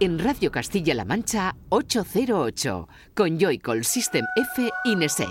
en 0.00 0.18
Radio 0.18 0.50
Castilla-La 0.50 1.04
Mancha 1.04 1.54
808 1.68 2.88
con 3.14 3.38
Joycall 3.38 3.84
System 3.84 4.24
F 4.54 4.68
Inese. 4.86 5.26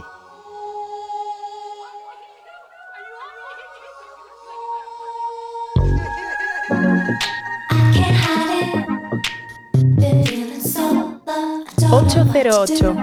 Ocho 11.91 12.25
cero 12.31 12.61
ocho. 12.61 12.95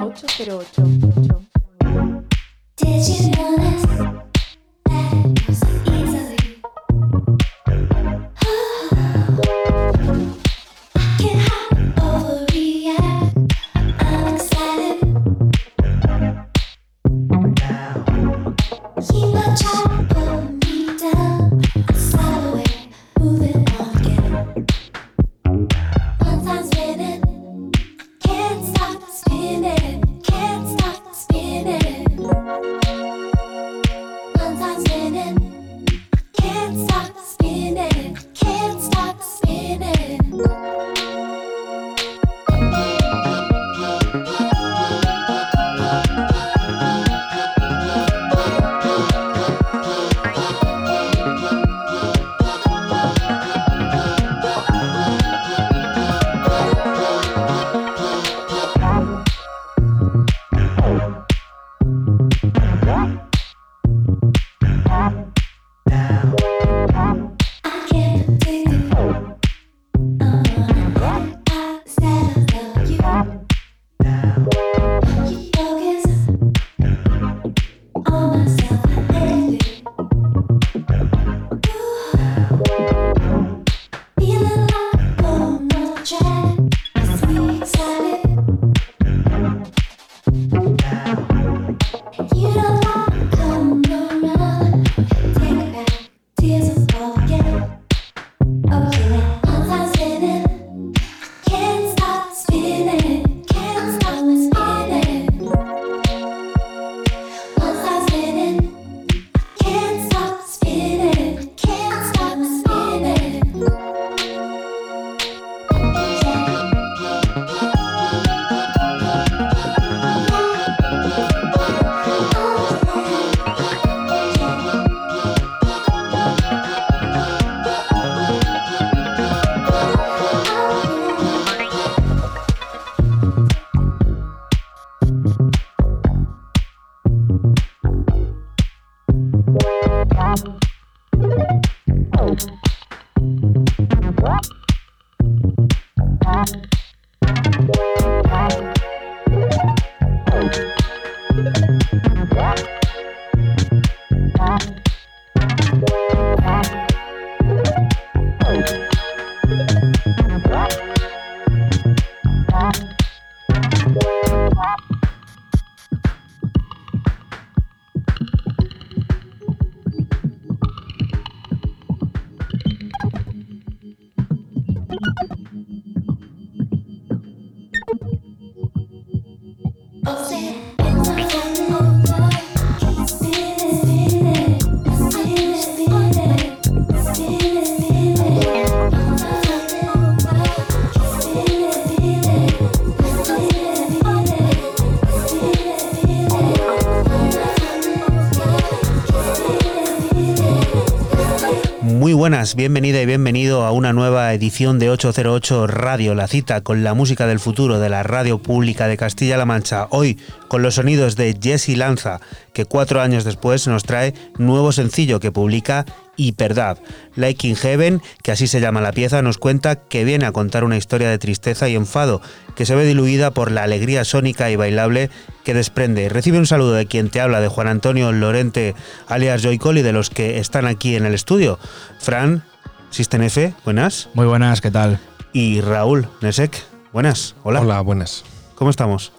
Ocho. 202.28 202.56
bienvenida 202.56 203.00
y 203.00 203.06
bienvenido 203.06 203.64
a 203.64 203.70
una 203.70 203.92
nueva 203.92 204.34
edición 204.34 204.80
de 204.80 204.90
808 204.90 205.68
Radio, 205.68 206.12
la 206.16 206.26
cita 206.26 206.60
con 206.60 206.82
la 206.82 206.92
música 206.92 207.28
del 207.28 207.38
futuro 207.38 207.78
de 207.78 207.88
la 207.88 208.02
radio 208.02 208.38
pública 208.38 208.88
de 208.88 208.96
Castilla-La 208.96 209.44
Mancha. 209.44 209.86
Hoy 209.90 210.18
con 210.48 210.60
los 210.60 210.74
sonidos 210.74 211.14
de 211.14 211.38
Jesse 211.40 211.76
Lanza, 211.76 212.20
que 212.52 212.64
cuatro 212.64 213.00
años 213.00 213.22
después 213.22 213.68
nos 213.68 213.84
trae 213.84 214.12
nuevo 214.38 214.72
sencillo 214.72 215.20
que 215.20 215.30
publica 215.30 215.86
Hyperdub. 216.16 216.78
Like 217.14 217.46
in 217.46 217.56
Heaven, 217.56 218.02
que 218.22 218.32
así 218.32 218.46
se 218.46 218.60
llama 218.60 218.80
la 218.80 218.92
pieza, 218.92 219.22
nos 219.22 219.38
cuenta 219.38 219.76
que 219.76 220.04
viene 220.04 220.26
a 220.26 220.32
contar 220.32 220.64
una 220.64 220.76
historia 220.76 221.10
de 221.10 221.18
tristeza 221.18 221.68
y 221.68 221.74
enfado 221.74 222.20
que 222.54 222.66
se 222.66 222.74
ve 222.74 222.84
diluida 222.84 223.30
por 223.30 223.50
la 223.52 223.62
alegría 223.62 224.04
sónica 224.04 224.50
y 224.50 224.56
bailable 224.56 225.10
que 225.44 225.54
desprende. 225.54 226.08
Recibe 226.08 226.38
un 226.38 226.46
saludo 226.46 226.72
de 226.72 226.86
quien 226.86 227.10
te 227.10 227.20
habla, 227.20 227.40
de 227.40 227.48
Juan 227.48 227.68
Antonio 227.68 228.10
Lorente, 228.12 228.74
alias 229.06 229.42
Joycol, 229.42 229.78
y 229.78 229.82
de 229.82 229.92
los 229.92 230.10
que 230.10 230.38
están 230.38 230.66
aquí 230.66 230.96
en 230.96 231.06
el 231.06 231.14
estudio. 231.14 231.58
Fran, 232.00 232.44
System 232.90 233.22
F, 233.22 233.54
buenas. 233.64 234.08
Muy 234.14 234.26
buenas, 234.26 234.60
¿qué 234.60 234.70
tal? 234.70 234.98
Y 235.32 235.60
Raúl 235.60 236.08
Nesek, 236.22 236.64
buenas. 236.92 237.34
Hola. 237.42 237.60
Hola, 237.60 237.80
buenas. 237.82 238.24
¿Cómo 238.54 238.70
estamos? 238.70 239.12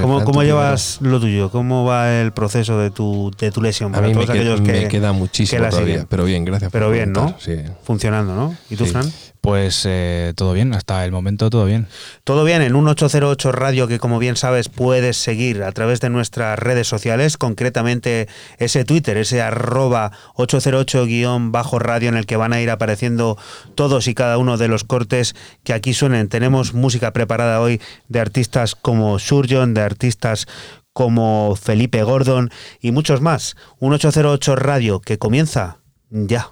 ¿Cómo, 0.00 0.42
llevas 0.42 0.98
lo 1.02 1.20
tuyo? 1.20 1.50
¿Cómo 1.50 1.84
va 1.84 2.20
el 2.20 2.32
proceso 2.32 2.78
de 2.78 2.90
tu, 2.90 3.30
de 3.38 3.50
tu 3.50 3.60
lesión? 3.60 3.94
a 3.94 4.00
mí 4.00 4.14
me, 4.14 4.26
que, 4.26 4.88
queda 4.88 5.12
muchísimo 5.12 5.68
todavía, 5.68 6.06
pero 6.08 6.24
bien, 6.24 6.44
gracias. 6.44 6.70
Pero 6.72 6.90
bien, 6.90 7.12
¿no? 7.12 7.34
Sí. 7.38 7.56
Funcionando, 7.82 8.34
¿no? 8.34 8.56
¿Y 8.70 8.76
tú, 8.76 8.86
Fran? 8.86 9.10
Pues 9.46 9.84
eh, 9.86 10.32
todo 10.34 10.54
bien, 10.54 10.74
hasta 10.74 11.04
el 11.04 11.12
momento 11.12 11.50
todo 11.50 11.66
bien. 11.66 11.86
Todo 12.24 12.42
bien 12.42 12.62
en 12.62 12.74
un 12.74 12.88
808 12.88 13.52
Radio 13.52 13.86
que 13.86 14.00
como 14.00 14.18
bien 14.18 14.34
sabes 14.34 14.68
puedes 14.68 15.16
seguir 15.16 15.62
a 15.62 15.70
través 15.70 16.00
de 16.00 16.10
nuestras 16.10 16.58
redes 16.58 16.88
sociales, 16.88 17.36
concretamente 17.36 18.26
ese 18.58 18.84
Twitter, 18.84 19.16
ese 19.16 19.42
arroba 19.42 20.10
808-radio 20.34 22.08
en 22.08 22.16
el 22.16 22.26
que 22.26 22.36
van 22.36 22.54
a 22.54 22.60
ir 22.60 22.70
apareciendo 22.70 23.38
todos 23.76 24.08
y 24.08 24.14
cada 24.14 24.36
uno 24.38 24.56
de 24.56 24.66
los 24.66 24.82
cortes 24.82 25.36
que 25.62 25.74
aquí 25.74 25.94
suenen. 25.94 26.28
Tenemos 26.28 26.74
música 26.74 27.12
preparada 27.12 27.60
hoy 27.60 27.80
de 28.08 28.18
artistas 28.18 28.74
como 28.74 29.20
Surgeon, 29.20 29.74
de 29.74 29.82
artistas 29.82 30.48
como 30.92 31.54
Felipe 31.54 32.02
Gordon 32.02 32.50
y 32.80 32.90
muchos 32.90 33.20
más. 33.20 33.54
Un 33.78 33.92
808 33.92 34.56
Radio 34.56 34.98
que 34.98 35.18
comienza 35.18 35.78
ya. 36.10 36.50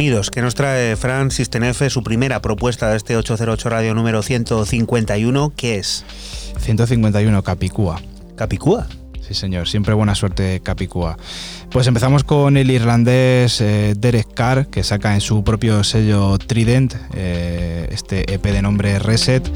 Sonidos 0.00 0.30
que 0.30 0.40
nos 0.40 0.54
trae 0.54 0.96
Fran 0.96 1.30
Sistenefe, 1.30 1.90
su 1.90 2.02
primera 2.02 2.40
propuesta 2.40 2.88
de 2.88 2.96
este 2.96 3.18
808 3.18 3.68
Radio 3.68 3.94
número 3.94 4.22
151, 4.22 5.52
¿qué 5.54 5.76
es? 5.76 6.06
151, 6.58 7.42
Capicúa. 7.42 8.00
¿Capicúa? 8.34 8.86
Sí, 9.20 9.34
señor, 9.34 9.68
siempre 9.68 9.92
buena 9.92 10.14
suerte 10.14 10.60
Capicúa. 10.64 11.18
Pues 11.70 11.86
empezamos 11.86 12.24
con 12.24 12.56
el 12.56 12.70
irlandés 12.70 13.60
eh, 13.60 13.92
Derek 13.94 14.32
Carr, 14.32 14.68
que 14.68 14.84
saca 14.84 15.12
en 15.12 15.20
su 15.20 15.44
propio 15.44 15.84
sello 15.84 16.38
Trident 16.38 16.94
eh, 17.12 17.86
este 17.90 18.32
EP 18.32 18.42
de 18.42 18.62
nombre 18.62 18.98
Reset. 19.00 19.46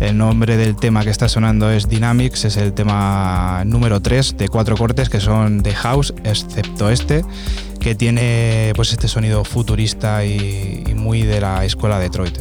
El 0.00 0.16
nombre 0.16 0.56
del 0.56 0.74
tema 0.74 1.04
que 1.04 1.10
está 1.10 1.28
sonando 1.28 1.70
es 1.70 1.88
Dynamics, 1.88 2.46
es 2.46 2.56
el 2.56 2.72
tema 2.72 3.62
número 3.66 4.00
3 4.00 4.38
de 4.38 4.48
cuatro 4.48 4.74
cortes 4.76 5.10
que 5.10 5.20
son 5.20 5.62
de 5.62 5.74
house, 5.74 6.12
excepto 6.24 6.90
este, 6.90 7.24
que 7.82 7.94
tiene 7.94 8.72
pues 8.76 8.92
este 8.92 9.08
sonido 9.08 9.44
futurista 9.44 10.24
y, 10.24 10.84
y 10.88 10.94
muy 10.94 11.22
de 11.22 11.40
la 11.40 11.64
escuela 11.64 11.98
Detroit. 11.98 12.38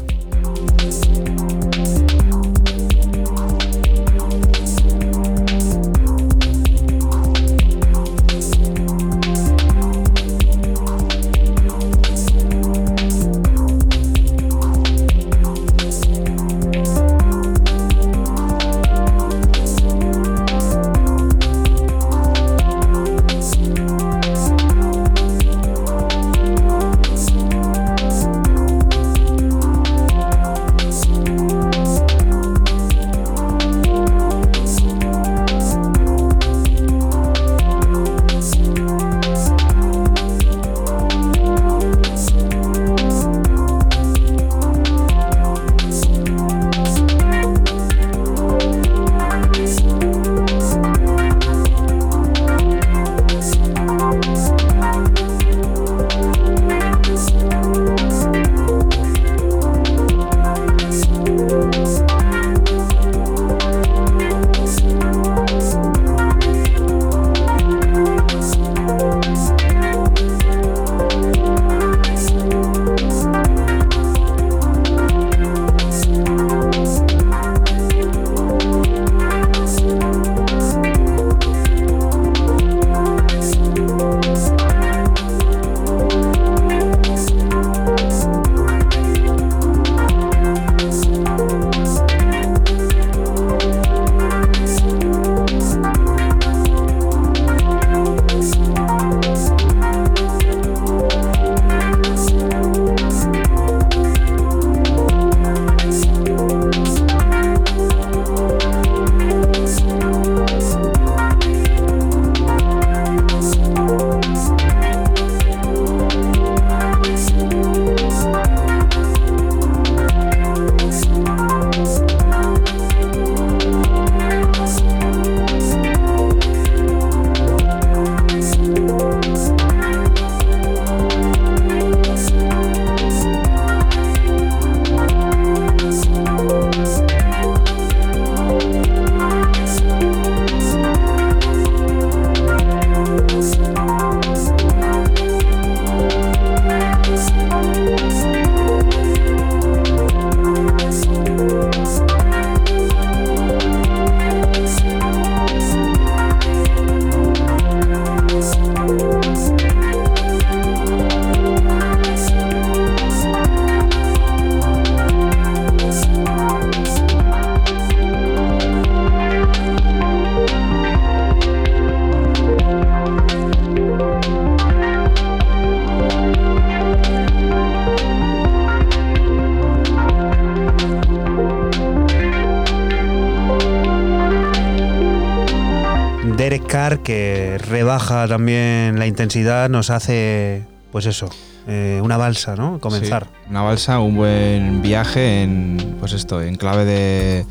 También 188.28 189.00
la 189.00 189.08
intensidad, 189.08 189.70
nos 189.70 189.90
hace, 189.90 190.64
pues 190.92 191.06
eso, 191.06 191.30
eh, 191.68 192.00
una 192.04 192.18
balsa, 192.18 192.56
¿no? 192.56 192.80
Comenzar. 192.80 193.28
una 193.50 193.62
balsa, 193.62 194.00
un 194.00 194.16
buen 194.16 194.82
viaje 194.82 195.44
en, 195.44 195.96
pues 196.00 196.14
esto, 196.14 196.42
en 196.42 196.56
clave 196.56 196.86
de 196.86 197.46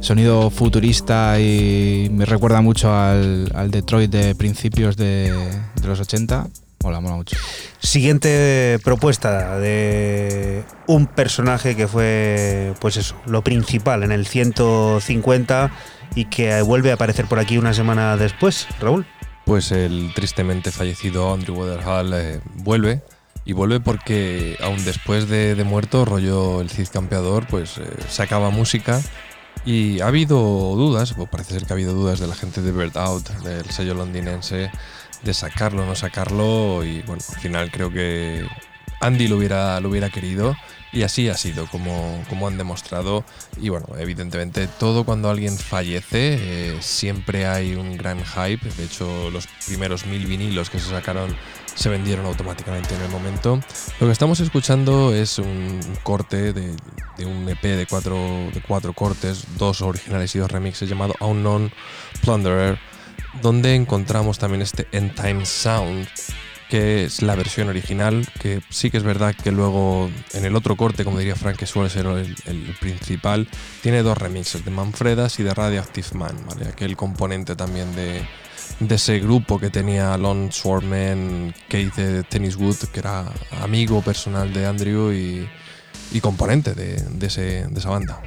sonido 0.00 0.50
futurista 0.50 1.38
y 1.38 2.08
me 2.10 2.24
recuerda 2.24 2.60
mucho 2.60 2.92
al, 2.94 3.70
Detroit 3.70 4.10
de 4.10 4.34
principios 4.34 4.96
de, 4.96 5.32
de 5.80 5.86
los 5.86 6.00
80. 6.00 6.48
Mola, 6.82 7.00
mola 7.00 7.16
mucho. 7.16 7.36
Siguiente 7.78 8.80
propuesta 8.82 9.58
de 9.58 10.64
un 10.86 11.06
personaje 11.06 11.76
que 11.76 11.86
fue, 11.86 12.74
pues 12.80 12.96
eso, 12.96 13.14
lo 13.26 13.42
principal 13.42 14.02
en 14.02 14.10
el 14.10 14.26
150 14.26 15.70
y 16.14 16.24
que 16.24 16.60
vuelve 16.62 16.90
a 16.90 16.94
aparecer 16.94 17.26
por 17.26 17.38
aquí 17.38 17.58
una 17.58 17.72
semana 17.72 18.16
después, 18.16 18.66
Raúl. 18.80 19.06
Pues 19.52 19.70
el 19.70 20.14
tristemente 20.14 20.70
fallecido 20.70 21.30
Andrew 21.30 21.54
Weatherhall 21.54 22.14
eh, 22.14 22.40
vuelve. 22.54 23.02
Y 23.44 23.52
vuelve 23.52 23.80
porque 23.80 24.56
aún 24.62 24.82
después 24.82 25.28
de, 25.28 25.62
muerto, 25.62 26.06
rollo 26.06 26.62
el 26.62 26.70
Cid 26.70 26.88
Campeador, 26.90 27.46
pues 27.48 27.76
eh, 27.76 27.84
sacaba 28.08 28.48
música. 28.48 29.02
Y 29.66 30.00
ha 30.00 30.06
habido 30.06 30.38
dudas, 30.38 31.14
parece 31.30 31.52
ser 31.52 31.66
que 31.66 31.74
ha 31.74 31.76
habido 31.76 31.92
dudas 31.92 32.18
de 32.18 32.28
la 32.28 32.34
gente 32.34 32.62
de 32.62 32.72
Bird 32.72 32.96
Out, 32.96 33.28
del 33.40 33.68
sello 33.68 33.92
londinense, 33.92 34.70
de 35.22 35.34
sacarlo 35.34 35.82
o 35.82 35.86
no 35.86 35.96
sacarlo. 35.96 36.82
Y 36.82 37.02
bueno, 37.02 37.22
al 37.28 37.40
final 37.42 37.70
creo 37.70 37.92
que 37.92 38.46
Andy 39.00 39.28
lo 39.28 39.36
hubiera, 39.36 39.78
lo 39.80 39.90
hubiera 39.90 40.08
querido. 40.08 40.56
Y 40.94 41.02
así 41.02 41.28
ha 41.28 41.36
sido, 41.36 41.66
como, 41.66 42.24
como 42.30 42.48
han 42.48 42.56
demostrado. 42.56 43.22
Y 43.62 43.68
bueno, 43.68 43.86
evidentemente 43.96 44.66
todo 44.66 45.04
cuando 45.04 45.30
alguien 45.30 45.56
fallece 45.56 46.72
eh, 46.72 46.76
siempre 46.80 47.46
hay 47.46 47.76
un 47.76 47.96
gran 47.96 48.18
hype. 48.24 48.68
De 48.76 48.84
hecho, 48.84 49.30
los 49.30 49.46
primeros 49.68 50.04
mil 50.04 50.26
vinilos 50.26 50.68
que 50.68 50.80
se 50.80 50.90
sacaron 50.90 51.36
se 51.76 51.88
vendieron 51.88 52.26
automáticamente 52.26 52.96
en 52.96 53.02
el 53.02 53.08
momento. 53.08 53.60
Lo 54.00 54.08
que 54.08 54.12
estamos 54.12 54.40
escuchando 54.40 55.14
es 55.14 55.38
un 55.38 55.80
corte 56.02 56.52
de, 56.52 56.74
un 57.24 57.48
EP 57.48 57.62
de 57.62 57.86
cuatro, 57.88 58.16
de 58.52 58.60
cuatro 58.66 58.94
cortes, 58.94 59.44
dos 59.56 59.80
originales 59.80 60.34
y 60.34 60.40
dos 60.40 60.50
remixes 60.50 60.88
llamado 60.88 61.14
Unknown 61.20 61.70
Plunderer, 62.22 62.80
donde 63.42 63.76
encontramos 63.76 64.40
también 64.40 64.62
este 64.62 64.88
End 64.90 65.14
Time 65.14 65.46
Sound 65.46 66.08
que 66.72 67.04
es 67.04 67.20
la 67.20 67.34
versión 67.34 67.68
original, 67.68 68.26
que 68.40 68.62
sí 68.70 68.90
que 68.90 68.96
es 68.96 69.02
verdad 69.02 69.34
que 69.34 69.52
luego 69.52 70.10
en 70.32 70.46
el 70.46 70.56
otro 70.56 70.74
corte, 70.74 71.04
como 71.04 71.18
diría 71.18 71.36
Frank, 71.36 71.56
que 71.56 71.66
suele 71.66 71.90
ser 71.90 72.06
el, 72.06 72.34
el 72.46 72.61
principal, 72.80 73.48
tiene 73.82 74.02
dos 74.02 74.18
remixes, 74.18 74.64
de 74.64 74.70
Manfredas 74.70 75.38
y 75.38 75.42
de 75.42 75.54
Radioactive 75.54 76.08
Man, 76.14 76.36
¿vale? 76.48 76.68
aquel 76.68 76.96
componente 76.96 77.56
también 77.56 77.94
de, 77.94 78.26
de 78.80 78.94
ese 78.94 79.20
grupo 79.20 79.58
que 79.58 79.70
tenía 79.70 80.16
Lon 80.16 80.50
Swarman, 80.52 81.54
Keith 81.68 81.94
de 81.94 82.22
Tennis 82.24 82.56
Wood, 82.56 82.76
que 82.92 83.00
era 83.00 83.24
amigo 83.60 84.02
personal 84.02 84.52
de 84.52 84.66
Andrew 84.66 85.12
y, 85.12 85.48
componente 86.20 86.74
de, 86.74 86.96
de 86.96 87.26
esa 87.78 87.88
banda. 87.88 88.20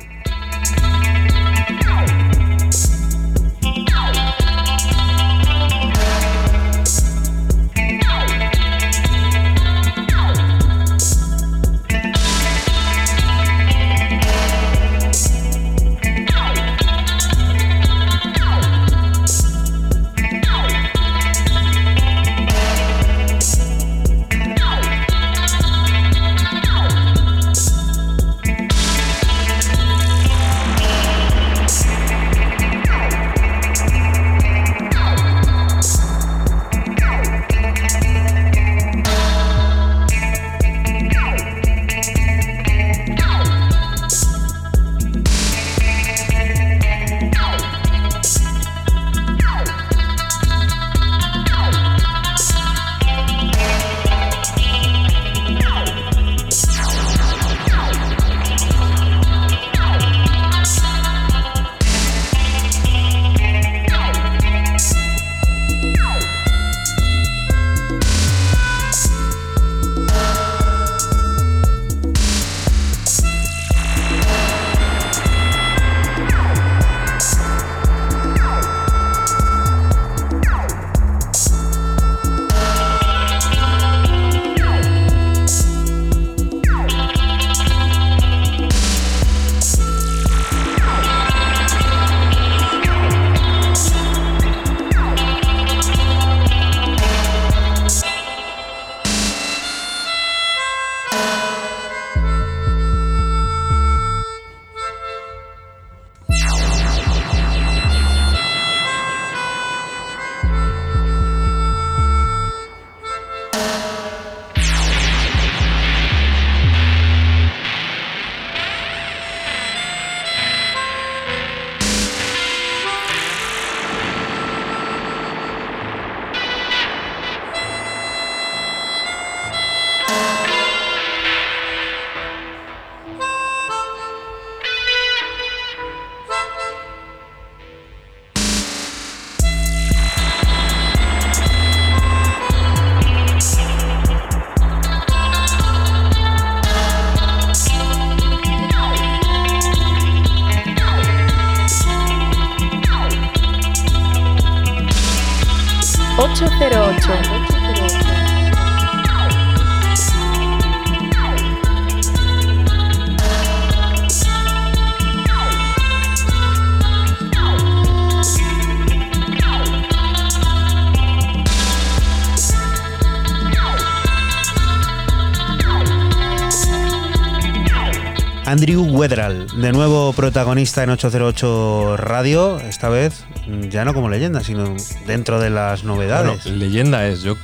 Protagonista 180.25 180.81
en 180.81 180.89
808 180.89 181.97
Radio, 181.97 182.59
esta 182.59 182.89
vez 182.89 183.25
ya 183.69 183.85
no 183.85 183.93
como 183.93 184.09
leyenda, 184.09 184.43
sino 184.43 184.73
dentro 185.05 185.39
de 185.39 185.51
las 185.51 185.83
novedades. 185.83 186.45
Bueno, 186.45 186.57
leyenda 186.57 187.07
es, 187.07 187.21
yo 187.21 187.35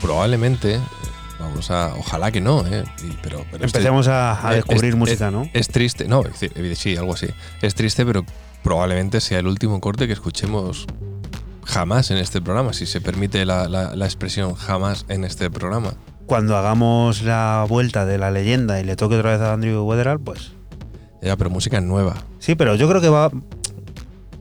probablemente, 0.00 0.80
vamos 1.38 1.70
a, 1.70 1.94
ojalá 1.94 2.32
que 2.32 2.40
no, 2.40 2.66
¿eh? 2.66 2.82
pero, 3.20 3.44
pero 3.50 3.66
empecemos 3.66 4.08
a, 4.08 4.48
a, 4.48 4.54
descubrir 4.54 4.92
es, 4.92 4.96
música, 4.96 5.26
es, 5.26 5.32
¿no? 5.34 5.50
Es 5.52 5.68
triste, 5.68 6.08
no, 6.08 6.22
sí, 6.76 6.96
algo 6.96 7.12
así. 7.12 7.26
Es 7.60 7.74
triste, 7.74 8.06
pero 8.06 8.24
probablemente 8.62 9.20
sea 9.20 9.40
el 9.40 9.46
último 9.46 9.78
corte 9.82 10.06
que 10.06 10.14
escuchemos 10.14 10.86
jamás 11.66 12.10
en 12.10 12.16
este 12.16 12.40
programa, 12.40 12.72
si 12.72 12.86
se 12.86 13.02
permite 13.02 13.44
la, 13.44 13.68
la, 13.68 13.94
la 13.94 14.04
expresión 14.06 14.54
jamás 14.54 15.04
en 15.10 15.24
este 15.24 15.50
programa 15.50 15.92
cuando 16.24 16.56
hagamos 16.56 17.20
la 17.20 17.66
vuelta 17.68 18.06
de 18.06 18.16
la 18.16 18.30
leyenda 18.30 18.80
y 18.80 18.84
le 18.84 18.96
toque 18.96 19.16
otra 19.16 19.32
vez 19.32 19.42
a 19.42 19.52
Andrew 19.52 19.82
Weatherall, 19.82 20.20
pues. 20.20 20.53
Ya, 21.24 21.36
pero 21.36 21.48
música 21.48 21.80
nueva. 21.80 22.22
Sí, 22.38 22.54
pero 22.54 22.74
yo 22.76 22.86
creo 22.88 23.00
que 23.00 23.08
va. 23.08 23.30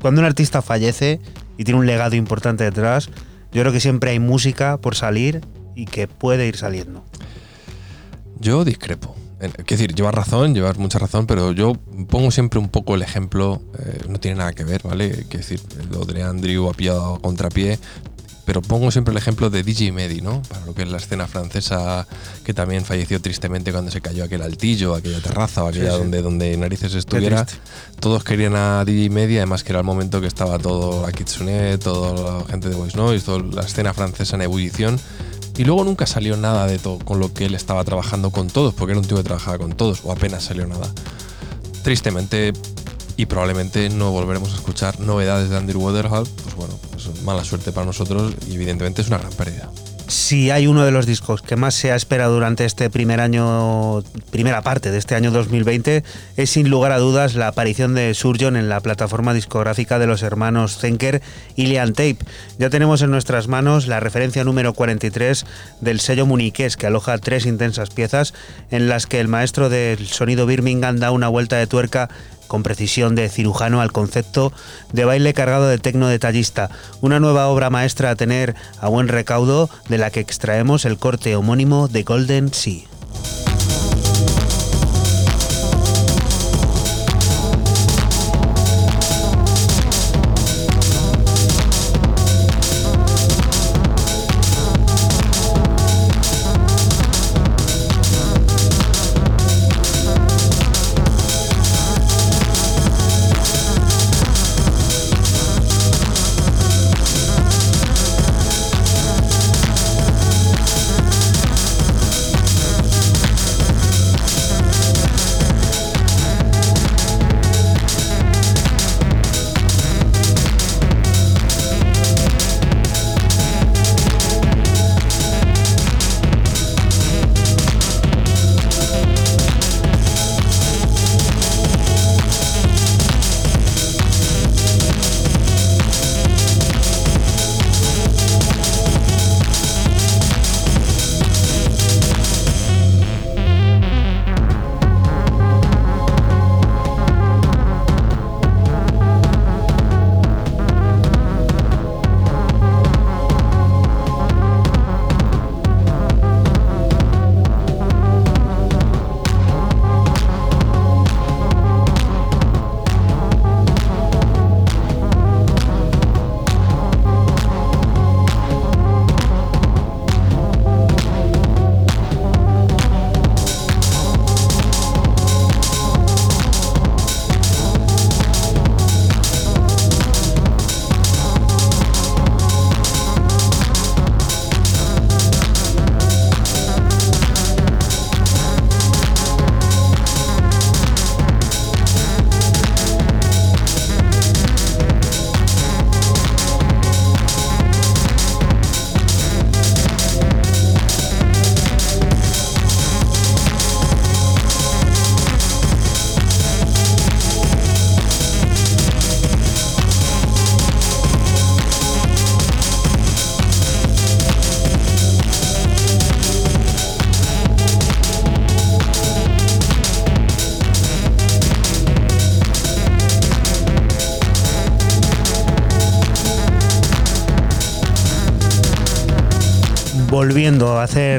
Cuando 0.02 0.20
un 0.20 0.26
artista 0.26 0.62
fallece 0.62 1.22
y 1.58 1.64
tiene 1.64 1.80
un 1.80 1.86
legado 1.86 2.16
importante 2.16 2.66
detrás, 2.66 3.10
yo 3.54 3.62
creo 3.62 3.72
que 3.72 3.80
siempre 3.80 4.12
hay 4.12 4.20
música 4.20 4.78
por 4.78 4.96
salir 4.96 5.42
y 5.76 5.86
que 5.86 6.10
puede 6.10 6.46
ir 6.46 6.58
saliendo. 6.58 7.06
Yo 8.40 8.66
discrepo. 8.66 9.16
Quiero 9.40 9.66
decir, 9.68 9.94
llevas 9.94 10.14
razón, 10.14 10.54
llevas 10.54 10.78
mucha 10.78 11.00
razón, 11.00 11.26
pero 11.26 11.52
yo 11.52 11.74
pongo 12.10 12.32
siempre 12.32 12.60
un 12.60 12.70
poco 12.70 12.96
el 12.96 13.02
ejemplo, 13.02 13.62
eh, 13.78 14.00
no 14.08 14.20
tiene 14.20 14.38
nada 14.38 14.54
que 14.54 14.64
ver, 14.64 14.82
¿vale? 14.84 15.12
Quiero 15.12 15.40
decir, 15.40 15.62
lo 15.92 16.06
de 16.06 16.24
Andrew 16.24 16.70
ha 16.70 16.74
pillado 16.74 17.16
a 17.16 17.20
contrapié, 17.20 17.78
pero 18.46 18.62
pongo 18.62 18.92
siempre 18.92 19.12
el 19.12 19.18
ejemplo 19.18 19.50
de 19.50 19.64
DJ 19.64 19.92
Medi, 19.92 20.22
¿no? 20.22 20.42
Para 20.44 20.66
lo 20.66 20.74
que 20.74 20.84
es 20.84 20.90
la 20.90 20.98
escena 20.98 21.28
francesa, 21.28 22.08
que 22.44 22.54
también 22.54 22.84
falleció 22.84 23.22
tristemente 23.22 23.72
cuando 23.72 23.92
se 23.92 24.02
cayó 24.02 24.24
aquel 24.24 24.42
altillo, 24.42 24.96
aquella 24.96 25.22
terraza 25.22 25.64
o 25.64 25.68
aquella 25.68 25.92
sí, 25.92 25.92
sí. 25.92 25.98
Donde, 26.00 26.22
donde 26.22 26.58
narices 26.58 26.94
estuviera. 26.96 27.46
Todos 28.00 28.24
querían 28.24 28.56
a 28.56 28.84
DJ 28.84 29.10
Medi, 29.10 29.38
además 29.38 29.64
que 29.64 29.72
era 29.72 29.80
el 29.80 29.86
momento 29.86 30.20
que 30.20 30.28
estaba 30.28 30.60
todo 30.60 31.06
la 31.06 31.12
Kitsune, 31.12 31.78
toda 31.78 32.40
la 32.40 32.46
gente 32.46 32.70
de 32.70 32.76
Voice 32.76 32.98
Noise, 32.98 33.26
toda 33.26 33.40
la 33.40 33.62
escena 33.62 33.94
francesa 33.94 34.36
en 34.36 34.42
ebullición. 34.42 35.00
Y 35.56 35.66
luego 35.66 35.84
nunca 35.84 36.08
salió 36.08 36.36
nada 36.36 36.66
de 36.66 36.80
todo 36.80 37.00
con 37.00 37.20
lo 37.20 37.32
que 37.32 37.46
él 37.46 37.56
estaba 37.56 37.84
trabajando 37.84 38.32
con 38.32 38.48
todos, 38.50 38.74
porque 38.74 38.92
era 38.92 39.00
un 39.00 39.08
tío 39.08 39.18
que 39.18 39.24
trabajaba 39.24 39.60
con 39.60 39.74
todos, 39.74 40.02
o 40.04 40.12
apenas 40.12 40.44
salió 40.44 40.66
nada. 40.68 40.92
Tristemente, 41.84 42.54
y 43.18 43.26
probablemente 43.26 43.90
no 43.90 44.12
volveremos 44.12 44.52
a 44.54 44.56
escuchar 44.56 45.00
novedades 45.00 45.50
de 45.50 45.58
Andrew 45.58 45.82
Waterhall, 45.82 46.28
pues 46.44 46.56
bueno, 46.56 46.74
pues 46.92 47.22
mala 47.24 47.44
suerte 47.44 47.72
para 47.72 47.86
nosotros 47.86 48.34
y 48.50 48.56
evidentemente 48.56 49.02
es 49.02 49.08
una 49.08 49.18
gran 49.18 49.34
pérdida. 49.34 49.70
si 50.08 50.52
hay 50.52 50.68
uno 50.68 50.84
de 50.84 50.92
los 50.92 51.06
discos 51.06 51.42
que 51.42 51.56
más 51.56 51.74
se 51.74 51.92
ha 51.92 51.96
esperado 51.96 52.34
durante 52.34 52.66
este 52.66 52.90
primer 52.90 53.20
año, 53.20 54.04
primera 54.32 54.62
parte 54.62 54.92
de 54.92 54.98
este 54.98 55.16
año 55.16 55.32
2020, 55.32 56.04
es 56.38 56.50
sin 56.50 56.70
lugar 56.70 56.92
a 56.92 57.00
dudas 57.00 57.36
la 57.36 57.48
aparición 57.48 57.96
de 57.96 58.14
Surgeon 58.14 58.56
en 58.56 58.68
la 58.70 58.82
plataforma 58.82 59.34
discográfica 59.34 60.00
de 60.00 60.08
los 60.08 60.22
hermanos 60.22 60.78
Zenker 60.78 61.22
y 61.56 61.68
Lian 61.68 61.94
Tape. 61.94 62.18
Ya 62.60 62.70
tenemos 62.70 63.02
en 63.02 63.12
nuestras 63.12 63.48
manos 63.48 63.88
la 63.88 64.00
referencia 64.00 64.44
número 64.44 64.74
43 64.74 65.46
del 65.82 66.00
sello 66.00 66.26
muniqués 66.26 66.78
que 66.78 66.88
aloja 66.88 67.18
tres 67.18 67.46
intensas 67.46 67.90
piezas 67.90 68.34
en 68.72 68.90
las 68.90 69.08
que 69.08 69.20
el 69.20 69.30
maestro 69.30 69.70
del 69.70 70.06
sonido 70.08 70.46
Birmingham 70.46 70.98
da 70.98 71.12
una 71.12 71.30
vuelta 71.30 71.56
de 71.56 71.68
tuerca 71.68 72.10
con 72.48 72.64
precisión 72.64 73.16
de 73.16 73.30
cirujano 73.30 73.82
al 73.82 73.92
concepto 73.92 74.54
de 74.92 75.06
baile 75.06 75.34
cargado 75.34 75.68
de 75.68 75.78
tecno 75.78 76.08
detallista, 76.08 76.70
una 77.02 77.20
nueva 77.20 77.48
obra 77.48 77.70
maestra 77.70 78.12
a 78.12 78.16
tener 78.16 78.56
a 78.80 78.88
buen 78.88 79.08
recaudo 79.08 79.70
de 79.90 79.98
la 79.98 80.12
que 80.12 80.20
extraemos 80.20 80.86
el 80.86 80.98
corte 80.98 81.36
homónimo 81.36 81.88
de 81.88 82.04
Golden 82.04 82.54
Sea. 82.54 82.84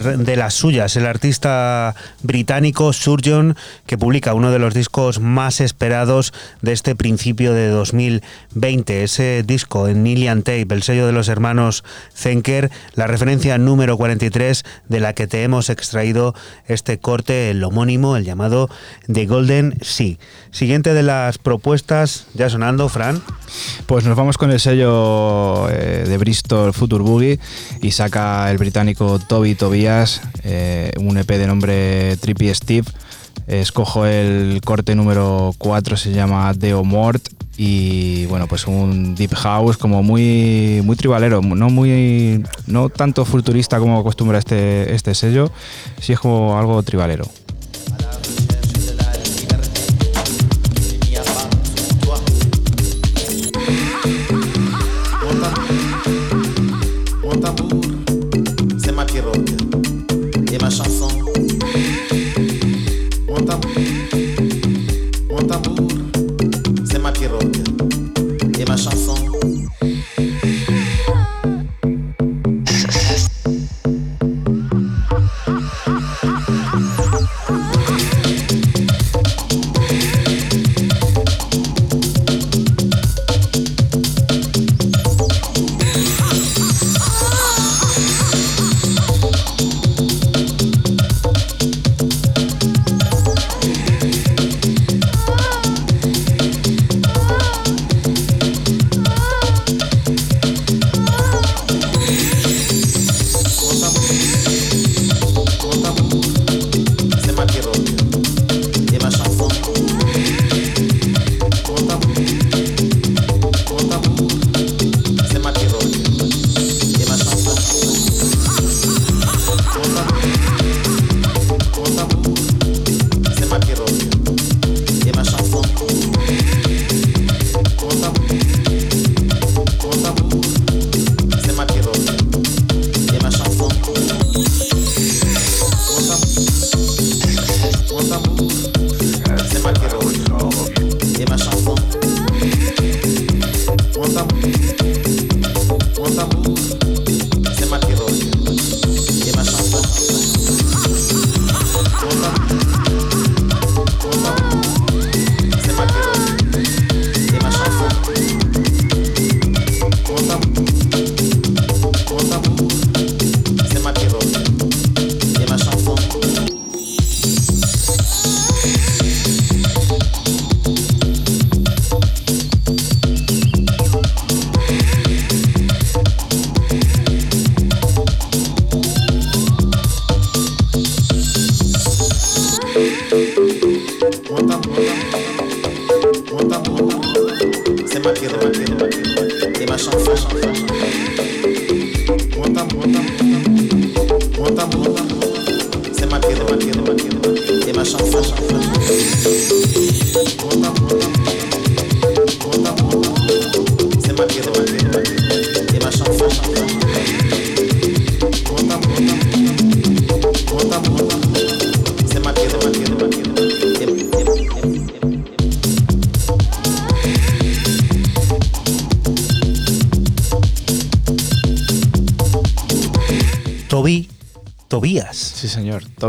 De 0.04 0.36
las 0.36 0.54
suyas 0.54 0.96
el 0.96 1.06
artista 1.06 1.94
británico 2.22 2.92
Surgeon, 2.92 3.56
que 3.86 3.98
publica 3.98 4.34
uno 4.34 4.50
de 4.50 4.58
los 4.58 4.74
discos 4.74 5.20
más 5.20 5.60
esperados 5.60 6.32
de 6.62 6.72
este 6.72 6.94
principio 6.94 7.52
de 7.52 7.68
2020. 7.68 9.02
Ese 9.02 9.42
disco 9.44 9.88
en 9.88 10.02
Nilian 10.02 10.42
Tape, 10.42 10.66
el 10.70 10.82
sello 10.82 11.06
de 11.06 11.12
los 11.12 11.28
hermanos 11.28 11.84
Zenker, 12.14 12.70
la 12.94 13.06
referencia 13.06 13.58
número 13.58 13.96
43 13.96 14.64
de 14.88 15.00
la 15.00 15.14
que 15.14 15.26
te 15.26 15.42
hemos 15.42 15.70
extraído 15.70 16.34
este 16.66 16.98
corte, 16.98 17.50
el 17.50 17.64
homónimo, 17.64 18.16
el 18.16 18.24
llamado 18.24 18.68
The 19.12 19.26
Golden 19.26 19.78
Sea. 19.80 20.16
Siguiente 20.50 20.94
de 20.94 21.02
las 21.02 21.38
propuestas, 21.38 22.26
ya 22.34 22.48
sonando, 22.48 22.88
Fran. 22.88 23.22
Pues 23.86 24.04
nos 24.04 24.16
vamos 24.16 24.38
con 24.38 24.50
el 24.50 24.60
sello 24.60 25.68
eh, 25.70 26.04
de 26.06 26.18
Bristol 26.18 26.72
Future 26.72 27.02
Boogie 27.02 27.40
y 27.82 27.90
saca 27.90 28.50
el 28.50 28.58
británico 28.58 29.18
Toby 29.18 29.54
Tobias 29.54 29.93
eh, 30.42 30.92
un 30.98 31.16
EP 31.18 31.28
de 31.28 31.46
nombre 31.46 32.16
Trippy 32.16 32.52
Steve. 32.54 32.86
Escojo 33.46 34.06
el 34.06 34.60
corte 34.64 34.94
número 34.94 35.54
4, 35.58 35.96
se 35.96 36.12
llama 36.12 36.52
Deo 36.54 36.82
Mort 36.82 37.28
y 37.56 38.26
bueno, 38.26 38.46
pues 38.48 38.66
un 38.66 39.14
deep 39.14 39.34
house 39.34 39.76
como 39.76 40.02
muy 40.02 40.80
muy 40.82 40.96
tribalero, 40.96 41.42
no 41.42 41.68
muy 41.68 42.42
no 42.66 42.88
tanto 42.88 43.24
futurista 43.24 43.78
como 43.78 43.98
acostumbra 44.00 44.38
este 44.38 44.94
este 44.94 45.14
sello, 45.14 45.50
sí 46.00 46.14
es 46.14 46.18
como 46.18 46.58
algo 46.58 46.82
tribalero. 46.82 47.26
my 65.54 65.60
boo. 65.60 65.93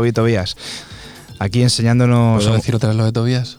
Toby 0.06 0.12
Tobías. 0.12 0.56
Aquí 1.38 1.62
enseñándonos. 1.62 2.44
¿Puedo 2.44 2.56
decir 2.56 2.74
otra 2.74 2.90
vez 2.90 2.98
lo 2.98 3.04
de 3.04 3.12
Tobías? 3.12 3.58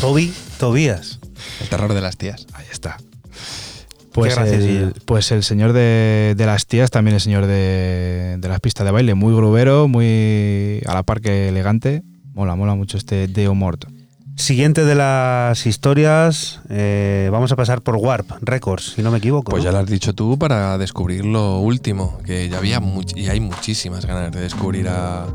Toby 0.00 0.32
Tobías. 0.58 1.18
El 1.60 1.68
terror 1.68 1.92
de 1.92 2.00
las 2.00 2.16
tías. 2.16 2.46
Ahí 2.52 2.66
está. 2.70 2.98
Pues, 4.12 4.36
el, 4.36 4.94
pues 5.04 5.32
el 5.32 5.42
señor 5.42 5.72
de, 5.72 6.36
las 6.38 6.66
tías, 6.66 6.92
también 6.92 7.16
el 7.16 7.20
señor 7.20 7.46
de, 7.46 8.38
las 8.40 8.60
pistas 8.60 8.86
de 8.86 8.92
baile, 8.92 9.14
muy 9.14 9.34
grubero, 9.34 9.88
muy 9.88 10.80
a 10.86 10.94
la 10.94 11.02
par 11.02 11.20
que 11.20 11.48
elegante. 11.48 12.04
Mola, 12.32 12.54
mola 12.54 12.76
mucho 12.76 12.96
este 12.96 13.26
Deo 13.26 13.56
Mort. 13.56 13.86
Siguiente 14.36 14.84
de 14.84 14.96
las 14.96 15.64
historias, 15.64 16.60
eh, 16.68 17.28
vamos 17.30 17.52
a 17.52 17.56
pasar 17.56 17.82
por 17.82 17.94
Warp 17.96 18.28
Records, 18.42 18.94
si 18.94 19.02
no 19.02 19.12
me 19.12 19.18
equivoco. 19.18 19.50
Pues 19.50 19.62
ya 19.62 19.70
lo 19.70 19.78
has 19.78 19.86
dicho 19.86 20.12
tú 20.12 20.36
para 20.36 20.76
descubrir 20.76 21.24
lo 21.24 21.60
último, 21.60 22.18
que 22.26 22.48
ya 22.48 22.58
había 22.58 22.82
y 23.14 23.28
hay 23.28 23.38
muchísimas 23.38 24.04
ganas 24.06 24.32
de 24.32 24.40
descubrir 24.40 24.88
a 24.88 25.26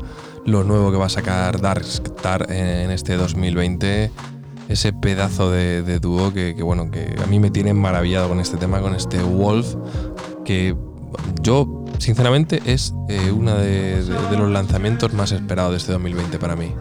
lo 0.44 0.64
nuevo 0.64 0.90
que 0.92 0.98
va 0.98 1.06
a 1.06 1.10
sacar 1.10 1.62
Darkstar 1.62 2.52
en 2.52 2.90
este 2.90 3.16
2020. 3.16 4.10
Ese 4.68 4.92
pedazo 4.92 5.50
de, 5.50 5.98
dúo 5.98 6.32
que, 6.34 6.52
bueno, 6.62 6.90
que 6.90 7.16
a 7.24 7.26
mí 7.26 7.40
me 7.40 7.50
tiene 7.50 7.72
maravillado 7.72 8.28
con 8.28 8.38
este 8.38 8.58
tema, 8.58 8.80
con 8.80 8.94
este 8.94 9.20
Wolf, 9.22 9.76
que 10.44 10.76
yo, 11.40 11.86
sinceramente, 11.98 12.60
es 12.66 12.94
eh, 13.08 13.32
uno 13.32 13.56
de 13.56 14.04
los 14.36 14.50
lanzamientos 14.50 15.14
más 15.14 15.32
esperados 15.32 15.72
de 15.72 15.78
este 15.78 15.92
2020 15.92 16.38
para 16.38 16.54
mí. 16.54 16.74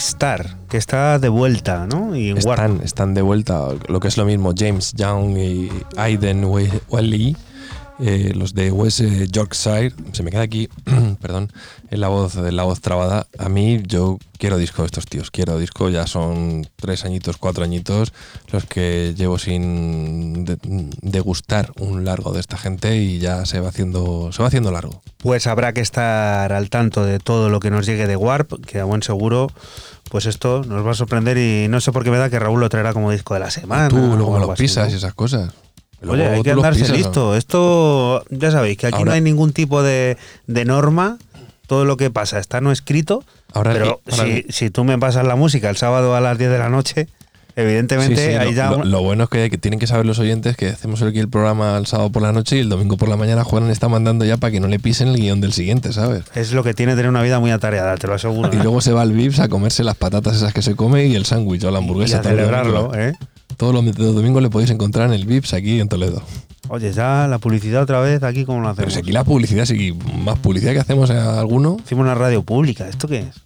Star, 0.00 0.56
que 0.68 0.76
está 0.76 1.18
de 1.18 1.28
vuelta, 1.28 1.86
¿no? 1.86 2.14
Están, 2.14 2.80
están 2.82 3.14
de 3.14 3.22
vuelta, 3.22 3.68
lo 3.88 4.00
que 4.00 4.08
es 4.08 4.16
lo 4.16 4.24
mismo, 4.24 4.52
James 4.56 4.92
Young 4.94 5.36
y 5.38 5.70
Aiden 5.96 6.44
Welly 6.44 7.36
eh, 8.04 8.32
los 8.34 8.52
de 8.54 8.72
West 8.72 9.00
eh, 9.00 9.28
Yorkshire, 9.30 9.92
se 10.12 10.24
me 10.24 10.32
queda 10.32 10.42
aquí, 10.42 10.68
perdón, 11.20 11.52
en 11.88 12.00
la 12.00 12.08
voz, 12.08 12.34
en 12.34 12.56
la 12.56 12.64
voz 12.64 12.80
trabada. 12.80 13.28
A 13.38 13.48
mí, 13.48 13.80
yo 13.86 14.18
quiero 14.38 14.56
disco 14.56 14.82
de 14.82 14.86
estos 14.86 15.06
tíos, 15.06 15.30
quiero 15.30 15.56
disco, 15.58 15.88
ya 15.88 16.08
son 16.08 16.66
tres 16.76 17.04
añitos, 17.04 17.36
cuatro 17.36 17.62
añitos 17.62 18.12
los 18.50 18.64
que 18.64 19.14
llevo 19.16 19.38
sin 19.38 20.44
degustar 21.02 21.72
un 21.78 22.04
largo 22.04 22.32
de 22.32 22.40
esta 22.40 22.58
gente 22.58 22.96
y 22.96 23.20
ya 23.20 23.46
se 23.46 23.60
va 23.60 23.68
haciendo, 23.68 24.32
se 24.32 24.42
va 24.42 24.48
haciendo 24.48 24.72
largo. 24.72 25.00
Pues 25.22 25.46
habrá 25.46 25.72
que 25.72 25.80
estar 25.80 26.52
al 26.52 26.68
tanto 26.68 27.04
de 27.04 27.18
todo 27.18 27.48
lo 27.48 27.60
que 27.60 27.70
nos 27.70 27.86
llegue 27.86 28.06
de 28.06 28.16
Warp, 28.16 28.64
que 28.66 28.80
a 28.80 28.84
buen 28.84 29.02
seguro 29.02 29.48
pues 30.12 30.26
esto 30.26 30.62
nos 30.66 30.86
va 30.86 30.90
a 30.90 30.94
sorprender 30.94 31.38
y 31.38 31.68
no 31.68 31.80
sé 31.80 31.90
por 31.90 32.04
qué 32.04 32.10
me 32.10 32.18
da 32.18 32.28
que 32.28 32.38
Raúl 32.38 32.60
lo 32.60 32.68
traerá 32.68 32.92
como 32.92 33.10
disco 33.10 33.32
de 33.32 33.40
la 33.40 33.50
semana. 33.50 33.88
Tú 33.88 33.96
luego 33.96 34.30
me 34.30 34.40
lo 34.40 34.52
pisas 34.52 34.92
y 34.92 34.96
esas 34.96 35.14
cosas. 35.14 35.54
Oye, 36.06 36.26
hay 36.26 36.42
que 36.42 36.50
andarse 36.50 36.86
listo. 36.92 37.34
Esto, 37.34 38.22
ya 38.28 38.50
sabéis 38.50 38.76
que 38.76 38.88
aquí 38.88 39.04
no 39.04 39.12
hay 39.12 39.22
ningún 39.22 39.54
tipo 39.54 39.82
de, 39.82 40.18
norma. 40.46 41.16
Todo 41.66 41.86
lo 41.86 41.96
que 41.96 42.10
pasa 42.10 42.38
está 42.38 42.60
no 42.60 42.72
escrito. 42.72 43.24
pero 43.54 44.02
si, 44.50 44.68
tú 44.68 44.84
me 44.84 44.98
pasas 44.98 45.26
la 45.26 45.34
música 45.34 45.70
el 45.70 45.78
sábado 45.78 46.14
a 46.14 46.20
las 46.20 46.36
10 46.36 46.50
de 46.50 46.58
la 46.58 46.68
noche, 46.68 47.08
evidentemente 47.56 48.38
ahí 48.38 48.54
ya. 48.54 48.70
Lo, 48.70 49.02
bueno 49.02 49.24
es 49.24 49.30
que, 49.30 49.58
tienen 49.58 49.78
que 49.78 49.86
saber 49.86 50.06
los 50.06 50.18
oyentes 50.18 50.56
que 50.56 50.68
hacemos 50.68 51.02
aquí 51.02 51.18
el 51.18 51.28
programa 51.28 51.76
el 51.78 51.86
sábado 51.86 52.10
por 52.10 52.22
la 52.22 52.32
noche 52.32 52.56
y 52.56 52.60
el 52.60 52.68
domingo 52.68 52.96
por 52.96 53.08
la 53.08 53.16
mañana 53.16 53.44
Juan 53.44 53.70
está 53.70 53.88
mandando 53.88 54.24
ya 54.24 54.36
para 54.36 54.50
que 54.50 54.60
no 54.60 54.68
le 54.68 54.78
pisen 54.78 55.08
el 55.08 55.16
guion 55.16 55.40
del 55.40 55.52
siguiente, 55.52 55.92
¿sabes? 55.92 56.24
Es 56.34 56.52
lo 56.52 56.62
que 56.64 56.74
tiene 56.74 56.92
tener 56.94 57.08
una 57.08 57.22
vida 57.22 57.40
muy 57.40 57.50
atareada, 57.50 57.96
te 57.96 58.06
lo 58.06 58.14
aseguro. 58.14 58.50
Y 58.52 58.56
luego 58.56 58.80
se 58.80 58.92
va 58.92 59.02
al 59.02 59.12
Vips 59.12 59.40
a 59.40 59.48
comerse 59.48 59.84
las 59.84 59.96
patatas 59.96 60.36
esas 60.36 60.52
que 60.52 60.62
se 60.62 60.74
come 60.74 61.06
y 61.06 61.14
el 61.14 61.24
sándwich 61.24 61.64
o 61.64 61.70
la 61.70 61.78
hamburguesa. 61.78 62.16
Y 62.16 62.20
a 62.20 62.22
celebrarlo, 62.22 62.94
¿eh? 62.94 63.14
Todos 63.56 63.74
los, 63.74 63.94
domingos 63.96 64.42
le 64.42 64.50
podéis 64.50 64.70
encontrar 64.70 65.08
en 65.08 65.14
el 65.14 65.26
VIPS 65.26 65.54
aquí 65.54 65.80
en 65.80 65.88
Toledo. 65.88 66.22
Oye, 66.68 66.92
ya 66.92 67.26
la 67.28 67.38
publicidad 67.38 67.82
otra 67.82 68.00
vez 68.00 68.22
aquí, 68.22 68.44
¿cómo 68.44 68.60
lo 68.60 68.68
hacemos? 68.68 68.78
Pero 68.78 68.90
si 68.90 68.98
aquí 69.00 69.12
la 69.12 69.24
publicidad, 69.24 69.66
si 69.66 69.92
más 69.92 70.38
publicidad 70.38 70.72
que 70.72 70.80
hacemos 70.80 71.10
a 71.10 71.38
alguno. 71.38 71.76
Hicimos 71.84 72.04
una 72.04 72.14
radio 72.14 72.42
pública, 72.42 72.88
¿esto 72.88 73.08
qué 73.08 73.18
es? 73.18 73.42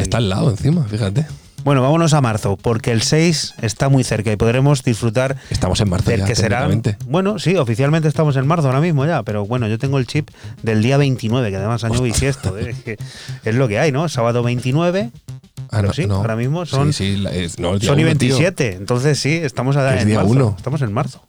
está, 0.00 0.18
al 0.18 0.28
lado 0.28 0.50
encima, 0.50 0.84
fíjate. 0.84 1.26
Bueno, 1.64 1.82
vámonos 1.82 2.12
a 2.12 2.20
marzo, 2.20 2.56
porque 2.56 2.90
el 2.90 3.02
6 3.02 3.54
está 3.62 3.88
muy 3.88 4.02
cerca 4.04 4.32
y 4.32 4.36
podremos 4.36 4.82
disfrutar. 4.82 5.36
Estamos 5.50 5.80
en 5.80 5.90
marzo. 5.90 6.10
Del 6.10 6.24
que 6.24 6.34
será. 6.34 6.68
Bueno, 7.06 7.38
sí, 7.38 7.56
oficialmente 7.56 8.08
estamos 8.08 8.36
en 8.36 8.46
marzo 8.46 8.66
ahora 8.66 8.80
mismo 8.80 9.06
ya, 9.06 9.22
pero 9.22 9.46
bueno, 9.46 9.68
yo 9.68 9.78
tengo 9.78 9.98
el 9.98 10.06
chip 10.06 10.30
del 10.62 10.82
día 10.82 10.96
29, 10.96 11.50
que 11.50 11.56
además 11.56 11.84
año 11.84 12.02
bisiesto. 12.02 12.58
¿eh? 12.58 12.74
es, 12.84 12.96
es 13.44 13.54
lo 13.54 13.68
que 13.68 13.78
hay, 13.78 13.92
¿no? 13.92 14.08
Sábado 14.08 14.42
29, 14.42 15.10
Ah, 15.72 15.78
pero 15.80 15.94
sí, 15.94 16.02
ahora 16.02 16.36
mismo 16.36 16.66
son, 16.66 16.92
sí, 16.92 17.16
son 17.56 17.98
y 17.98 18.04
27. 18.04 18.74
Entonces 18.74 19.18
sí, 19.18 19.36
estamos 19.36 19.76
a, 19.76 19.98
en 19.98 20.06
día 20.06 20.22
marzo. 20.22 20.54
Estamos 20.56 20.82
en 20.82 20.92
marzo. 20.92 21.22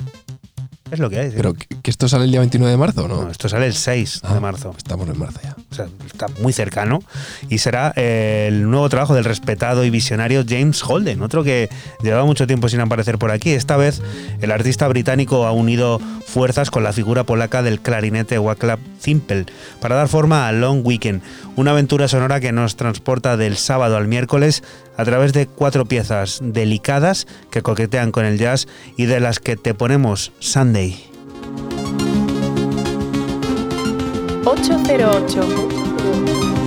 Es 0.94 1.00
lo 1.00 1.10
que 1.10 1.18
hay. 1.18 1.32
¿Pero 1.32 1.56
que 1.56 1.90
esto 1.90 2.08
sale 2.08 2.26
el 2.26 2.30
día 2.30 2.40
29 2.42 2.70
de 2.70 2.78
marzo 2.78 3.08
no? 3.08 3.24
No, 3.24 3.32
esto 3.32 3.50
sale 3.50 3.66
el 3.66 3.74
6 3.74 4.22
de 4.22 4.28
ah, 4.28 4.40
marzo. 4.40 4.76
Estamos 4.78 5.10
en 5.10 5.18
marzo 5.18 5.40
ya. 5.44 5.56
O 5.72 5.74
sea, 5.74 5.88
está 6.06 6.28
muy 6.40 6.54
cercano. 6.54 7.02
Y 7.50 7.58
será 7.58 7.90
el 7.96 8.70
nuevo 8.70 8.88
trabajo 8.90 9.16
del 9.16 9.24
respetado 9.24 9.86
y 9.86 9.90
visionario 9.90 10.46
James 10.48 10.84
Holden, 10.84 11.24
otro 11.24 11.44
que 11.44 11.68
llevaba 12.04 12.26
mucho 12.26 12.46
tiempo 12.46 12.70
sin 12.70 12.80
aparecer 12.80 13.18
por 13.18 13.32
aquí. 13.32 13.54
Esta 13.54 13.76
vez 13.76 14.04
el 14.40 14.52
artista 14.52 14.88
británico 14.88 15.48
ha 15.48 15.52
unido 15.52 16.00
fuerzas 16.28 16.70
con 16.70 16.84
la 16.84 16.94
figura 16.94 17.24
polaca 17.24 17.64
del 17.64 17.80
clarinete 17.80 18.38
Waclaw 18.38 18.78
Simple 19.00 19.46
para 19.82 19.96
dar 19.96 20.08
forma 20.08 20.48
a 20.48 20.52
Long 20.52 20.86
Weekend, 20.86 21.24
una 21.56 21.72
aventura 21.72 22.08
sonora 22.08 22.40
que 22.40 22.52
nos 22.52 22.76
transporta 22.76 23.36
del 23.36 23.58
sábado 23.58 23.98
al 23.98 24.08
miércoles 24.08 24.64
a 24.98 25.06
través 25.06 25.34
de 25.34 25.48
cuatro 25.48 25.86
piezas 25.86 26.40
delicadas 26.42 27.28
que 27.50 27.62
coquetean 27.62 28.12
con 28.12 28.26
el 28.26 28.38
jazz 28.38 28.68
y 28.98 29.06
de 29.06 29.20
las 29.20 29.40
que 29.40 29.56
te 29.56 29.74
ponemos 29.74 30.32
Sunday. 30.40 31.06
808 34.46 36.63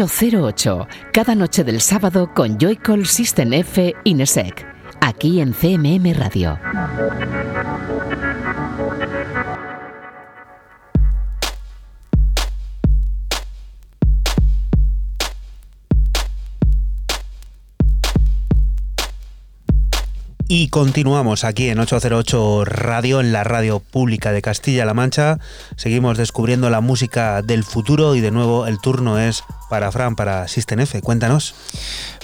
808, 0.00 0.86
cada 1.12 1.34
noche 1.34 1.64
del 1.64 1.80
sábado 1.80 2.32
con 2.32 2.56
Joycall 2.56 3.04
System 3.04 3.52
F 3.52 3.94
Inesec, 4.04 4.64
aquí 5.00 5.40
en 5.40 5.52
CMM 5.52 6.12
Radio. 6.14 6.56
Y 20.50 20.68
continuamos 20.68 21.44
aquí 21.44 21.68
en 21.68 21.78
808 21.78 22.64
Radio, 22.64 23.20
en 23.20 23.32
la 23.32 23.44
radio 23.44 23.80
pública 23.80 24.32
de 24.32 24.40
Castilla-La 24.40 24.94
Mancha. 24.94 25.38
Seguimos 25.76 26.16
descubriendo 26.16 26.70
la 26.70 26.80
música 26.80 27.42
del 27.42 27.64
futuro 27.64 28.14
y 28.14 28.20
de 28.20 28.30
nuevo 28.30 28.66
el 28.66 28.78
turno 28.78 29.18
es 29.18 29.44
para 29.68 29.92
Fran, 29.92 30.16
para 30.16 30.48
System. 30.48 30.78
Cuéntanos. 31.02 31.54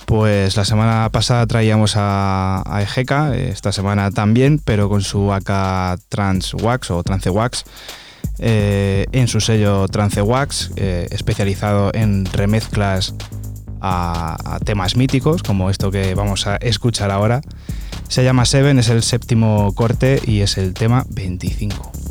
Pues 0.07 0.57
la 0.57 0.64
semana 0.64 1.09
pasada 1.11 1.46
traíamos 1.46 1.94
a, 1.96 2.62
a 2.66 2.83
esta 2.83 3.72
semana 3.72 4.11
también, 4.11 4.61
pero 4.62 4.88
con 4.88 5.02
su 5.02 5.33
AK 5.33 5.98
Trans 6.09 6.54
Wax 6.54 6.90
o 6.90 7.02
Trance 7.02 7.30
Wax. 7.30 7.64
Eh, 8.38 9.07
en 9.12 9.28
su 9.28 9.40
sello 9.40 9.87
Trance 9.88 10.20
Wax, 10.20 10.72
eh, 10.76 11.07
especializado 11.11 11.90
en 11.94 12.26
remezclas 12.26 13.14
a 13.80 14.59
temas 14.64 14.96
míticos, 14.96 15.42
como 15.42 15.68
esto 15.68 15.90
que 15.90 16.14
vamos 16.14 16.46
a 16.46 16.57
escuchar 16.57 17.11
ahora. 17.11 17.42
Se 18.09 18.24
llama 18.24 18.44
Seven, 18.44 18.78
es 18.78 18.88
el 18.88 19.02
séptimo 19.02 19.72
corte 19.74 20.20
y 20.24 20.40
es 20.40 20.57
el 20.57 20.72
tema 20.72 21.04
25. 21.11 22.03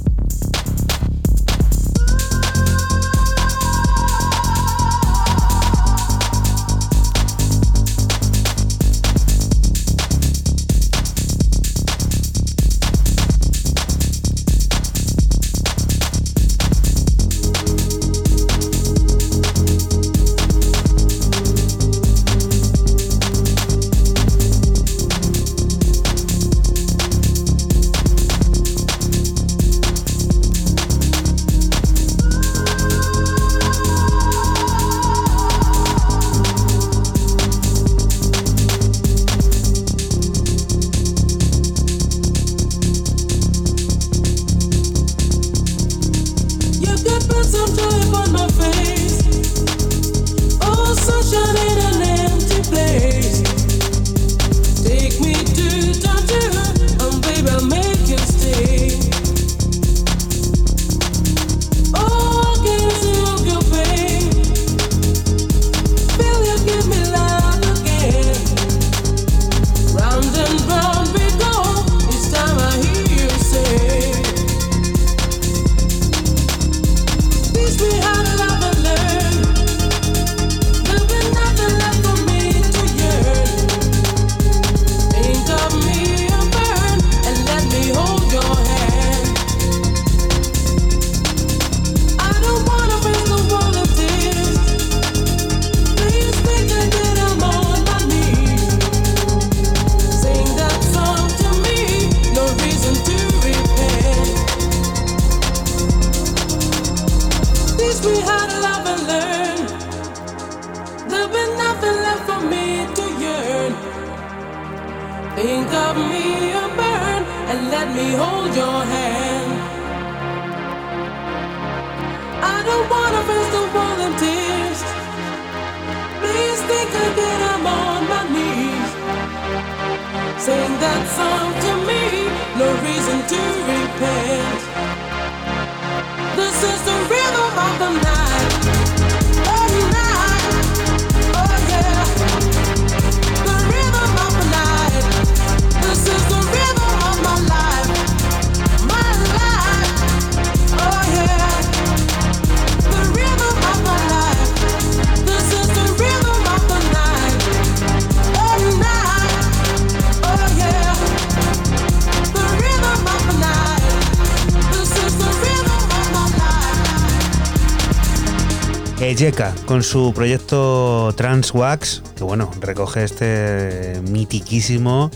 Con 169.74 169.82
su 169.82 170.14
proyecto 170.14 171.12
Transwax, 171.18 172.04
que 172.16 172.24
bueno, 172.24 172.52
recoge 172.62 173.04
este 173.06 174.00
mitiquísimo 174.08 175.10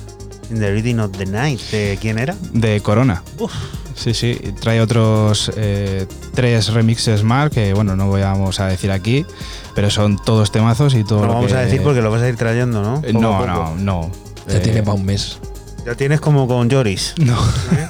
In 0.49 0.57
the 0.59 0.71
Reading 0.71 0.95
of 0.97 1.11
the 1.15 1.27
Night. 1.27 1.59
¿De 1.69 1.99
quién 2.01 2.17
era? 2.17 2.35
De 2.53 2.81
Corona. 2.81 3.21
Uf. 3.37 3.53
Sí, 3.93 4.15
sí, 4.15 4.35
trae 4.59 4.81
otros 4.81 5.51
eh, 5.57 6.07
tres 6.33 6.73
remixes 6.73 7.21
más 7.21 7.51
que, 7.51 7.71
bueno, 7.75 7.95
no 7.95 8.09
vamos 8.09 8.59
a 8.59 8.65
decir 8.65 8.91
aquí, 8.91 9.27
pero 9.75 9.91
son 9.91 10.17
todos 10.25 10.51
temazos 10.51 10.95
y 10.95 11.03
todo 11.03 11.19
No 11.19 11.27
lo 11.27 11.33
vamos 11.35 11.51
que- 11.51 11.57
a 11.57 11.61
decir 11.61 11.83
porque 11.83 12.01
lo 12.01 12.09
vas 12.09 12.23
a 12.23 12.27
ir 12.27 12.35
trayendo, 12.35 12.81
¿no? 12.81 12.97
Eh, 13.03 13.13
Poco 13.13 13.21
No, 13.21 13.45
no, 13.45 13.75
no. 13.75 14.11
Ya 14.47 14.55
Eh, 14.55 14.59
tiene 14.61 14.81
para 14.81 14.93
un 14.93 15.05
mes. 15.05 15.37
Ya 15.85 15.93
tienes 15.93 16.19
como 16.19 16.47
con 16.47 16.67
Joris. 16.71 17.13
No. 17.19 17.37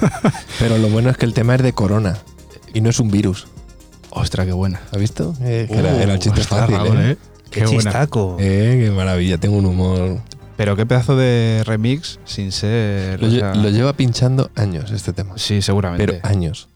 Pero 0.58 0.76
lo 0.76 0.88
bueno 0.88 1.08
es 1.08 1.16
que 1.16 1.24
el 1.24 1.32
tema 1.32 1.54
es 1.54 1.62
de 1.62 1.72
corona 1.72 2.18
y 2.74 2.82
no 2.82 2.90
es 2.90 3.00
un 3.00 3.10
virus. 3.10 3.46
Ostras, 4.18 4.46
qué 4.46 4.52
buena. 4.52 4.80
¿Has 4.90 4.98
visto? 4.98 5.34
Eh, 5.42 5.66
que 5.70 5.78
era, 5.78 6.02
era 6.02 6.14
el 6.14 6.18
chiste 6.18 6.42
fácil. 6.42 6.76
Raúl, 6.76 6.98
¿eh? 6.98 7.10
¿eh? 7.12 7.16
Qué, 7.50 7.60
Qué 7.60 7.66
chistaco. 7.66 8.36
Eh, 8.38 8.84
qué 8.84 8.90
maravilla, 8.90 9.38
tengo 9.38 9.56
un 9.56 9.66
humor. 9.66 10.18
Pero 10.56 10.74
qué 10.74 10.84
pedazo 10.86 11.16
de 11.16 11.62
remix 11.64 12.18
sin 12.24 12.50
ser. 12.50 13.22
Lo, 13.22 13.28
o 13.28 13.30
sea, 13.30 13.54
lo 13.54 13.70
lleva 13.70 13.92
pinchando 13.92 14.50
años 14.56 14.90
este 14.90 15.12
tema. 15.12 15.34
sí, 15.38 15.62
seguramente. 15.62 16.04
Pero 16.04 16.26
años. 16.26 16.68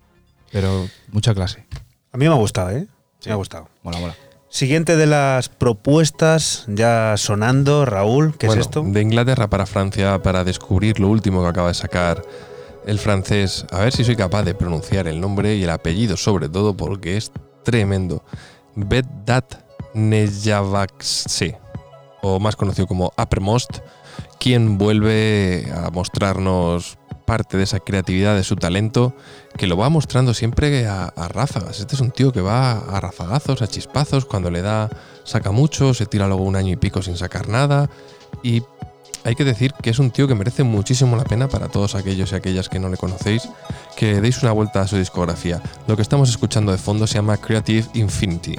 Pero 0.53 0.87
mucha 1.11 1.35
clase. 1.35 1.67
A 2.13 2.17
mí 2.17 2.27
me 2.27 2.33
ha 2.33 2.37
gustado, 2.37 2.71
¿eh? 2.71 2.87
Sí. 3.19 3.29
Me 3.29 3.33
ha 3.33 3.37
gustado. 3.37 3.69
Mola, 3.83 3.99
mola. 3.99 4.15
Siguiente 4.49 4.97
de 4.97 5.07
las 5.07 5.49
propuestas 5.49 6.65
ya 6.69 7.15
sonando, 7.17 7.87
Raúl, 7.87 8.37
¿qué 8.37 8.47
Bueno, 8.47 8.61
es 8.61 8.67
esto? 8.67 8.85
De 8.87 9.01
Inglaterra 9.01 9.49
para 9.49 9.65
Francia 9.65 10.23
para 10.23 10.45
descubrir 10.45 11.01
lo 11.01 11.09
último 11.09 11.43
que 11.43 11.49
acaba 11.49 11.69
de 11.69 11.75
sacar 11.75 12.23
el 12.87 12.99
francés. 12.99 13.67
A 13.71 13.81
ver 13.81 13.93
si 13.93 14.05
soy 14.05 14.17
capaz 14.17 14.43
de 14.43 14.55
pronunciar 14.55 15.07
el 15.09 15.21
nombre 15.21 15.57
y 15.57 15.65
el 15.65 15.71
apellido 15.71 16.17
sobre 16.17 16.49
todo 16.49 16.77
porque 16.77 17.17
es 17.17 17.33
tremendo. 17.65 18.23
Vedat 18.75 19.55
Nejavakse, 19.95 21.59
o 22.23 22.41
más 22.41 22.57
conocido 22.57 22.87
como 22.87 23.13
Uppermost, 23.19 23.79
quien 24.39 24.79
vuelve 24.79 25.71
a 25.75 25.91
mostrarnos 25.91 26.99
parte 27.27 27.57
de 27.57 27.65
esa 27.65 27.79
creatividad, 27.81 28.35
de 28.35 28.45
su 28.45 28.57
talento, 28.57 29.15
que 29.57 29.67
lo 29.67 29.77
va 29.77 29.89
mostrando 29.89 30.35
siempre 30.35 30.87
a, 30.87 31.05
a 31.05 31.29
ráfagas. 31.29 31.81
Este 31.81 31.95
es 31.95 32.01
un 32.01 32.11
tío 32.11 32.33
que 32.33 32.41
va 32.41 32.73
a 32.73 33.01
rafagazos, 33.01 33.63
a 33.63 33.69
chispazos, 33.69 34.25
cuando 34.25 34.51
le 34.51 34.63
da 34.63 34.91
saca 35.25 35.53
mucho, 35.53 35.95
se 35.95 36.07
tira 36.07 36.27
luego 36.27 36.43
un 36.43 36.57
año 36.57 36.73
y 36.73 36.77
pico 36.77 37.03
sin 37.03 37.17
sacar 37.17 37.49
nada 37.49 37.89
y 38.43 38.63
hay 39.25 39.35
que 39.35 39.45
decir 39.45 39.73
que 39.75 39.91
es 39.91 39.99
un 39.99 40.11
tío 40.11 40.29
que 40.29 40.35
merece 40.35 40.63
muchísimo 40.65 41.17
la 41.17 41.25
pena 41.25 41.49
para 41.49 41.69
todos 41.69 41.95
aquellos 41.95 42.33
y 42.33 42.35
aquellas 42.35 42.69
que 42.69 42.79
no 42.79 42.89
le 42.89 42.97
conocéis, 42.97 43.49
que 43.97 44.21
deis 44.21 44.43
una 44.43 44.53
vuelta 44.53 44.81
a 44.81 44.89
su 44.89 44.97
discografía. 44.97 45.61
Lo 45.87 45.97
que 45.97 46.03
estamos 46.03 46.29
escuchando 46.31 46.73
de 46.73 46.79
fondo 46.79 47.07
se 47.07 47.15
llama 47.15 47.37
Creative 47.37 47.87
Infinity. 47.95 48.57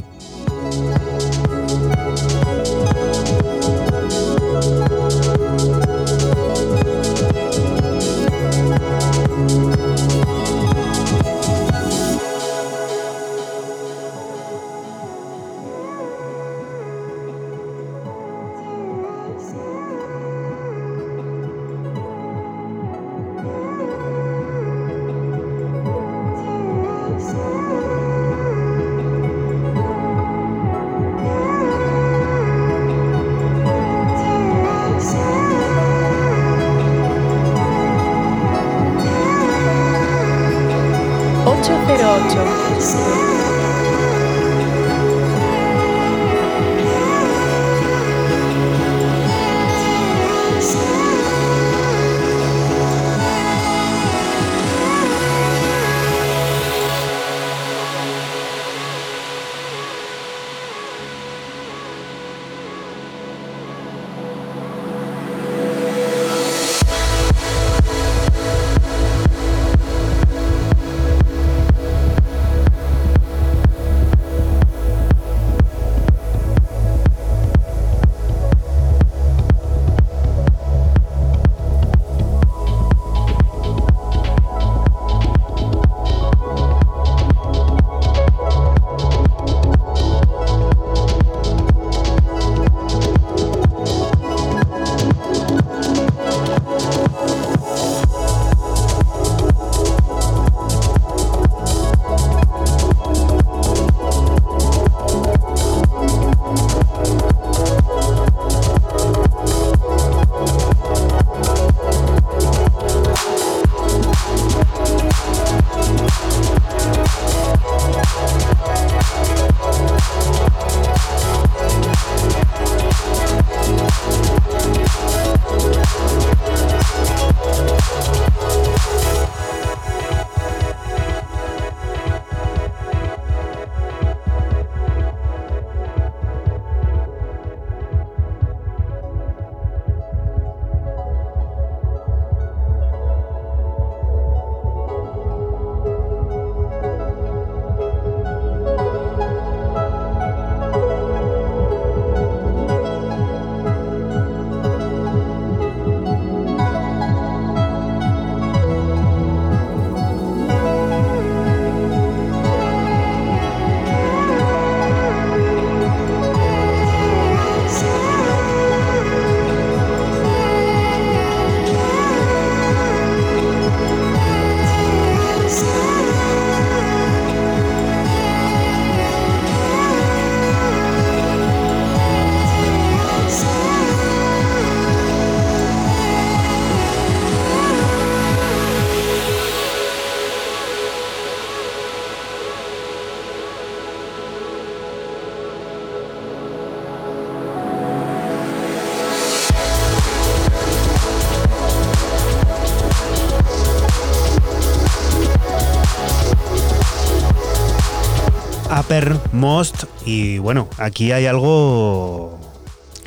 Most 209.44 209.84
y 210.06 210.38
bueno, 210.38 210.70
aquí 210.78 211.12
hay 211.12 211.26
algo 211.26 212.39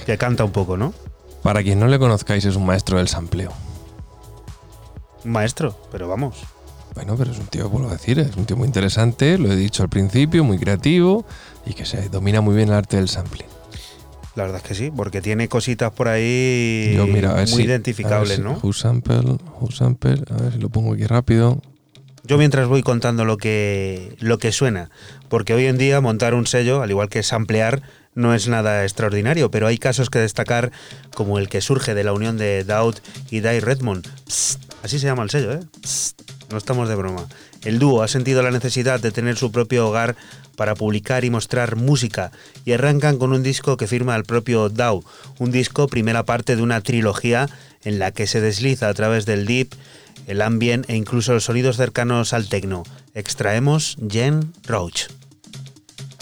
que 0.05 0.18
canta 0.18 0.45
un 0.45 0.51
poco, 0.53 0.76
¿no? 0.76 0.93
Para 1.43 1.62
quien 1.62 1.80
no 1.80 1.87
le 1.89 1.99
conozcáis, 1.99 2.45
es 2.45 2.57
un 2.57 2.66
maestro 2.66 2.99
del 2.99 3.09
sampleo. 3.09 3.53
Un 5.24 5.30
maestro, 5.30 5.74
pero 5.91 6.09
vamos. 6.09 6.37
Bueno, 6.95 7.16
pero 7.16 7.30
es 7.32 7.39
un 7.39 7.47
tío, 7.47 7.70
vuelvo 7.70 7.89
a 7.89 7.93
decir, 7.93 8.18
es 8.18 8.37
un 8.37 8.45
tío 8.45 8.55
muy 8.55 8.66
interesante, 8.66 9.39
lo 9.39 9.51
he 9.51 9.57
dicho 9.57 9.82
al 9.82 9.89
principio, 9.89 10.45
muy 10.45 10.59
creativo 10.59 11.24
y 11.64 11.72
que 11.72 11.87
se 11.87 12.07
domina 12.11 12.43
muy 12.43 12.55
bien 12.55 12.68
el 12.68 12.74
arte 12.74 12.99
del 12.99 13.09
sampling. 13.09 13.47
La 14.34 14.43
verdad 14.43 14.61
es 14.62 14.68
que 14.68 14.74
sí, 14.74 14.93
porque 14.95 15.22
tiene 15.22 15.49
cositas 15.49 15.91
por 15.93 16.07
ahí 16.09 16.93
Yo, 16.95 17.07
mira, 17.07 17.32
muy 17.32 17.47
si- 17.47 17.62
identificables, 17.62 18.37
si- 18.37 18.43
¿no? 18.43 18.59
Who 18.62 18.74
sample, 18.74 19.39
who 19.59 19.70
sample, 19.70 20.22
a 20.30 20.43
ver 20.43 20.53
si 20.53 20.59
lo 20.59 20.68
pongo 20.68 20.93
aquí 20.93 21.05
rápido. 21.07 21.62
Yo 22.27 22.39
mientras 22.39 22.66
voy 22.66 22.83
contando 22.83 23.24
lo 23.24 23.37
que, 23.37 24.16
lo 24.18 24.39
que 24.39 24.51
suena, 24.51 24.91
porque 25.29 25.55
hoy 25.55 25.66
en 25.66 25.79
día 25.79 26.01
montar 26.01 26.35
un 26.35 26.47
sello, 26.49 26.83
al 26.83 26.91
igual 26.91 27.09
que 27.09 27.22
samplear, 27.22 27.83
no 28.16 28.35
es 28.35 28.49
nada 28.49 28.83
extraordinario, 28.83 29.51
pero 29.53 29.68
hay 29.68 29.79
casos 29.79 30.11
que 30.11 30.18
destacar, 30.18 30.72
como 31.14 31.39
el 31.39 31.49
que 31.49 31.61
surge 31.61 31.95
de 31.95 32.03
la 32.03 32.12
unión 32.12 32.37
de 32.37 32.64
Dowd 32.64 32.97
y 33.31 33.41
Dai 33.41 33.61
Redmond. 33.61 34.09
Psst, 34.27 34.61
así 34.83 34.99
se 34.99 35.07
llama 35.07 35.22
el 35.22 35.31
sello, 35.31 35.53
¿eh? 35.53 35.61
Psst, 35.83 36.22
no 36.51 36.59
estamos 36.59 36.89
de 36.89 36.97
broma. 36.97 37.29
El 37.62 37.79
dúo 37.79 38.03
ha 38.03 38.09
sentido 38.09 38.43
la 38.43 38.51
necesidad 38.51 38.99
de 38.99 39.12
tener 39.12 39.37
su 39.37 39.53
propio 39.53 39.87
hogar 39.87 40.16
para 40.57 40.74
publicar 40.74 41.24
y 41.24 41.31
mostrar 41.31 41.77
música 41.77 42.33
y 42.64 42.72
arrancan 42.72 43.18
con 43.18 43.33
un 43.33 43.45
disco 43.45 43.77
que 43.77 43.87
firma 43.87 44.16
el 44.16 44.24
propio 44.24 44.68
Dow, 44.68 45.05
un 45.39 45.53
disco 45.53 45.87
primera 45.87 46.24
parte 46.24 46.57
de 46.57 46.62
una 46.62 46.81
trilogía 46.81 47.49
en 47.85 48.01
la 48.01 48.11
que 48.11 48.27
se 48.27 48.41
desliza 48.41 48.89
a 48.89 48.95
través 48.95 49.27
del 49.27 49.47
deep, 49.47 49.74
el 50.27 50.43
ambient 50.43 50.89
e 50.91 50.97
incluso 50.97 51.33
los 51.33 51.45
sonidos 51.45 51.77
cercanos 51.77 52.33
al 52.33 52.49
techno. 52.49 52.83
Extraemos 53.14 53.97
Jen 54.11 54.53
Roach. 54.66 55.05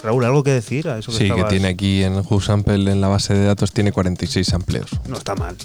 Raúl, 0.01 0.23
¿algo 0.23 0.43
que 0.43 0.51
decir 0.51 0.87
a 0.87 0.99
eso 0.99 1.11
que 1.11 1.17
Sí, 1.17 1.31
que 1.31 1.43
tiene 1.45 1.67
aquí 1.67 2.03
en 2.03 2.13
Who 2.17 2.39
sample 2.39 2.91
en 2.91 3.01
la 3.01 3.07
base 3.07 3.33
de 3.33 3.45
datos 3.45 3.71
tiene 3.71 3.91
46 3.91 4.45
sampleos. 4.45 4.91
No 5.09 5.17
está 5.17 5.35
mal. 5.35 5.55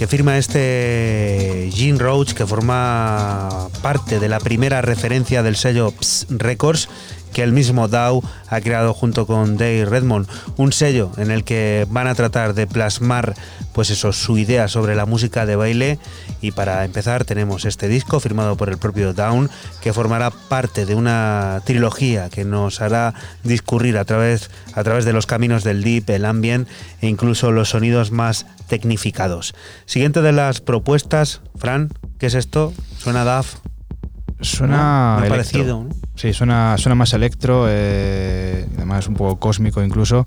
Que 0.00 0.06
firma 0.06 0.38
este 0.38 1.68
Gene 1.74 1.98
Roach, 1.98 2.32
que 2.32 2.46
forma 2.46 3.68
parte 3.82 4.18
de 4.18 4.30
la 4.30 4.40
primera 4.40 4.80
referencia 4.80 5.42
del 5.42 5.56
sello 5.56 5.90
Ps 5.90 6.26
Records 6.30 6.88
que 7.34 7.42
el 7.42 7.52
mismo 7.52 7.86
Dow 7.86 8.22
ha 8.48 8.60
creado 8.62 8.94
junto 8.94 9.26
con 9.26 9.58
Dave 9.58 9.84
Redmond, 9.84 10.26
un 10.56 10.72
sello 10.72 11.12
en 11.18 11.30
el 11.30 11.44
que 11.44 11.86
van 11.90 12.06
a 12.06 12.14
tratar 12.14 12.54
de 12.54 12.66
plasmar 12.66 13.34
pues 13.72 13.90
eso, 13.90 14.12
su 14.12 14.38
idea 14.38 14.68
sobre 14.68 14.94
la 14.94 15.06
música 15.06 15.46
de 15.46 15.56
baile 15.56 15.98
y 16.40 16.52
para 16.52 16.84
empezar 16.84 17.24
tenemos 17.24 17.64
este 17.64 17.88
disco 17.88 18.20
firmado 18.20 18.56
por 18.56 18.68
el 18.68 18.78
propio 18.78 19.12
Down 19.12 19.50
que 19.80 19.92
formará 19.92 20.30
parte 20.30 20.86
de 20.86 20.94
una 20.94 21.62
trilogía 21.64 22.28
que 22.30 22.44
nos 22.44 22.80
hará 22.80 23.14
discurrir 23.44 23.98
a 23.98 24.04
través, 24.04 24.50
a 24.74 24.82
través 24.82 25.04
de 25.04 25.12
los 25.12 25.26
caminos 25.26 25.64
del 25.64 25.82
deep, 25.82 26.10
el 26.10 26.24
ambient 26.24 26.68
e 27.00 27.08
incluso 27.08 27.52
los 27.52 27.70
sonidos 27.70 28.10
más 28.10 28.46
tecnificados. 28.66 29.54
Siguiente 29.86 30.22
de 30.22 30.32
las 30.32 30.60
propuestas, 30.60 31.40
Fran, 31.56 31.90
¿qué 32.18 32.26
es 32.26 32.34
esto? 32.34 32.72
¿Suena 32.98 33.24
DAF? 33.24 33.56
Suena 34.40 35.16
Muy 35.18 35.26
electro. 35.26 35.36
parecido, 35.36 35.84
¿no? 35.84 35.90
Sí, 36.14 36.32
suena, 36.32 36.76
suena 36.78 36.94
más 36.94 37.12
electro, 37.12 37.66
eh, 37.68 38.66
además 38.76 39.06
un 39.06 39.14
poco 39.14 39.38
cósmico 39.38 39.82
incluso. 39.82 40.24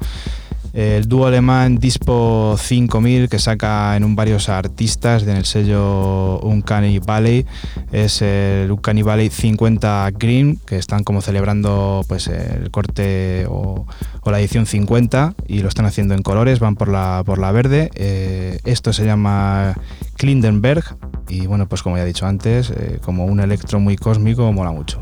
El 0.74 1.08
dúo 1.08 1.28
alemán 1.28 1.78
Dispo 1.78 2.56
5000 2.58 3.30
que 3.30 3.38
saca 3.38 3.96
en 3.96 4.04
un 4.04 4.16
varios 4.16 4.50
artistas 4.50 5.22
en 5.22 5.38
el 5.38 5.46
sello 5.46 6.40
Uncanny 6.40 6.98
Valley 6.98 7.46
es 7.92 8.24
el 8.24 8.72
Uncanny 8.72 9.04
Valley 9.04 9.30
50 9.30 10.10
Green 10.18 10.60
que 10.66 10.78
están 10.78 11.04
como 11.04 11.22
celebrando 11.22 12.04
pues 12.08 12.28
el 12.28 12.72
corte 12.72 13.46
o, 13.48 13.86
la 14.26 14.40
edición 14.40 14.66
50 14.66 15.36
y 15.48 15.60
lo 15.60 15.68
están 15.68 15.86
haciendo 15.86 16.16
en 16.16 16.24
colores, 16.24 16.60
van 16.60 16.76
por 16.76 16.90
la, 16.90 17.22
por 17.24 17.38
la 17.38 17.52
verde. 17.52 17.92
Eh, 17.94 18.60
esto 18.64 18.94
se 18.94 19.06
llama 19.06 19.76
Klindenberg 20.18 20.84
Y 21.30 21.46
bueno, 21.46 21.68
pues 21.68 21.84
como 21.84 21.98
ya 21.98 22.04
he 22.04 22.08
dicho 22.08 22.26
antes, 22.26 22.72
eh, 22.72 23.00
como 23.04 23.26
un 23.26 23.40
electro 23.40 23.80
muy 23.80 23.96
cósmico, 23.96 24.52
mola 24.52 24.72
mucho. 24.72 25.00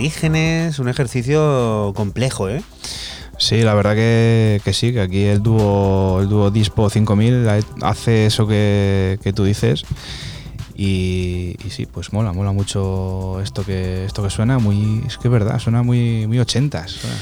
Orígenes, 0.00 0.78
un 0.78 0.88
ejercicio 0.88 1.92
complejo, 1.94 2.48
¿eh? 2.48 2.62
Sí, 3.36 3.60
la 3.60 3.74
verdad 3.74 3.94
que, 3.94 4.62
que 4.64 4.72
sí, 4.72 4.94
que 4.94 5.02
aquí 5.02 5.24
el 5.24 5.42
dúo, 5.42 6.20
el 6.22 6.28
dúo 6.28 6.50
Dispo 6.50 6.88
5000 6.88 7.46
hace 7.82 8.24
eso 8.24 8.46
que, 8.46 9.18
que 9.22 9.34
tú 9.34 9.44
dices. 9.44 9.84
Y, 10.74 11.56
y, 11.62 11.68
sí, 11.68 11.84
pues 11.84 12.14
mola, 12.14 12.32
mola 12.32 12.52
mucho 12.52 13.42
esto 13.42 13.62
que, 13.62 14.06
esto 14.06 14.22
que 14.22 14.30
suena, 14.30 14.58
muy, 14.58 15.02
es 15.06 15.18
que 15.18 15.28
es 15.28 15.32
verdad, 15.32 15.58
suena 15.58 15.82
muy, 15.82 16.26
muy 16.26 16.38
ochentas. 16.38 16.92
Suena. 16.92 17.16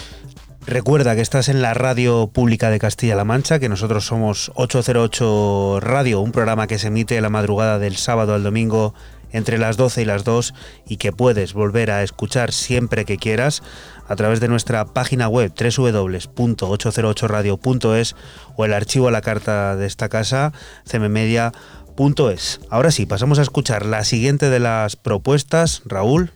Recuerda 0.64 1.16
que 1.16 1.22
estás 1.22 1.49
en 1.49 1.62
la 1.62 1.74
radio 1.74 2.29
pública 2.29 2.70
de 2.70 2.79
Castilla-La 2.79 3.24
Mancha, 3.24 3.59
que 3.59 3.68
nosotros 3.68 4.07
somos 4.07 4.53
808 4.55 5.81
Radio, 5.81 6.20
un 6.20 6.31
programa 6.31 6.68
que 6.68 6.79
se 6.79 6.89
emite 6.89 7.20
la 7.20 7.31
madrugada 7.31 7.81
del 7.81 7.97
sábado 7.97 8.35
al 8.35 8.45
domingo 8.45 8.95
entre 9.33 9.59
las 9.59 9.76
12 9.76 10.03
y 10.03 10.05
las 10.05 10.22
2 10.24 10.55
y 10.89 10.97
que 10.97 11.12
puedes 11.12 11.53
volver 11.53 11.91
a 11.91 12.03
escuchar 12.03 12.53
siempre 12.53 13.05
que 13.05 13.18
quieras 13.18 13.62
a 14.07 14.14
través 14.16 14.41
de 14.41 14.49
nuestra 14.49 14.87
página 14.87 15.29
web 15.29 15.53
www.808radio.es 15.53 18.16
o 18.57 18.64
el 18.64 18.72
archivo 18.72 19.09
a 19.09 19.12
la 19.12 19.20
carta 19.20 19.76
de 19.76 19.87
esta 19.87 20.09
casa 20.09 20.53
cmmedia.es. 20.91 22.61
Ahora 22.70 22.91
sí, 22.91 23.05
pasamos 23.07 23.39
a 23.39 23.43
escuchar 23.43 23.87
la 23.87 24.03
siguiente 24.05 24.51
de 24.51 24.61
las 24.61 24.97
propuestas, 24.97 25.83
Raúl 25.85 26.33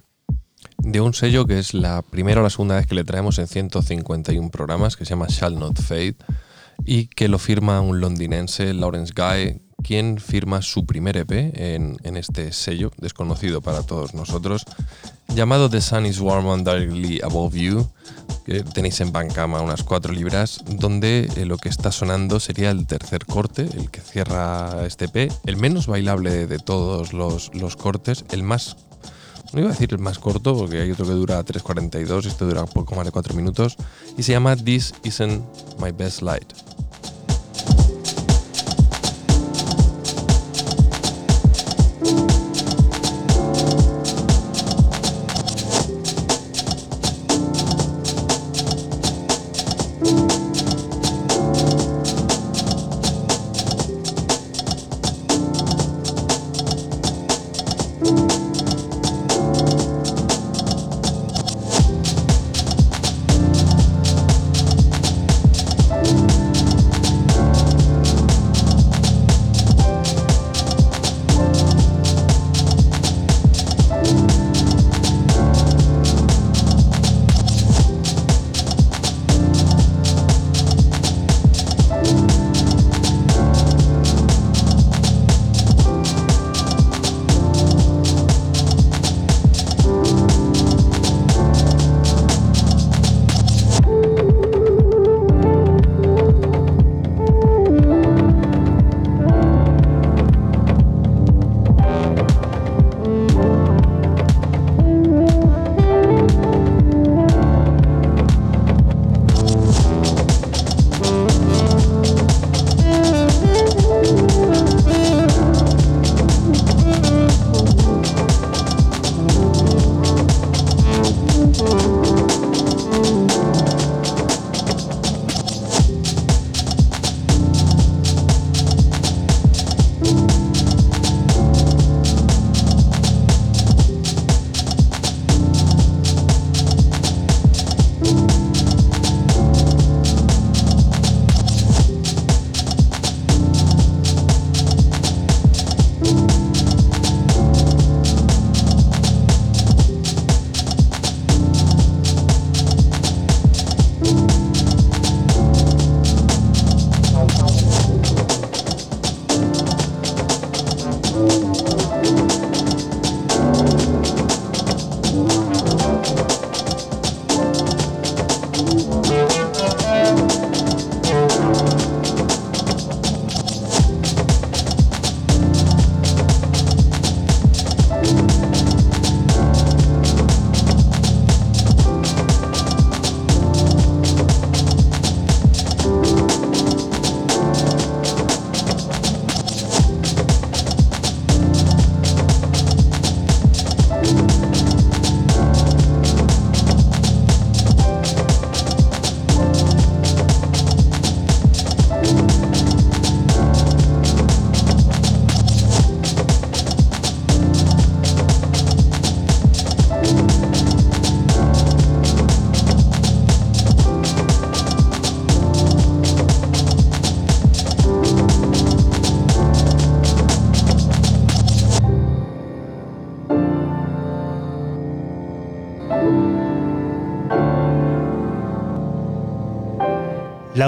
de 0.78 1.00
un 1.00 1.14
sello 1.14 1.46
que 1.46 1.58
es 1.58 1.74
la 1.74 2.02
primera 2.02 2.40
o 2.40 2.42
la 2.42 2.50
segunda 2.50 2.76
vez 2.76 2.86
que 2.86 2.94
le 2.94 3.04
traemos 3.04 3.38
en 3.38 3.46
151 3.46 4.50
programas, 4.50 4.96
que 4.96 5.04
se 5.04 5.10
llama 5.10 5.26
Shall 5.28 5.58
Not 5.58 5.80
Fade, 5.80 6.16
y 6.84 7.06
que 7.06 7.28
lo 7.28 7.38
firma 7.38 7.80
un 7.80 8.00
londinense, 8.00 8.72
Lawrence 8.74 9.12
Guy, 9.14 9.60
quien 9.82 10.18
firma 10.18 10.62
su 10.62 10.86
primer 10.86 11.16
EP 11.16 11.30
en, 11.32 11.98
en 12.02 12.16
este 12.16 12.52
sello, 12.52 12.90
desconocido 12.98 13.60
para 13.60 13.82
todos 13.82 14.14
nosotros, 14.14 14.64
llamado 15.34 15.68
The 15.68 15.80
Sun 15.80 16.06
is 16.06 16.20
Warm 16.20 16.48
and 16.48 16.66
Darkly 16.66 17.20
Above 17.22 17.54
You, 17.54 17.88
que 18.44 18.62
tenéis 18.62 19.00
en 19.00 19.12
Bancama 19.12 19.60
unas 19.60 19.82
cuatro 19.82 20.12
libras, 20.12 20.62
donde 20.66 21.30
eh, 21.36 21.44
lo 21.44 21.58
que 21.58 21.68
está 21.68 21.92
sonando 21.92 22.40
sería 22.40 22.70
el 22.70 22.86
tercer 22.86 23.26
corte, 23.26 23.62
el 23.62 23.90
que 23.90 24.00
cierra 24.00 24.86
este 24.86 25.06
EP, 25.06 25.32
el 25.44 25.56
menos 25.56 25.86
bailable 25.86 26.46
de 26.46 26.58
todos 26.58 27.12
los, 27.12 27.54
los 27.54 27.76
cortes, 27.76 28.24
el 28.30 28.42
más 28.42 28.76
no 29.52 29.60
iba 29.60 29.68
a 29.68 29.72
decir 29.72 29.92
el 29.92 29.98
más 29.98 30.18
corto, 30.18 30.56
porque 30.56 30.80
hay 30.80 30.90
otro 30.90 31.04
que 31.04 31.12
dura 31.12 31.44
3.42 31.44 32.24
y 32.24 32.28
este 32.28 32.44
dura 32.46 32.62
un 32.62 32.70
poco 32.70 32.94
más 32.94 33.04
de 33.04 33.12
4 33.12 33.34
minutos. 33.34 33.76
Y 34.16 34.22
se 34.22 34.32
llama 34.32 34.56
This 34.56 34.94
Isn't 35.02 35.44
My 35.78 35.90
Best 35.90 36.22
Light. 36.22 36.50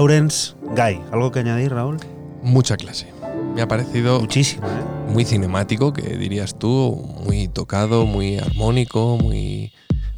Lawrence 0.05 0.53
Guy. 0.77 1.01
¿Algo 1.13 1.33
que 1.33 1.39
añadir, 1.39 1.73
Raúl? 1.73 1.97
Mucha 2.43 2.77
clase. 2.77 3.11
Me 3.55 3.63
ha 3.63 3.69
parecido 3.69 4.21
Muchísimo, 4.21 4.69
¿eh? 4.69 4.85
muy 5.09 5.25
cinemático, 5.25 5.95
que 5.95 6.03
dirías 6.19 6.59
tú, 6.59 7.17
muy 7.25 7.49
tocado, 7.49 8.05
muy 8.05 8.37
armónico, 8.37 9.17
muy, 9.17 9.73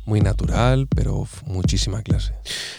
muy 0.05 0.21
natural, 0.21 0.89
pero 0.93 1.29
muchísima 1.45 2.03
clase. 2.03 2.33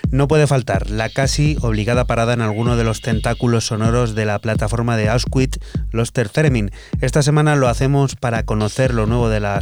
No 0.09 0.27
puede 0.27 0.47
faltar 0.47 0.89
la 0.89 1.09
casi 1.09 1.57
obligada 1.61 2.05
parada 2.05 2.33
en 2.33 2.41
alguno 2.41 2.77
de 2.77 2.85
los 2.85 3.01
tentáculos 3.01 3.67
sonoros 3.67 4.15
de 4.15 4.25
la 4.25 4.39
plataforma 4.39 4.95
de 4.95 5.09
Asquith, 5.09 5.57
los 5.91 6.13
Theremin. 6.13 6.71
Esta 7.01 7.21
semana 7.21 7.55
lo 7.55 7.67
hacemos 7.67 8.15
para 8.15 8.43
conocer 8.43 8.93
lo 8.93 9.05
nuevo 9.05 9.29
de 9.29 9.41
la 9.41 9.59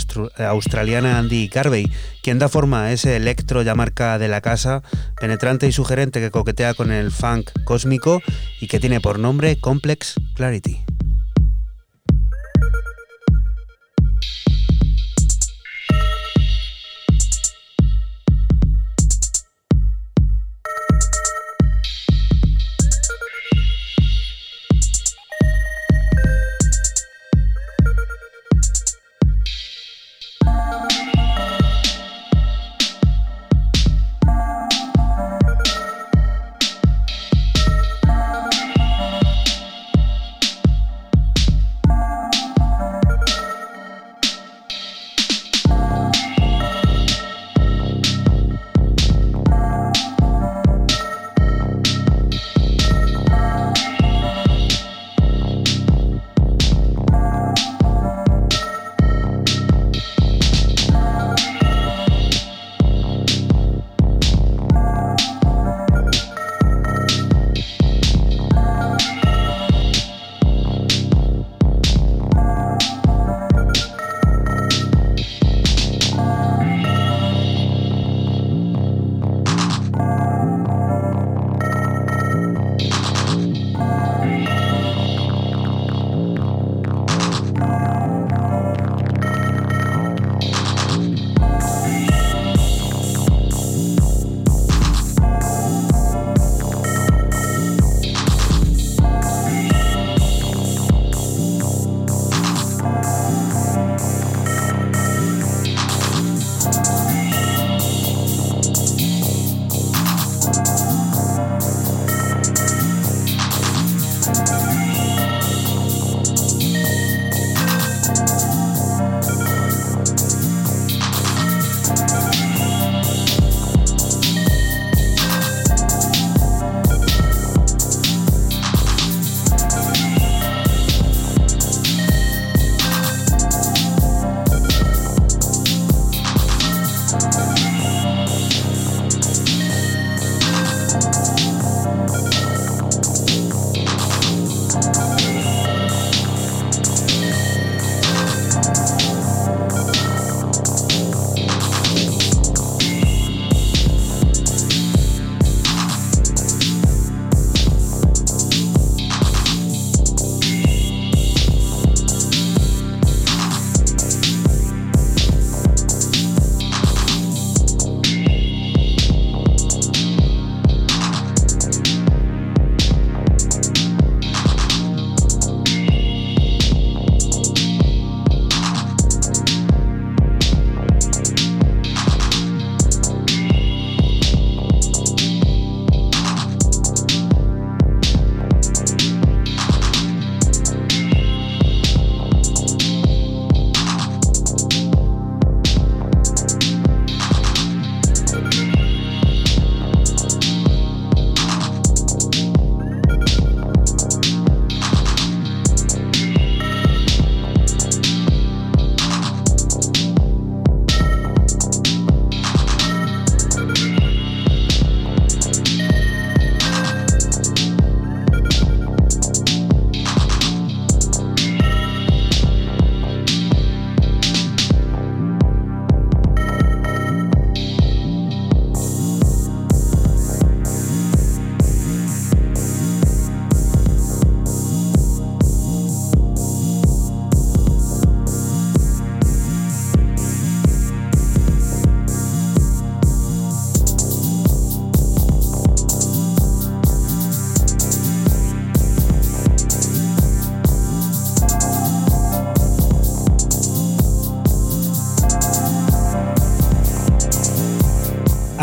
australiana 0.48 1.18
Andy 1.18 1.48
Garvey, 1.48 1.92
quien 2.22 2.40
da 2.40 2.50
forma 2.50 2.86
a 2.86 2.92
ese 2.92 3.16
electro 3.16 3.64
ya 3.64 3.74
marca 3.74 4.20
de 4.20 4.28
la 4.28 4.42
casa, 4.42 4.84
penetrante 5.20 5.68
y 5.68 5.72
sugerente 5.72 6.20
que 6.20 6.32
coquetea 6.32 6.74
con 6.74 6.92
el 6.92 7.12
funk 7.12 7.52
cósmico 7.64 8.22
y 8.60 8.68
que 8.68 8.80
tiene 8.80 9.00
por 9.00 9.20
nombre 9.20 9.60
Complex 9.60 10.16
Clarity. 10.36 10.75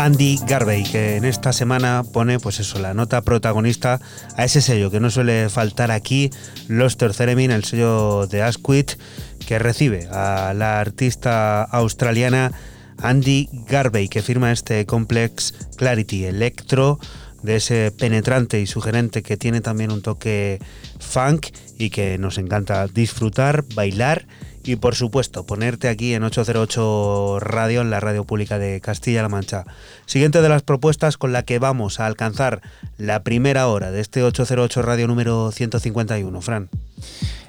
Andy 0.03 0.37
Garvey, 0.45 0.83
que 0.83 1.15
en 1.15 1.23
esta 1.23 1.53
semana 1.53 2.03
pone, 2.03 2.37
pues 2.37 2.59
eso, 2.59 2.77
la 2.77 2.93
nota 2.93 3.21
protagonista 3.21 4.01
a 4.35 4.43
ese 4.43 4.59
sello 4.59 4.91
que 4.91 4.99
no 4.99 5.09
suele 5.09 5.47
faltar 5.47 5.91
aquí, 5.91 6.29
Los 6.67 6.97
Theremin, 6.97 7.51
el 7.51 7.63
sello 7.63 8.27
de 8.27 8.41
Asquith, 8.41 8.99
que 9.47 9.59
recibe 9.59 10.09
a 10.11 10.53
la 10.53 10.81
artista 10.81 11.63
australiana 11.63 12.51
Andy 12.97 13.47
Garvey, 13.65 14.09
que 14.09 14.21
firma 14.21 14.51
este 14.51 14.85
Complex 14.85 15.53
Clarity 15.77 16.25
Electro 16.25 16.99
de 17.41 17.55
ese 17.55 17.91
penetrante 17.97 18.59
y 18.59 18.67
sugerente 18.67 19.23
que 19.23 19.37
tiene 19.37 19.61
también 19.61 19.89
un 19.89 20.01
toque 20.01 20.59
funk 20.99 21.47
y 21.77 21.91
que 21.91 22.17
nos 22.17 22.37
encanta 22.37 22.87
disfrutar, 22.87 23.63
bailar 23.73 24.27
y 24.63 24.75
por 24.77 24.95
supuesto 24.95 25.45
ponerte 25.45 25.89
aquí 25.89 26.13
en 26.13 26.23
808 26.23 27.39
Radio, 27.39 27.81
en 27.81 27.89
la 27.89 27.99
radio 27.99 28.23
pública 28.23 28.57
de 28.59 28.79
Castilla-La 28.81 29.29
Mancha. 29.29 29.65
Siguiente 30.05 30.41
de 30.41 30.49
las 30.49 30.61
propuestas 30.61 31.17
con 31.17 31.33
la 31.33 31.43
que 31.43 31.59
vamos 31.59 31.99
a 31.99 32.05
alcanzar 32.05 32.61
la 32.97 33.23
primera 33.23 33.67
hora 33.67 33.91
de 33.91 34.01
este 34.01 34.23
808 34.23 34.81
Radio 34.81 35.07
número 35.07 35.51
151, 35.51 36.41
Fran. 36.41 36.69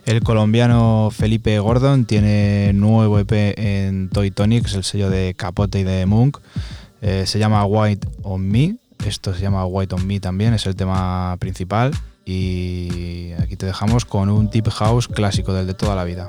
El 0.07 0.23
colombiano 0.23 1.11
Felipe 1.11 1.59
Gordon 1.59 2.05
tiene 2.05 2.73
nuevo 2.75 3.19
EP 3.19 3.33
en 3.57 4.11
Toy 4.11 4.31
Tonics, 4.31 4.75
el 4.75 4.85
sello 4.85 5.09
de 5.09 5.35
Capote 5.35 5.81
y 5.81 5.85
de 5.85 6.05
Monk. 6.05 6.39
Eh, 7.01 7.25
se 7.27 7.39
llama 7.39 7.65
White 7.65 8.07
on 8.23 8.47
Me. 8.47 8.77
Esto 9.07 9.35
se 9.35 9.41
llama 9.41 9.65
White 9.67 9.95
on 9.95 10.07
Me 10.07 10.21
también, 10.21 10.53
es 10.53 10.67
el 10.67 10.77
tema 10.77 11.37
principal. 11.39 11.93
Y 12.27 13.33
aquí 13.39 13.57
te 13.57 13.67
dejamos 13.67 14.05
con 14.05 14.29
un 14.29 14.51
tip 14.51 14.69
house 14.69 15.09
clásico 15.09 15.53
del 15.53 15.67
de 15.67 15.75
toda 15.75 15.95
la 15.95 16.05
vida. 16.05 16.29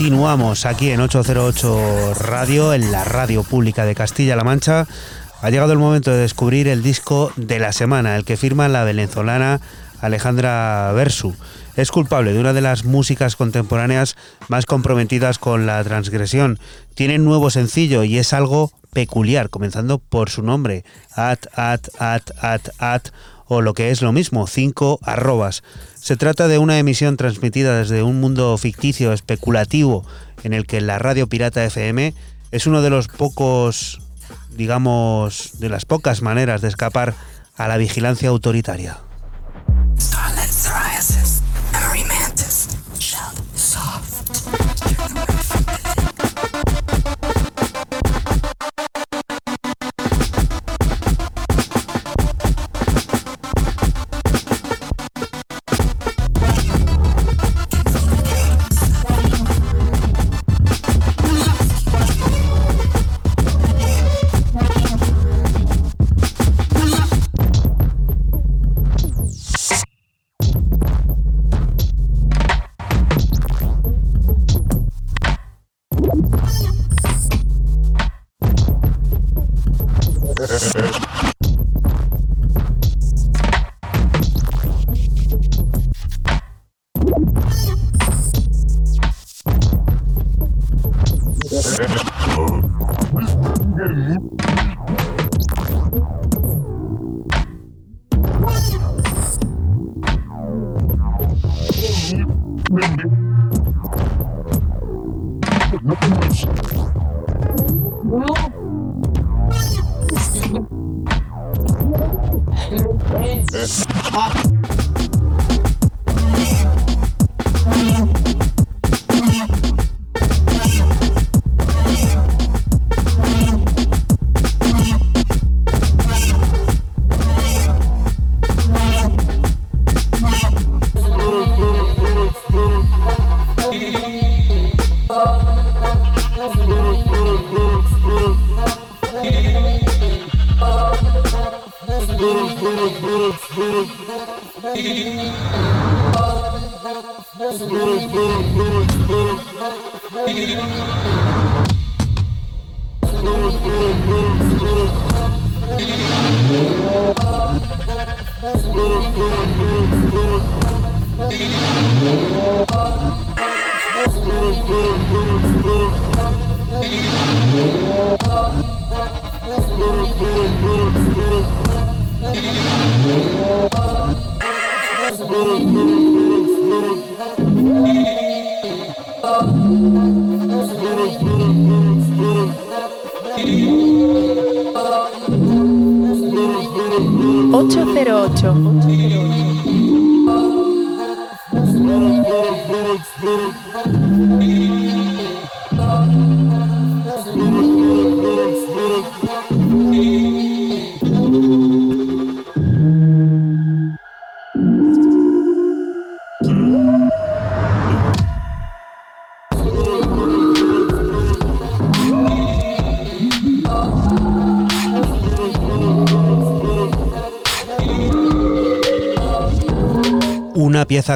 Continuamos 0.00 0.64
aquí 0.64 0.92
en 0.92 1.00
808 1.02 2.14
Radio, 2.14 2.72
en 2.72 2.90
la 2.90 3.04
radio 3.04 3.42
pública 3.42 3.84
de 3.84 3.94
Castilla-La 3.94 4.44
Mancha. 4.44 4.86
Ha 5.42 5.50
llegado 5.50 5.74
el 5.74 5.78
momento 5.78 6.10
de 6.10 6.16
descubrir 6.16 6.68
el 6.68 6.82
disco 6.82 7.30
de 7.36 7.58
la 7.58 7.70
semana, 7.72 8.16
el 8.16 8.24
que 8.24 8.38
firma 8.38 8.66
la 8.68 8.84
venezolana 8.84 9.60
Alejandra 10.00 10.90
Versu. 10.94 11.36
Es 11.76 11.90
culpable 11.90 12.32
de 12.32 12.40
una 12.40 12.54
de 12.54 12.62
las 12.62 12.86
músicas 12.86 13.36
contemporáneas 13.36 14.16
más 14.48 14.64
comprometidas 14.64 15.38
con 15.38 15.66
la 15.66 15.84
transgresión. 15.84 16.58
Tiene 16.94 17.16
un 17.16 17.26
nuevo 17.26 17.50
sencillo 17.50 18.02
y 18.02 18.16
es 18.16 18.32
algo 18.32 18.72
peculiar, 18.94 19.50
comenzando 19.50 19.98
por 19.98 20.30
su 20.30 20.42
nombre, 20.42 20.82
at, 21.14 21.40
at, 21.52 21.88
at, 21.98 22.22
at, 22.40 22.68
at, 22.78 23.02
o 23.44 23.60
lo 23.60 23.74
que 23.74 23.90
es 23.90 24.00
lo 24.00 24.12
mismo, 24.12 24.46
cinco 24.46 24.98
arrobas. 25.02 25.62
Se 26.00 26.16
trata 26.16 26.48
de 26.48 26.58
una 26.58 26.78
emisión 26.78 27.16
transmitida 27.16 27.78
desde 27.78 28.02
un 28.02 28.20
mundo 28.20 28.56
ficticio, 28.56 29.12
especulativo, 29.12 30.04
en 30.42 30.54
el 30.54 30.66
que 30.66 30.80
la 30.80 30.98
radio 30.98 31.26
pirata 31.26 31.64
FM 31.64 32.14
es 32.50 32.66
uno 32.66 32.80
de 32.80 32.88
los 32.88 33.08
pocos, 33.08 34.00
digamos, 34.56 35.60
de 35.60 35.68
las 35.68 35.84
pocas 35.84 36.22
maneras 36.22 36.62
de 36.62 36.68
escapar 36.68 37.14
a 37.54 37.68
la 37.68 37.76
vigilancia 37.76 38.30
autoritaria. 38.30 38.98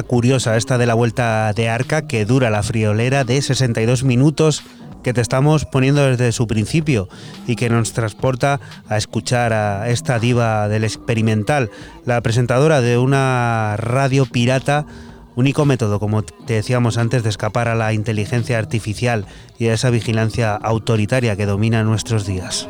Curiosa 0.03 0.57
esta 0.57 0.77
de 0.77 0.85
la 0.87 0.93
vuelta 0.93 1.53
de 1.53 1.69
arca 1.69 2.07
que 2.07 2.25
dura 2.25 2.49
la 2.49 2.63
friolera 2.63 3.23
de 3.23 3.41
62 3.41 4.03
minutos 4.03 4.63
que 5.03 5.13
te 5.13 5.21
estamos 5.21 5.65
poniendo 5.65 6.03
desde 6.03 6.31
su 6.31 6.47
principio 6.47 7.07
y 7.45 7.55
que 7.55 7.69
nos 7.69 7.93
transporta 7.93 8.59
a 8.89 8.97
escuchar 8.97 9.53
a 9.53 9.89
esta 9.89 10.17
diva 10.17 10.67
del 10.67 10.83
experimental, 10.83 11.69
la 12.05 12.19
presentadora 12.21 12.81
de 12.81 12.97
una 12.97 13.75
radio 13.77 14.25
pirata, 14.25 14.87
único 15.35 15.65
método, 15.65 15.99
como 15.99 16.23
te 16.23 16.55
decíamos 16.55 16.97
antes, 16.97 17.21
de 17.21 17.29
escapar 17.29 17.67
a 17.67 17.75
la 17.75 17.93
inteligencia 17.93 18.57
artificial 18.57 19.25
y 19.59 19.67
a 19.67 19.73
esa 19.75 19.91
vigilancia 19.91 20.55
autoritaria 20.55 21.35
que 21.35 21.45
domina 21.45 21.83
nuestros 21.83 22.25
días. 22.25 22.67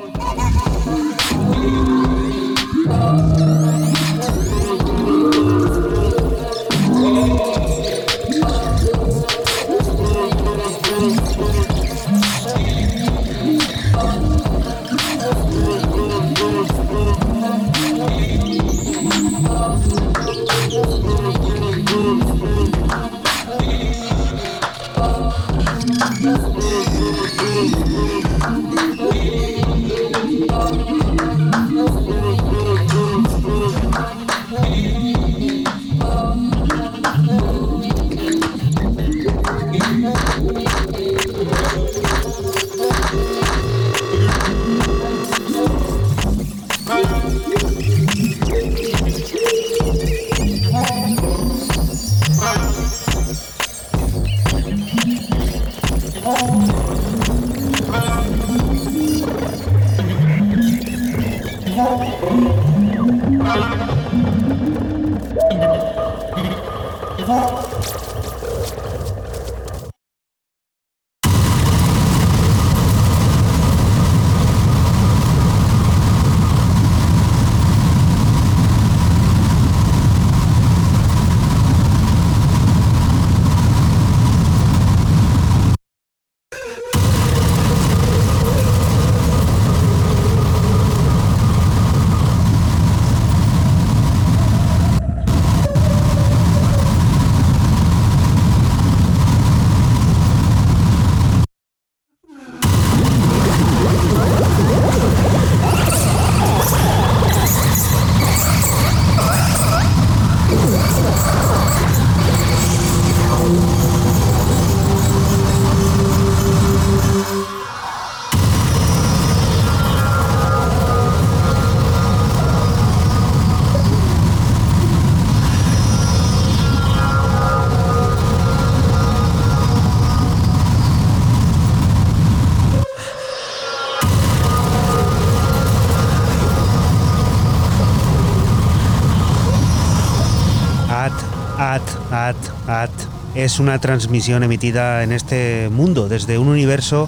Es 143.46 143.60
una 143.60 143.80
transmisión 143.80 144.42
emitida 144.42 145.04
en 145.04 145.12
este 145.12 145.70
mundo 145.70 146.10
desde 146.10 146.40
un 146.40 146.48
universo 146.48 147.08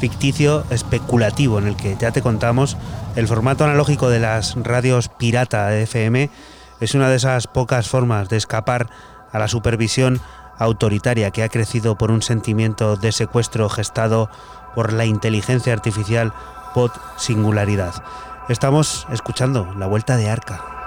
ficticio 0.00 0.64
especulativo 0.68 1.58
en 1.58 1.66
el 1.66 1.76
que 1.76 1.96
ya 1.98 2.12
te 2.12 2.20
contamos 2.20 2.76
el 3.16 3.26
formato 3.26 3.64
analógico 3.64 4.10
de 4.10 4.18
las 4.18 4.54
radios 4.56 5.08
pirata 5.08 5.74
FM 5.74 6.28
es 6.80 6.94
una 6.94 7.08
de 7.08 7.16
esas 7.16 7.46
pocas 7.46 7.88
formas 7.88 8.28
de 8.28 8.36
escapar 8.36 8.90
a 9.32 9.38
la 9.38 9.48
supervisión 9.48 10.20
autoritaria 10.58 11.30
que 11.30 11.42
ha 11.42 11.48
crecido 11.48 11.96
por 11.96 12.10
un 12.10 12.20
sentimiento 12.20 12.96
de 12.96 13.10
secuestro 13.10 13.70
gestado 13.70 14.28
por 14.74 14.92
la 14.92 15.06
inteligencia 15.06 15.72
artificial 15.72 16.34
pod 16.74 16.90
singularidad. 17.16 17.94
Estamos 18.50 19.06
escuchando 19.10 19.72
la 19.78 19.86
vuelta 19.86 20.18
de 20.18 20.28
arca. 20.28 20.77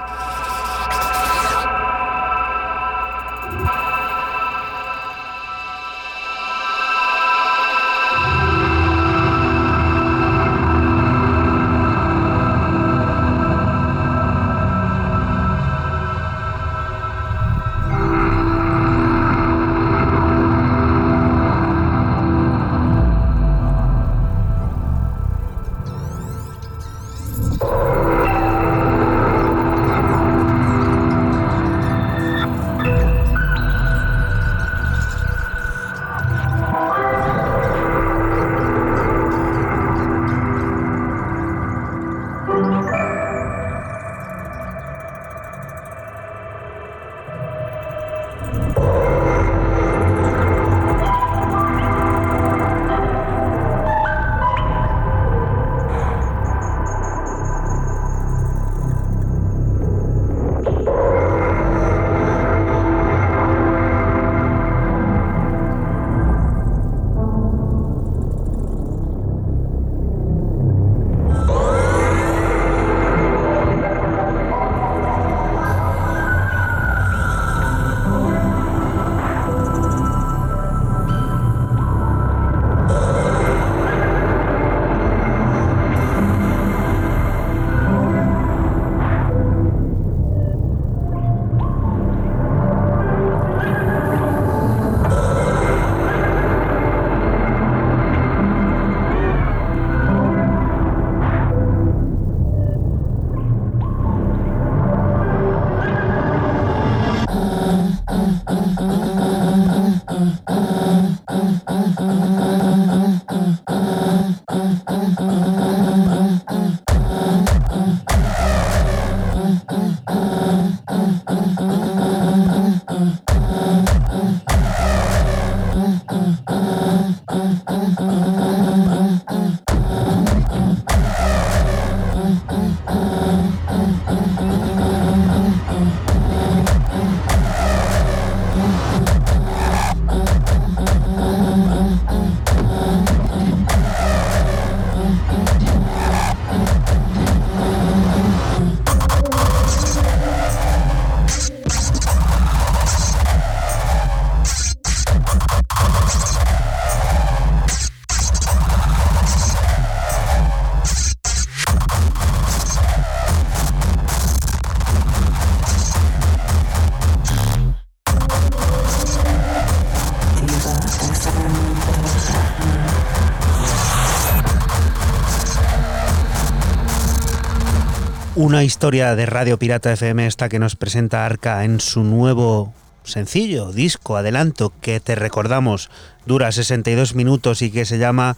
Una 178.41 178.63
historia 178.63 179.15
de 179.15 179.27
Radio 179.27 179.59
Pirata 179.59 179.93
FM 179.93 180.25
esta 180.25 180.49
que 180.49 180.57
nos 180.57 180.75
presenta 180.75 181.27
Arca 181.27 181.63
en 181.63 181.79
su 181.79 182.03
nuevo 182.03 182.73
sencillo, 183.03 183.71
disco, 183.71 184.17
adelanto, 184.17 184.73
que 184.81 184.99
te 184.99 185.13
recordamos, 185.13 185.91
dura 186.25 186.51
62 186.51 187.13
minutos 187.13 187.61
y 187.61 187.69
que 187.69 187.85
se 187.85 187.99
llama 187.99 188.37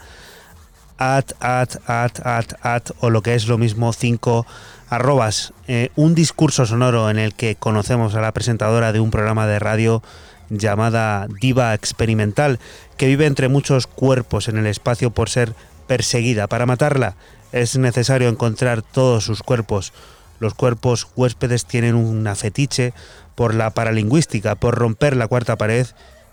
at, 0.98 1.32
at, 1.40 1.78
at, 1.88 2.20
at, 2.26 2.54
at, 2.62 2.90
o 3.00 3.10
lo 3.10 3.22
que 3.22 3.36
es 3.36 3.48
lo 3.48 3.58
mismo 3.58 3.94
5 3.94 4.46
arrobas. 4.90 5.54
Eh, 5.70 5.88
un 5.96 6.16
discurso 6.16 6.66
sonoro 6.66 7.10
en 7.10 7.18
el 7.18 7.34
que 7.34 7.56
conocemos 7.56 8.14
a 8.16 8.20
la 8.20 8.34
presentadora 8.34 8.92
de 8.92 9.00
un 9.00 9.10
programa 9.10 9.48
de 9.48 9.60
radio 9.60 10.04
llamada 10.50 11.28
Diva 11.40 11.74
Experimental, 11.74 12.60
que 12.98 13.08
vive 13.08 13.26
entre 13.26 13.48
muchos 13.48 13.88
cuerpos 13.88 14.50
en 14.50 14.58
el 14.58 14.68
espacio 14.68 15.12
por 15.12 15.30
ser 15.30 15.54
perseguida. 15.88 16.48
Para 16.48 16.66
matarla 16.66 17.16
es 17.54 17.78
necesario 17.78 18.28
encontrar 18.28 18.82
todos 18.82 19.24
sus 19.24 19.42
cuerpos. 19.44 19.94
Los 20.40 20.56
cuerpos 20.56 21.08
huéspedes 21.16 21.66
tienen 21.66 21.96
una 21.96 22.36
fetiche 22.36 22.94
por 23.36 23.54
la 23.54 23.70
paralingüística, 23.70 24.56
por 24.56 24.76
romper 24.76 25.16
la 25.16 25.28
cuarta 25.28 25.56
pared 25.56 25.88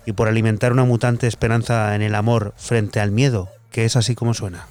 y 0.06 0.12
por 0.12 0.26
alimentar 0.26 0.72
una 0.72 0.84
mutante 0.84 1.28
esperanza 1.28 1.94
en 1.94 2.02
el 2.02 2.14
amor 2.14 2.54
frente 2.56 2.98
al 2.98 3.12
miedo, 3.12 3.48
que 3.70 3.84
es 3.84 3.96
así 3.96 4.14
como 4.14 4.34
suena. 4.34 4.66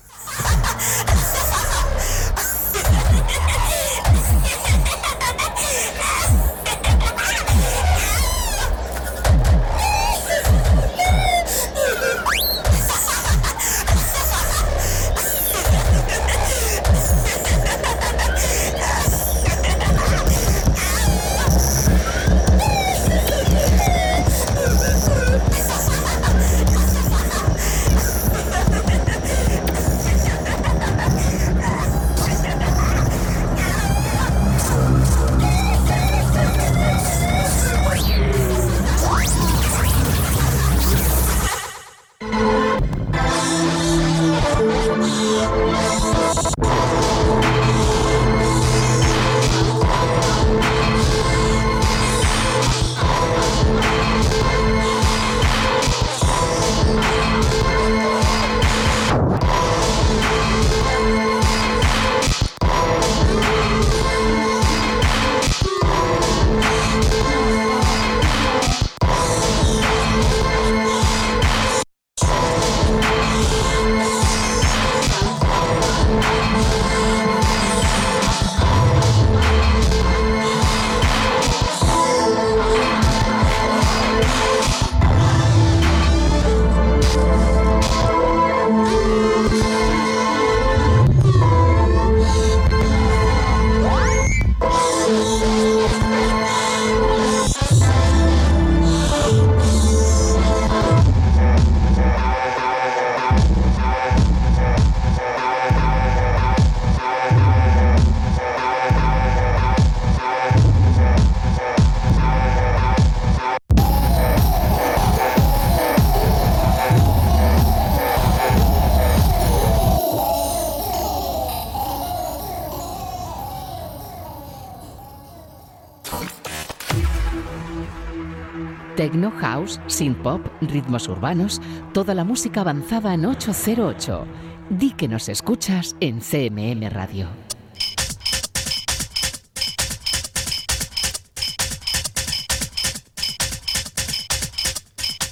Techno 129.10 129.32
House, 129.32 129.80
Synth 129.88 130.22
Pop, 130.22 130.46
ritmos 130.62 131.08
urbanos, 131.08 131.60
toda 131.96 132.14
la 132.14 132.24
música 132.24 132.62
avanzada 132.62 133.16
en 133.16 133.26
808. 133.26 134.28
Di 134.70 134.92
que 134.92 135.08
nos 135.08 135.30
escuchas 135.30 135.96
en 136.00 136.20
CMM 136.22 136.88
Radio. 136.92 137.28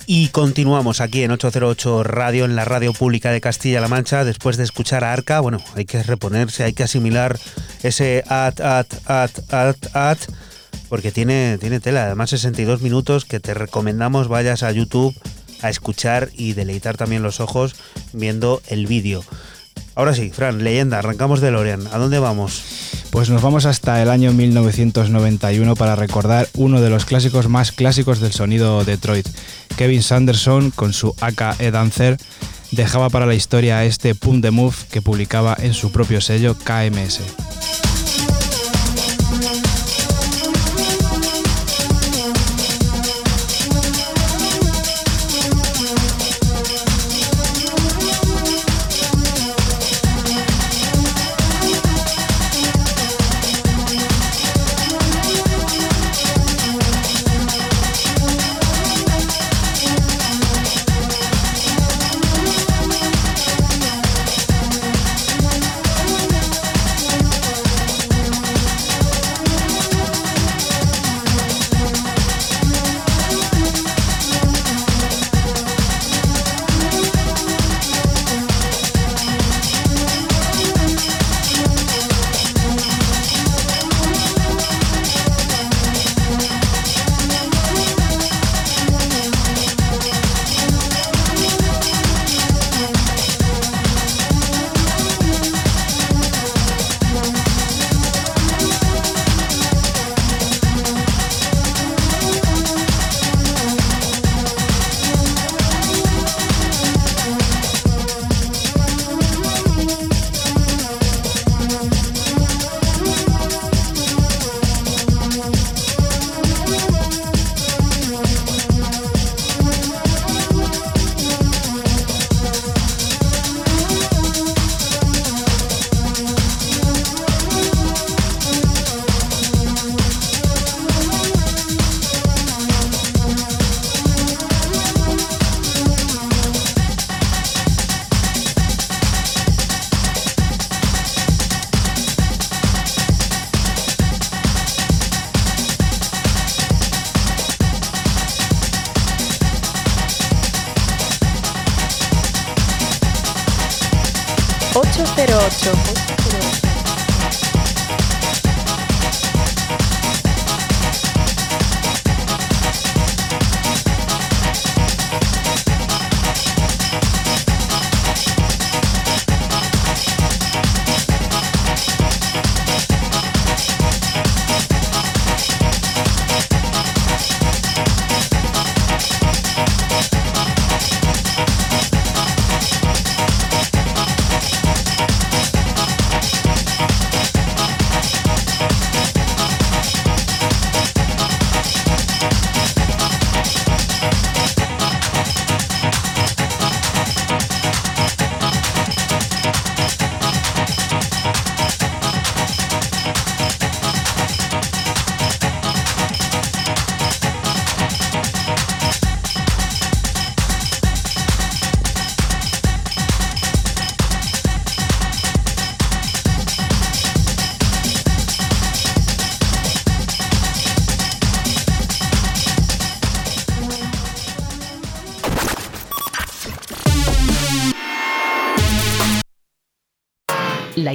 Y 0.08 0.30
continuamos 0.30 1.00
aquí 1.00 1.22
en 1.22 1.30
808 1.30 2.02
Radio, 2.02 2.46
en 2.46 2.56
la 2.56 2.66
radio 2.66 2.94
pública 2.94 3.30
de 3.30 3.42
Castilla-La 3.42 3.90
Mancha, 3.90 4.24
después 4.24 4.58
de 4.58 4.64
escuchar 4.64 5.04
a 5.04 5.14
Arca. 5.14 5.40
Bueno, 5.40 5.60
hay 5.76 5.86
que 5.86 6.02
reponerse, 6.02 6.64
hay 6.64 6.74
que 6.74 6.82
asimilar 6.82 7.38
ese 7.84 8.24
at, 8.28 8.60
at, 8.60 8.88
at, 9.06 9.54
at, 9.54 9.78
at, 9.94 10.18
porque 10.90 11.12
tiene, 11.12 11.58
tiene 11.60 11.80
tela. 11.80 12.06
Además, 12.06 12.30
62 12.32 12.82
minutos 12.82 13.26
que 13.26 13.40
te 13.40 13.54
recomendamos 13.54 14.28
vayas 14.28 14.64
a 14.64 14.72
YouTube 14.72 15.16
a 15.62 15.70
escuchar 15.70 16.30
y 16.34 16.54
deleitar 16.54 16.98
también 16.98 17.24
los 17.24 17.40
ojos 17.40 17.76
viendo 18.14 18.62
el 18.68 18.88
vídeo. 18.88 19.24
Ahora 19.96 20.14
sí, 20.14 20.30
Fran, 20.30 20.64
leyenda, 20.64 21.00
arrancamos 21.00 21.42
de 21.42 21.50
Lorian. 21.52 21.88
¿A 21.92 21.98
dónde 21.98 22.20
vamos? 22.20 22.62
Pues 23.10 23.30
nos 23.30 23.42
vamos 23.42 23.66
hasta 23.66 24.02
el 24.02 24.10
año 24.10 24.32
1991 24.32 25.76
para 25.76 25.96
recordar 25.96 26.48
uno 26.54 26.82
de 26.82 26.90
los 26.90 27.06
clásicos 27.06 27.48
más 27.48 27.72
clásicos 27.72 28.20
del 28.20 28.32
sonido 28.32 28.86
Detroit. 28.86 29.28
Kevin 29.76 30.04
Sanderson, 30.04 30.70
con 30.72 30.94
su 30.94 31.16
AKE 31.20 31.72
Dancer, 31.72 32.18
dejaba 32.72 33.10
para 33.10 33.26
la 33.26 33.34
historia 33.34 33.86
este 33.86 34.14
Pump 34.14 34.44
the 34.44 34.52
Move 34.52 34.76
que 34.92 35.02
publicaba 35.02 35.58
en 35.60 35.74
su 35.74 35.92
propio 35.92 36.22
sello 36.22 36.56
KMS. 36.56 37.22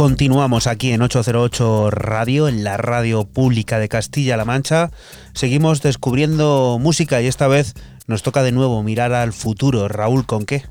Continuamos 0.00 0.66
aquí 0.66 0.92
en 0.92 1.02
808 1.02 1.90
Radio, 1.90 2.48
en 2.48 2.64
la 2.64 2.78
radio 2.78 3.24
pública 3.24 3.78
de 3.78 3.90
Castilla-La 3.90 4.46
Mancha. 4.46 4.90
Seguimos 5.34 5.82
descubriendo 5.82 6.78
música 6.80 7.20
y 7.20 7.26
esta 7.26 7.48
vez 7.48 7.74
nos 8.06 8.22
toca 8.22 8.42
de 8.42 8.50
nuevo 8.50 8.82
mirar 8.82 9.12
al 9.12 9.34
futuro. 9.34 9.88
Raúl, 9.88 10.24
¿con 10.24 10.46
qué? 10.46 10.64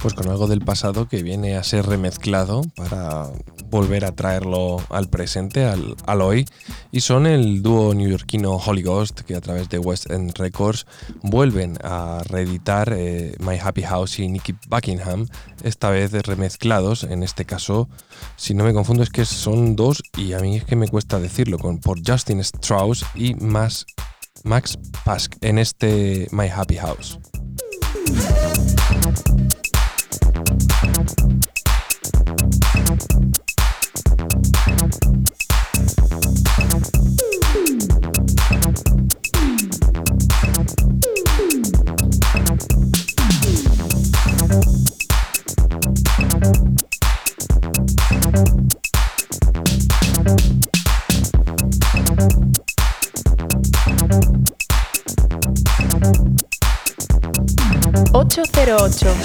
Pues 0.00 0.14
con 0.14 0.28
algo 0.28 0.46
del 0.46 0.60
pasado 0.60 1.08
que 1.08 1.22
viene 1.22 1.56
a 1.56 1.64
ser 1.64 1.86
remezclado 1.86 2.62
para 2.76 3.30
volver 3.70 4.04
a 4.04 4.12
traerlo 4.12 4.76
al 4.90 5.08
presente, 5.08 5.64
al, 5.64 5.96
al 6.06 6.20
hoy. 6.20 6.46
Y 6.92 7.00
son 7.00 7.26
el 7.26 7.62
dúo 7.62 7.94
neoyorquino 7.94 8.56
Holy 8.56 8.82
Ghost, 8.82 9.20
que 9.20 9.34
a 9.34 9.40
través 9.40 9.68
de 9.68 9.78
West 9.78 10.10
End 10.10 10.36
Records 10.36 10.86
vuelven 11.22 11.78
a 11.82 12.22
reeditar 12.28 12.92
eh, 12.96 13.34
My 13.40 13.58
Happy 13.58 13.82
House 13.82 14.18
y 14.18 14.28
Nicky 14.28 14.54
Buckingham, 14.68 15.26
esta 15.62 15.90
vez 15.90 16.12
remezclados. 16.12 17.04
En 17.04 17.22
este 17.22 17.44
caso, 17.44 17.88
si 18.36 18.54
no 18.54 18.64
me 18.64 18.72
confundo, 18.72 19.02
es 19.02 19.10
que 19.10 19.24
son 19.24 19.76
dos, 19.76 20.02
y 20.16 20.32
a 20.32 20.38
mí 20.38 20.56
es 20.56 20.64
que 20.64 20.76
me 20.76 20.88
cuesta 20.88 21.18
decirlo, 21.18 21.58
con, 21.58 21.78
por 21.78 21.98
Justin 22.06 22.40
Strauss 22.40 23.04
y 23.14 23.34
Max, 23.34 23.86
Max 24.44 24.78
Pask 25.04 25.34
en 25.40 25.58
este 25.58 26.28
My 26.30 26.48
Happy 26.48 26.76
House. 26.76 27.18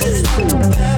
Yeah. 0.03 0.90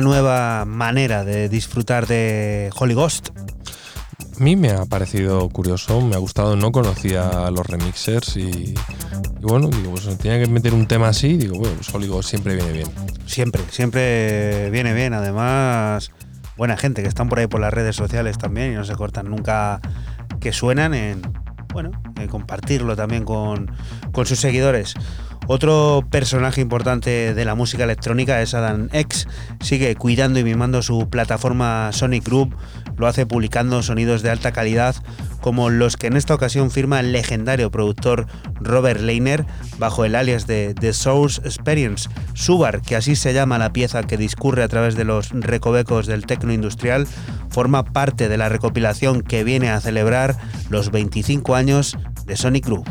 Una 0.00 0.08
nueva 0.08 0.64
manera 0.64 1.24
de 1.24 1.48
disfrutar 1.50 2.06
de 2.06 2.70
Holy 2.78 2.94
Ghost. 2.94 3.30
A 4.38 4.42
mí 4.42 4.56
me 4.56 4.70
ha 4.70 4.86
parecido 4.86 5.46
curioso, 5.50 6.00
me 6.00 6.14
ha 6.14 6.18
gustado, 6.18 6.56
no 6.56 6.72
conocía 6.72 7.50
los 7.50 7.66
remixers 7.66 8.36
y, 8.36 8.40
y 8.40 8.74
bueno, 9.42 9.68
digo, 9.68 9.90
pues 9.90 10.16
tenía 10.16 10.42
que 10.42 10.50
meter 10.50 10.72
un 10.72 10.86
tema 10.86 11.08
así, 11.08 11.36
digo, 11.36 11.58
bueno, 11.58 11.74
pues 11.76 11.94
Holy 11.94 12.06
Ghost 12.06 12.30
siempre 12.30 12.54
viene 12.54 12.72
bien. 12.72 12.88
Siempre, 13.26 13.62
siempre 13.70 14.70
viene 14.70 14.94
bien. 14.94 15.12
Además, 15.12 16.12
buena 16.56 16.78
gente 16.78 17.02
que 17.02 17.08
están 17.08 17.28
por 17.28 17.38
ahí 17.38 17.46
por 17.46 17.60
las 17.60 17.72
redes 17.72 17.94
sociales 17.94 18.38
también 18.38 18.72
y 18.72 18.76
no 18.76 18.84
se 18.84 18.94
cortan 18.94 19.28
nunca 19.28 19.80
que 20.40 20.52
suenan 20.52 20.94
en, 20.94 21.20
bueno, 21.74 21.90
en 22.16 22.28
compartirlo 22.28 22.96
también 22.96 23.24
con, 23.24 23.70
con 24.12 24.24
sus 24.24 24.40
seguidores. 24.40 24.94
Otro 25.52 26.06
personaje 26.08 26.60
importante 26.60 27.34
de 27.34 27.44
la 27.44 27.56
música 27.56 27.82
electrónica 27.82 28.40
es 28.40 28.54
Adam 28.54 28.88
X. 28.92 29.26
Sigue 29.60 29.96
cuidando 29.96 30.38
y 30.38 30.44
mimando 30.44 30.80
su 30.80 31.10
plataforma 31.10 31.90
Sonic 31.90 32.24
Group. 32.24 32.54
Lo 32.96 33.08
hace 33.08 33.26
publicando 33.26 33.82
sonidos 33.82 34.22
de 34.22 34.30
alta 34.30 34.52
calidad 34.52 34.94
como 35.40 35.68
los 35.68 35.96
que 35.96 36.06
en 36.06 36.16
esta 36.16 36.34
ocasión 36.34 36.70
firma 36.70 37.00
el 37.00 37.10
legendario 37.10 37.72
productor 37.72 38.26
Robert 38.60 39.00
Leiner 39.00 39.44
bajo 39.76 40.04
el 40.04 40.14
alias 40.14 40.46
de 40.46 40.72
The 40.72 40.92
Source 40.92 41.40
Experience. 41.44 42.08
Subar, 42.34 42.80
que 42.80 42.94
así 42.94 43.16
se 43.16 43.34
llama 43.34 43.58
la 43.58 43.72
pieza 43.72 44.04
que 44.04 44.16
discurre 44.16 44.62
a 44.62 44.68
través 44.68 44.94
de 44.94 45.04
los 45.04 45.30
recovecos 45.30 46.06
del 46.06 46.26
tecno 46.26 46.52
industrial, 46.52 47.08
forma 47.48 47.82
parte 47.82 48.28
de 48.28 48.38
la 48.38 48.48
recopilación 48.48 49.22
que 49.22 49.42
viene 49.42 49.70
a 49.70 49.80
celebrar 49.80 50.36
los 50.68 50.92
25 50.92 51.56
años 51.56 51.98
de 52.24 52.36
Sonic 52.36 52.66
Group. 52.66 52.86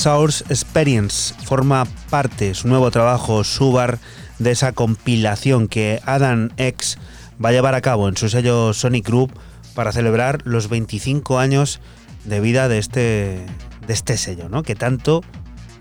Source 0.00 0.42
Experience 0.48 1.34
forma 1.44 1.86
parte, 2.08 2.54
su 2.54 2.68
nuevo 2.68 2.90
trabajo, 2.90 3.44
Subar, 3.44 3.98
de 4.38 4.50
esa 4.50 4.72
compilación 4.72 5.68
que 5.68 6.00
Adam 6.06 6.48
X 6.56 6.96
va 7.44 7.50
a 7.50 7.52
llevar 7.52 7.74
a 7.74 7.82
cabo 7.82 8.08
en 8.08 8.16
su 8.16 8.30
sello 8.30 8.72
Sonic 8.72 9.06
Group 9.06 9.30
para 9.74 9.92
celebrar 9.92 10.38
los 10.44 10.70
25 10.70 11.38
años 11.38 11.80
de 12.24 12.40
vida 12.40 12.68
de 12.68 12.78
este, 12.78 13.44
de 13.86 13.92
este 13.92 14.16
sello, 14.16 14.48
¿no? 14.48 14.62
que 14.62 14.74
tanto 14.74 15.20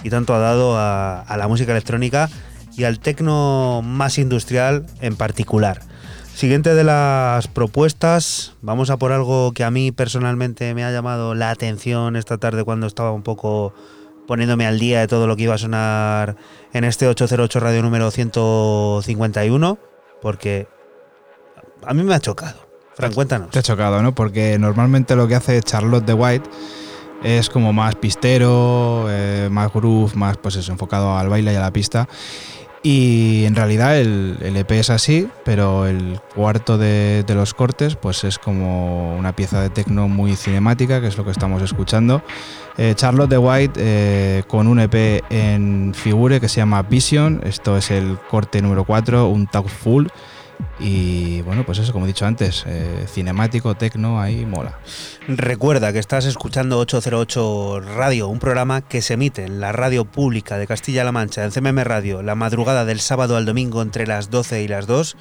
y 0.04 0.10
tanto 0.10 0.36
ha 0.36 0.40
dado 0.40 0.78
a, 0.78 1.22
a 1.22 1.38
la 1.38 1.48
música 1.48 1.72
electrónica 1.72 2.30
y 2.76 2.84
al 2.84 3.00
tecno 3.00 3.82
más 3.82 4.18
industrial 4.18 4.86
en 5.00 5.16
particular. 5.16 5.80
Siguiente 6.36 6.76
de 6.76 6.84
las 6.84 7.48
propuestas, 7.48 8.54
vamos 8.62 8.90
a 8.90 8.98
por 8.98 9.14
algo 9.14 9.54
que 9.54 9.64
a 9.64 9.72
mí 9.72 9.94
personalmente 9.94 10.74
me 10.74 10.84
ha 10.84 10.91
llamado 10.91 11.36
la 11.36 11.52
atención 11.52 12.18
esta 12.18 12.38
tarde 12.38 12.66
cuando 12.66 12.86
estaba 12.86 13.14
un 13.14 13.24
poco 13.24 13.74
poniéndome 14.30 14.68
al 14.68 14.77
día 14.77 14.99
de 14.99 15.07
todo 15.07 15.26
lo 15.26 15.35
que 15.35 15.41
iba 15.41 15.56
a 15.56 15.57
sonar 15.57 16.35
en 16.72 16.84
este 16.84 17.07
808 17.07 17.60
radio 17.61 17.81
número 17.81 18.11
151, 18.11 19.80
porque 20.22 20.68
a 21.84 21.95
mí 21.95 22.03
me 22.03 22.14
ha 22.14 22.19
chocado. 22.19 22.60
Fran, 22.93 23.11
cuéntanos. 23.11 23.49
Te 23.49 23.57
ha 23.57 23.64
chocado, 23.64 24.03
¿no? 24.03 24.14
Porque 24.14 24.60
normalmente 24.60 25.15
lo 25.15 25.27
que 25.27 25.34
hace 25.34 25.60
Charlotte 25.64 26.06
de 26.06 26.14
White 26.14 26.47
es 27.23 27.49
como 27.49 27.73
más 27.73 27.95
pistero, 27.95 29.07
eh, 29.10 29.49
más 29.49 29.73
groove, 29.73 30.14
más 30.15 30.38
pues 30.38 30.69
enfocado 30.69 31.18
al 31.18 31.27
baile 31.27 31.53
y 31.53 31.56
a 31.56 31.61
la 31.61 31.73
pista. 31.73 32.07
Y 32.81 33.43
en 33.43 33.56
realidad 33.56 33.99
el, 33.99 34.38
EP 34.41 34.72
es 34.72 34.89
así, 34.89 35.27
pero 35.43 35.85
el 35.85 36.19
cuarto 36.34 36.77
de, 36.77 37.26
los 37.27 37.53
cortes 37.53 37.95
pues 37.95 38.23
es 38.23 38.39
como 38.39 39.18
una 39.18 39.35
pieza 39.35 39.61
de 39.61 39.69
techno 39.69 40.07
muy 40.07 40.35
cinemática, 40.35 41.01
que 41.01 41.07
es 41.07 41.18
lo 41.18 41.26
que 41.26 41.31
estamos 41.31 41.61
escuchando. 41.61 42.22
Eh, 42.77 42.93
Charlotte 42.95 43.30
de 43.30 43.38
White 43.38 43.80
eh, 43.84 44.43
con 44.47 44.68
un 44.68 44.80
EP 44.80 45.23
en 45.30 45.93
figure 45.93 46.39
que 46.39 46.47
se 46.47 46.61
llama 46.61 46.81
Vision, 46.84 47.41
esto 47.43 47.76
es 47.76 47.91
el 47.91 48.18
corte 48.30 48.61
número 48.61 48.85
4, 48.85 49.27
un 49.27 49.47
tag 49.47 49.68
full. 49.68 50.07
Y 50.80 51.41
bueno, 51.41 51.65
pues 51.65 51.80
eso, 51.80 51.91
como 51.91 52.06
he 52.06 52.07
dicho 52.07 52.26
antes, 52.26 52.64
eh, 52.65 53.06
cinemático, 53.07 53.76
tecno, 53.76 54.22
ahí 54.22 54.45
mola. 54.45 54.80
Recuerda 55.27 55.91
que 55.91 55.99
estás 55.99 56.23
escuchando 56.26 56.80
808 56.80 57.81
Radio, 57.81 58.30
un 58.30 58.40
programa 58.40 58.80
que 58.81 59.02
se 59.02 59.15
emite 59.15 59.44
en 59.44 59.60
la 59.60 59.73
radio 59.73 60.06
pública 60.06 60.57
de 60.57 60.68
Castilla-La 60.68 61.11
Mancha, 61.11 61.44
en 61.44 61.52
CMM 61.52 61.84
Radio, 61.84 62.23
la 62.23 62.36
madrugada 62.36 62.86
del 62.86 63.02
sábado 63.02 63.36
al 63.36 63.45
domingo 63.45 63.81
entre 63.81 64.07
las 64.07 64.30
12 64.30 64.64
y 64.64 64.69
las 64.69 64.88
2, 64.88 65.18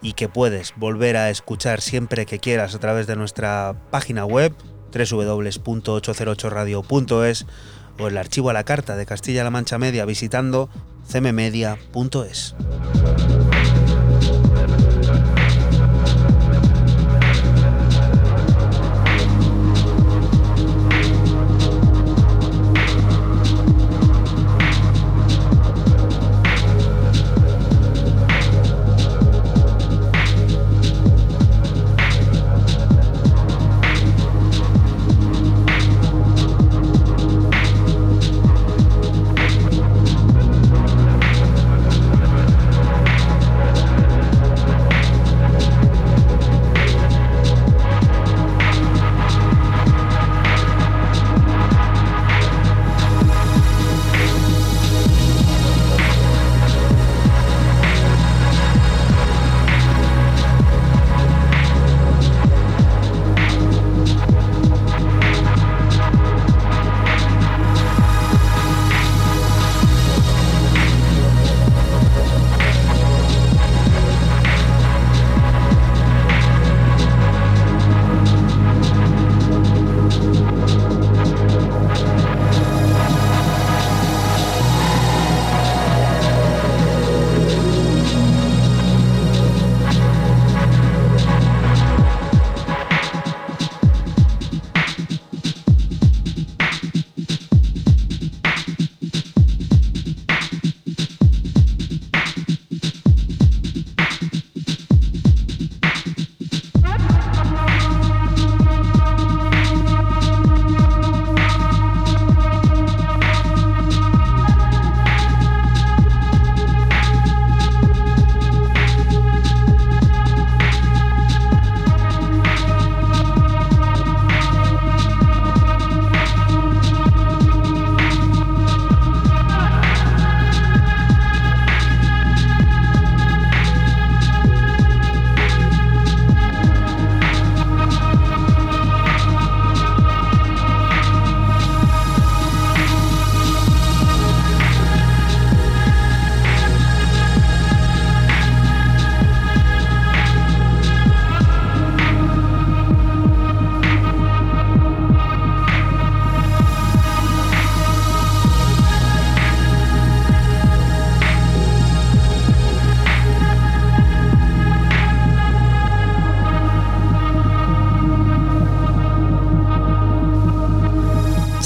y 0.00 0.12
que 0.12 0.28
puedes 0.28 0.74
volver 0.76 1.16
a 1.16 1.30
escuchar 1.30 1.80
siempre 1.80 2.24
que 2.24 2.38
quieras 2.38 2.76
a 2.76 2.78
través 2.78 3.08
de 3.08 3.16
nuestra 3.16 3.74
página 3.90 4.24
web 4.24 4.54
www.808radio.es 4.92 7.46
o 7.98 8.06
el 8.06 8.16
archivo 8.16 8.50
a 8.50 8.52
la 8.52 8.62
carta 8.64 8.94
de 8.96 9.06
Castilla-La 9.06 9.50
Mancha 9.50 9.78
Media 9.78 10.04
visitando 10.04 10.70
cmmedia.es. 11.10 12.54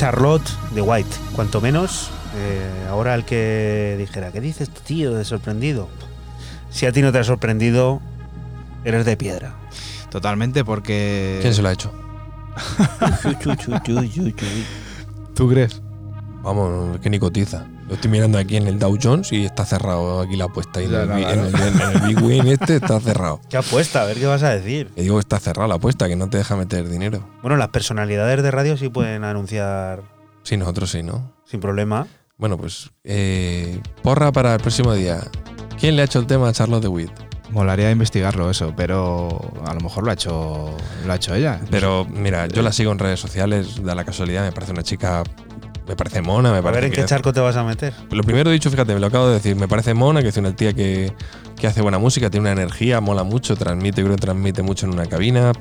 Charlotte 0.05 0.51
de 0.75 0.83
White, 0.83 1.17
cuanto 1.35 1.63
menos. 1.63 2.11
eh, 2.37 2.89
ahora 2.91 3.15
el 3.15 3.25
que 3.25 3.97
dijera, 3.99 4.31
¿qué 4.33 4.43
dices 4.43 4.69
tío 4.69 5.15
de 5.15 5.25
sorprendido? 5.25 5.89
Si 6.69 6.85
a 6.85 6.93
ti 6.93 7.01
no 7.01 7.11
te 7.11 7.21
ha 7.21 7.25
sorprendido, 7.25 8.03
eres 8.85 9.07
de 9.07 9.17
piedra. 9.17 9.55
Totalmente, 10.11 10.63
porque. 10.63 11.39
¿Quién 11.41 11.55
se 11.55 11.63
lo 11.63 11.69
ha 11.69 11.73
hecho? 11.73 11.91
¿Tú 15.35 15.49
crees? 15.49 15.81
Vamos, 16.45 16.99
que 17.01 17.09
ni 17.11 17.19
cotiza. 17.19 17.67
Lo 17.89 17.95
estoy 17.95 18.11
mirando 18.11 18.39
aquí 18.39 18.57
en 18.57 18.67
el 18.67 18.79
Dow 18.79 18.97
Jones 19.03 19.33
y 19.33 19.45
está 19.45 19.65
cerrado 19.65 20.21
aquí 20.21 20.37
la 20.37 20.45
apuesta. 20.45 20.81
Y 20.81 20.85
en, 20.85 20.95
el, 20.95 21.09
nada, 21.09 21.33
en 21.33 21.39
el- 21.41 21.55
en 21.55 21.81
el 21.81 22.01
Big 22.15 22.23
Win 22.23 22.47
este 22.49 22.77
está 22.77 23.01
cerrado. 23.01 23.41
¿Qué 23.49 23.57
apuesta? 23.57 24.03
A 24.03 24.05
ver 24.05 24.19
qué 24.19 24.27
vas 24.27 24.43
a 24.43 24.51
decir. 24.51 24.89
Que 24.95 25.03
digo 25.03 25.17
que 25.17 25.21
está 25.21 25.39
cerrada 25.41 25.69
la 25.69 25.75
apuesta, 25.77 26.07
que 26.09 26.17
no 26.17 26.29
te 26.29 26.37
deja 26.39 26.55
meter 26.57 26.89
dinero. 26.89 27.27
Bueno, 27.43 27.57
las 27.57 27.69
personalidades 27.69 28.43
de 28.43 28.51
radio 28.51 28.77
sí 28.77 28.89
pueden 28.91 29.25
anunciar 29.25 30.03
Sí, 30.43 30.57
nosotros 30.57 30.91
sí, 30.91 31.03
¿no? 31.03 31.33
sin 31.47 31.61
problema. 31.61 32.07
Bueno, 32.37 32.59
pues 32.59 32.91
eh, 33.05 33.81
porra 34.03 34.33
para 34.33 34.55
el 34.55 34.61
próximo 34.61 34.93
día. 34.93 35.21
¿Quién 35.79 35.97
le 35.97 36.03
ha 36.03 36.05
hecho 36.05 36.19
el 36.19 36.27
tema 36.27 36.49
a 36.49 36.53
Charlotte 36.53 36.83
de 36.83 36.89
Witt? 36.89 37.11
Molaría 37.51 37.91
investigarlo 37.91 38.51
eso, 38.51 38.73
pero 38.77 39.29
a 39.67 39.73
lo 39.75 39.81
mejor 39.81 40.05
lo 40.05 40.11
ha 40.11 40.15
hecho, 40.15 40.75
lo 41.07 41.13
ha 41.13 41.17
hecho 41.17 41.35
ella. 41.35 41.61
Pero 41.71 42.05
mira, 42.11 42.47
yo 42.49 42.63
la 42.63 42.73
sigo 42.73 42.91
en 42.91 42.99
redes 42.99 43.21
sociales, 43.21 43.83
da 43.85 43.95
la 43.95 44.05
casualidad, 44.05 44.43
me 44.45 44.51
parece 44.53 44.73
una 44.73 44.83
chica, 44.83 45.23
me 45.87 45.97
parece 45.97 46.23
mona, 46.23 46.51
me 46.53 46.59
A 46.59 46.63
parece 46.63 46.81
ver 46.81 46.85
en 46.91 46.93
qué 46.95 47.01
es- 47.03 47.07
charco 47.07 47.33
te 47.33 47.41
vas 47.41 47.57
a 47.57 47.65
meter. 47.65 47.93
Lo 48.11 48.23
primero 48.23 48.51
dicho, 48.51 48.71
fíjate, 48.71 48.95
me 48.95 49.01
lo 49.01 49.07
acabo 49.09 49.29
de 49.29 49.35
decir, 49.35 49.55
me 49.57 49.69
parece 49.69 49.95
mona, 49.95 50.23
que 50.23 50.29
es 50.29 50.37
una 50.37 50.55
tía 50.57 50.73
que, 50.73 51.13
que 51.57 51.67
hace 51.67 51.83
buena 51.83 51.99
música, 51.99 52.31
tiene 52.31 52.51
una 52.51 52.53
energía, 52.63 53.01
mola 53.01 53.23
mucho, 53.25 53.57
transmite, 53.57 54.03
creo 54.03 54.15
que 54.17 54.21
transmite 54.21 54.63
mucho 54.63 54.87
en 54.87 54.93
una 54.95 55.07
cabina, 55.07 55.53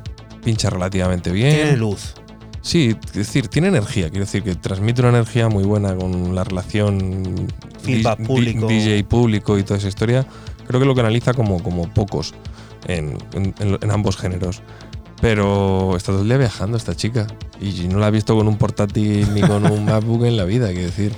pincha 0.44 0.70
relativamente 0.70 1.32
bien. 1.32 1.56
Tiene 1.56 1.78
luz. 1.78 2.14
Sí, 2.62 2.96
es 3.08 3.14
decir, 3.14 3.50
tiene 3.50 3.68
energía, 3.68 4.10
quiero 4.10 4.24
decir 4.26 4.42
que 4.42 4.56
transmite 4.56 5.02
una 5.02 5.10
energía 5.10 5.50
muy 5.50 5.66
buena 5.66 5.94
con 5.96 6.34
la 6.34 6.46
relación 6.46 7.48
Feedback 7.82 8.26
público. 8.26 8.68
DJ 8.68 9.04
público 9.04 9.58
y 9.58 9.64
toda 9.64 9.78
esa 9.80 9.90
historia. 9.90 10.26
Creo 10.66 10.80
que 10.80 10.86
lo 10.86 10.96
canaliza 10.96 11.34
como, 11.34 11.62
como 11.62 11.90
pocos 11.94 12.34
en- 12.88 13.18
en 13.82 13.92
ambos 13.92 14.16
géneros. 14.16 14.62
Pero 15.24 15.96
está 15.96 16.12
todo 16.12 16.24
el 16.24 16.28
día 16.28 16.36
viajando 16.36 16.76
esta 16.76 16.96
chica 16.96 17.28
y 17.62 17.88
no 17.88 17.98
la 17.98 18.10
he 18.10 18.12
visto 18.12 18.36
con 18.36 18.46
un 18.46 18.58
portátil 18.58 19.34
ni 19.34 19.40
con 19.40 19.66
un 19.72 19.86
MacBook 19.90 20.26
en 20.26 20.36
la 20.36 20.44
vida, 20.44 20.68
quiero 20.68 20.88
decir. 20.88 21.14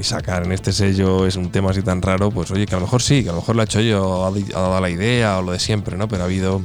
Y 0.00 0.02
sacar 0.02 0.44
en 0.44 0.52
este 0.52 0.72
sello 0.72 1.26
es 1.26 1.36
un 1.36 1.50
tema 1.50 1.72
así 1.72 1.82
tan 1.82 2.00
raro, 2.00 2.30
pues 2.30 2.50
oye, 2.50 2.64
que 2.64 2.74
a 2.74 2.78
lo 2.78 2.86
mejor 2.86 3.02
sí, 3.02 3.22
que 3.22 3.28
a 3.28 3.32
lo 3.32 3.40
mejor 3.40 3.56
lo 3.56 3.60
ha 3.60 3.64
hecho 3.66 3.82
yo, 3.82 4.24
ha 4.24 4.30
dado 4.58 4.80
la 4.80 4.88
idea 4.88 5.36
o 5.36 5.42
lo 5.42 5.52
de 5.52 5.58
siempre, 5.58 5.98
¿no? 5.98 6.08
Pero 6.08 6.22
ha 6.22 6.24
habido 6.24 6.62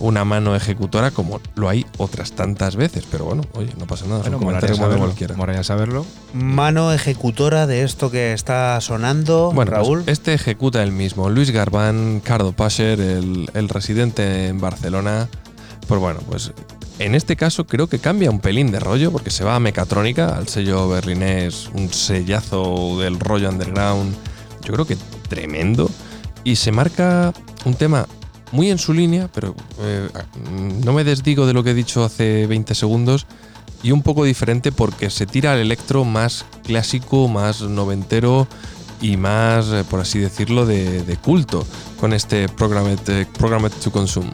una 0.00 0.24
mano 0.24 0.54
ejecutora 0.54 1.10
como 1.10 1.40
lo 1.54 1.68
hay 1.68 1.86
otras 1.98 2.32
tantas 2.32 2.76
veces. 2.76 3.04
Pero 3.10 3.24
bueno, 3.24 3.42
oye, 3.54 3.72
no 3.78 3.86
pasa 3.86 4.06
nada. 4.06 4.22
Bueno, 4.38 4.60
de 4.60 4.74
saberlo. 4.74 4.98
cualquiera. 4.98 5.36
Molaría 5.36 5.64
saberlo. 5.64 6.06
Mano 6.32 6.92
ejecutora 6.92 7.66
de 7.66 7.82
esto 7.82 8.10
que 8.10 8.32
está 8.32 8.80
sonando, 8.80 9.52
Bueno, 9.54 9.70
pues 9.72 9.82
Raúl. 9.82 10.02
este 10.06 10.34
ejecuta 10.34 10.82
el 10.82 10.92
mismo. 10.92 11.28
Luis 11.30 11.50
Garbán, 11.50 12.20
Cardo 12.24 12.52
Pasher, 12.52 13.00
el, 13.00 13.50
el 13.54 13.68
residente 13.68 14.48
en 14.48 14.60
Barcelona. 14.60 15.28
Pues 15.86 16.00
bueno, 16.00 16.20
pues 16.28 16.52
en 16.98 17.14
este 17.14 17.36
caso 17.36 17.66
creo 17.66 17.86
que 17.86 17.98
cambia 17.98 18.30
un 18.30 18.40
pelín 18.40 18.70
de 18.72 18.80
rollo 18.80 19.10
porque 19.12 19.30
se 19.30 19.44
va 19.44 19.54
a 19.54 19.60
Mecatrónica, 19.60 20.36
al 20.36 20.48
sello 20.48 20.88
berlinés, 20.88 21.70
un 21.74 21.92
sellazo 21.92 22.98
del 23.00 23.18
rollo 23.20 23.48
underground. 23.48 24.14
Yo 24.64 24.72
creo 24.74 24.84
que 24.86 24.96
tremendo. 25.28 25.88
Y 26.44 26.56
se 26.56 26.72
marca 26.72 27.32
un 27.64 27.74
tema 27.74 28.06
muy 28.52 28.70
en 28.70 28.78
su 28.78 28.92
línea, 28.92 29.28
pero 29.32 29.54
eh, 29.80 30.08
no 30.84 30.92
me 30.92 31.04
desdigo 31.04 31.46
de 31.46 31.52
lo 31.52 31.62
que 31.62 31.70
he 31.70 31.74
dicho 31.74 32.04
hace 32.04 32.46
20 32.46 32.74
segundos. 32.74 33.26
Y 33.82 33.92
un 33.92 34.02
poco 34.02 34.24
diferente 34.24 34.72
porque 34.72 35.08
se 35.08 35.26
tira 35.26 35.52
al 35.52 35.60
electro 35.60 36.04
más 36.04 36.44
clásico, 36.64 37.28
más 37.28 37.62
noventero 37.62 38.48
y 39.00 39.16
más, 39.16 39.68
eh, 39.68 39.84
por 39.88 40.00
así 40.00 40.18
decirlo, 40.18 40.66
de, 40.66 41.04
de 41.04 41.16
culto 41.16 41.64
con 42.00 42.12
este 42.12 42.48
Programmed, 42.48 42.98
eh, 43.08 43.26
Programmed 43.38 43.72
to 43.82 43.92
Consume. 43.92 44.32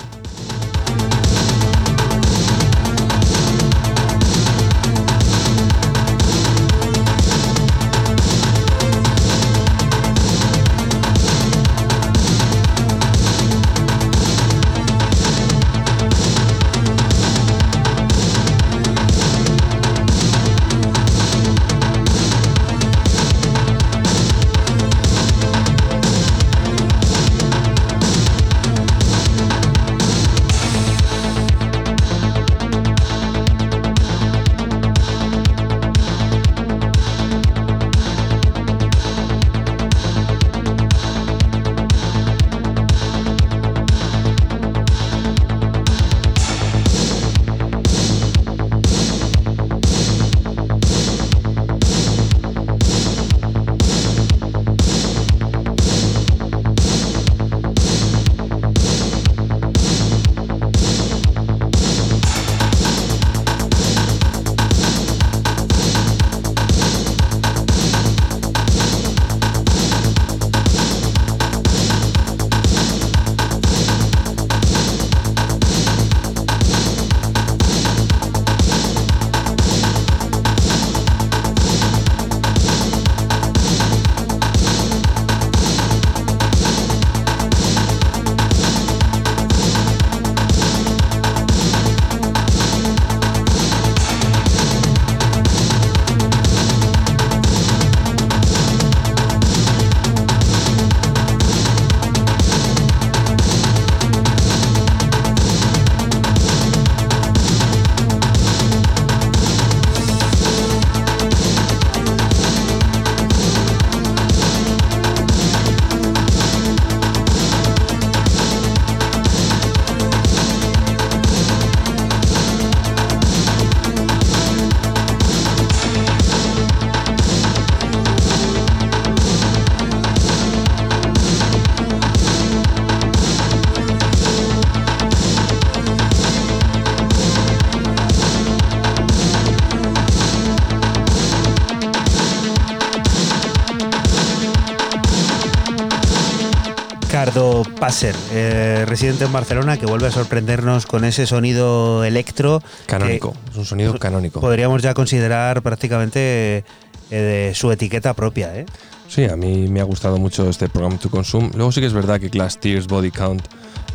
Passer, 147.85 148.17
eh, 148.33 148.87
residente 148.89 149.27
en 149.27 149.33
Barcelona, 149.35 149.77
que 149.77 149.85
vuelve 149.85 150.07
a 150.07 150.11
sorprendernos 150.11 150.87
con 150.87 151.05
ese 151.05 151.27
sonido 151.27 152.03
electro. 152.03 152.63
Canónico, 152.87 153.35
es 153.51 153.59
un 153.59 153.67
sonido 153.67 153.99
canónico. 153.99 154.41
Podríamos 154.41 154.81
ya 154.81 154.95
considerar 154.95 155.61
prácticamente 155.61 156.65
eh, 157.11 157.15
de 157.15 157.53
su 157.55 157.71
etiqueta 157.71 158.15
propia. 158.15 158.57
¿eh? 158.57 158.65
Sí, 159.07 159.27
a 159.27 159.37
mí 159.37 159.69
me 159.69 159.83
ha 159.83 159.85
gustado 159.85 160.17
mucho 160.17 160.49
este 160.49 160.71
programa 160.71 160.97
to 160.97 161.11
consume. 161.11 161.51
Luego 161.53 161.73
sí 161.73 161.83
que 161.83 161.87
es 161.87 161.93
verdad 161.93 162.19
que 162.19 162.31
Class 162.31 162.59
Tears, 162.59 162.87
Body 162.87 163.11
Count 163.11 163.47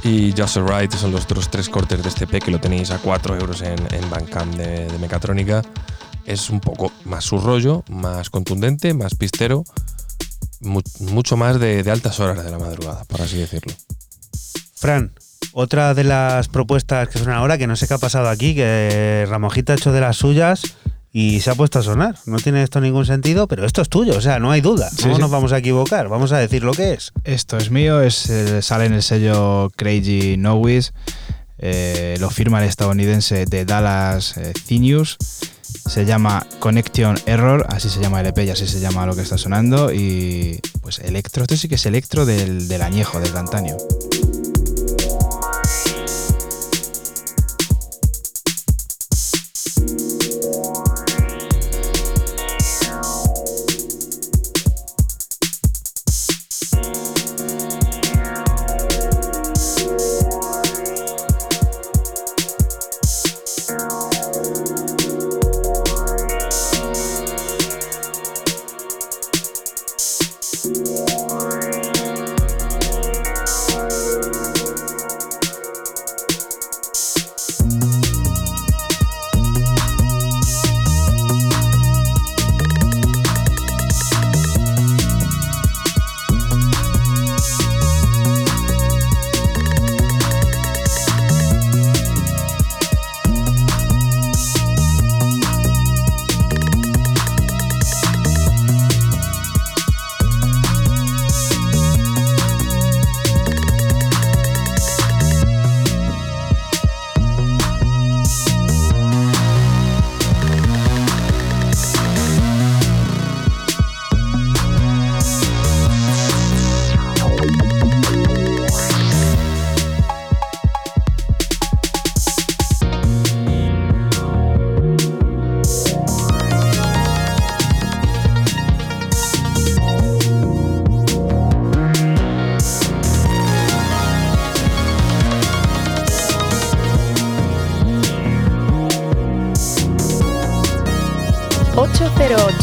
y 0.04 0.36
Just 0.38 0.58
Alright 0.58 0.94
son 0.94 1.12
los 1.12 1.24
otros 1.24 1.50
tres 1.50 1.68
cortes 1.68 2.04
de 2.04 2.10
este 2.10 2.28
P 2.28 2.42
que 2.42 2.52
lo 2.52 2.60
tenéis 2.60 2.92
a 2.92 3.00
4 3.00 3.38
euros 3.38 3.64
en, 3.64 3.80
en 3.92 4.08
Bandcamp 4.08 4.54
de, 4.54 4.86
de 4.86 5.00
Mecatrónica. 5.00 5.64
es 6.28 6.52
un 6.52 6.60
poco 6.60 6.92
más 7.06 7.24
su 7.24 7.40
rollo, 7.40 7.84
más 7.90 8.30
contundente, 8.30 8.94
más 8.94 9.16
pistero, 9.16 9.64
mu- 10.62 10.82
mucho 11.00 11.38
más 11.38 11.60
de, 11.60 11.84
de 11.84 11.92
altas 11.92 12.20
horas 12.20 12.44
de 12.44 12.52
la 12.52 12.60
madrugada, 12.60 13.04
por 13.06 13.22
así 13.22 13.38
decirlo. 13.38 13.74
Fran, 14.76 15.14
otra 15.54 15.94
de 15.94 16.04
las 16.04 16.48
propuestas 16.48 17.10
que 17.10 17.18
suenan 17.20 17.38
ahora, 17.38 17.58
que 17.58 17.68
no 17.68 17.76
sé 17.76 17.88
qué 17.88 17.94
ha 17.96 17.98
pasado 17.98 18.30
aquí, 18.30 18.56
que 18.56 19.26
Ramojita 19.30 19.74
ha 19.74 19.76
hecho 19.76 19.92
de 19.92 20.02
las 20.02 20.18
suyas 20.18 20.62
y 21.12 21.40
se 21.42 21.50
ha 21.50 21.56
puesto 21.56 21.80
a 21.80 21.84
sonar. 21.84 22.16
No 22.26 22.38
tiene 22.38 22.62
esto 22.64 22.80
ningún 22.80 23.06
sentido, 23.06 23.48
pero 23.48 23.66
esto 23.66 23.82
es 23.82 23.90
tuyo, 23.90 24.16
o 24.16 24.22
sea, 24.22 24.40
no 24.40 24.52
hay 24.52 24.62
duda. 24.62 24.90
Sí, 24.90 25.08
no 25.08 25.16
sí. 25.16 25.22
nos 25.22 25.32
vamos 25.32 25.52
a 25.52 25.58
equivocar, 25.58 26.08
vamos 26.08 26.32
a 26.32 26.38
decir 26.38 26.64
lo 26.64 26.74
que 26.74 26.94
es. 26.94 27.12
Esto 27.24 27.58
es 27.58 27.72
mío, 27.72 28.02
es, 28.02 28.32
sale 28.62 28.86
en 28.86 28.94
el 28.94 29.04
sello 29.04 29.70
Crazy 29.76 30.38
Nowis. 30.38 30.94
eh, 31.58 32.16
lo 32.20 32.30
firma 32.30 32.62
el 32.62 32.70
estadounidense 32.70 33.46
de 33.46 33.66
Dallas 33.66 34.38
eh, 34.38 34.54
Thinius. 34.68 35.18
Se 35.86 36.06
llama 36.06 36.46
Connection 36.60 37.18
Error, 37.26 37.66
así 37.70 37.90
se 37.90 38.00
llama 38.00 38.22
el 38.22 38.28
EP 38.28 38.40
y 38.40 38.50
así 38.50 38.68
se 38.68 38.80
llama 38.80 39.06
lo 39.06 39.16
que 39.16 39.22
está 39.22 39.38
sonando. 39.38 39.92
Y 39.94 40.60
pues 40.82 41.00
electro, 41.00 41.44
esto 41.44 41.58
sí 41.58 41.68
que 41.68 41.76
es 41.76 41.86
electro 41.86 42.26
del, 42.26 42.68
del 42.68 42.82
añejo, 42.82 43.20
del 43.20 43.34
de 43.34 43.40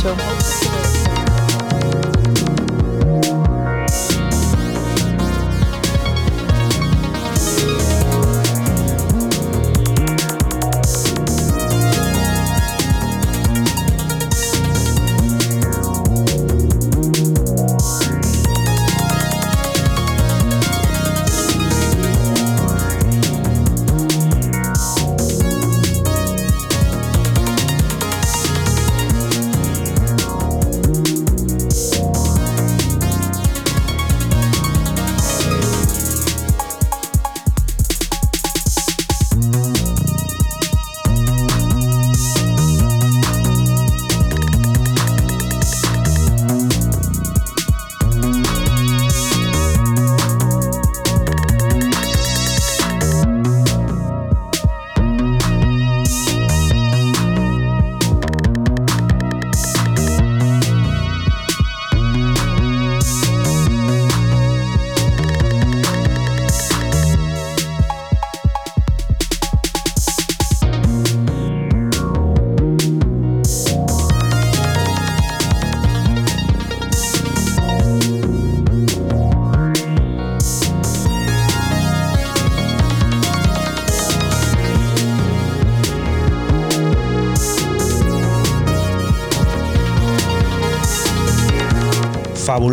cero 0.06 0.35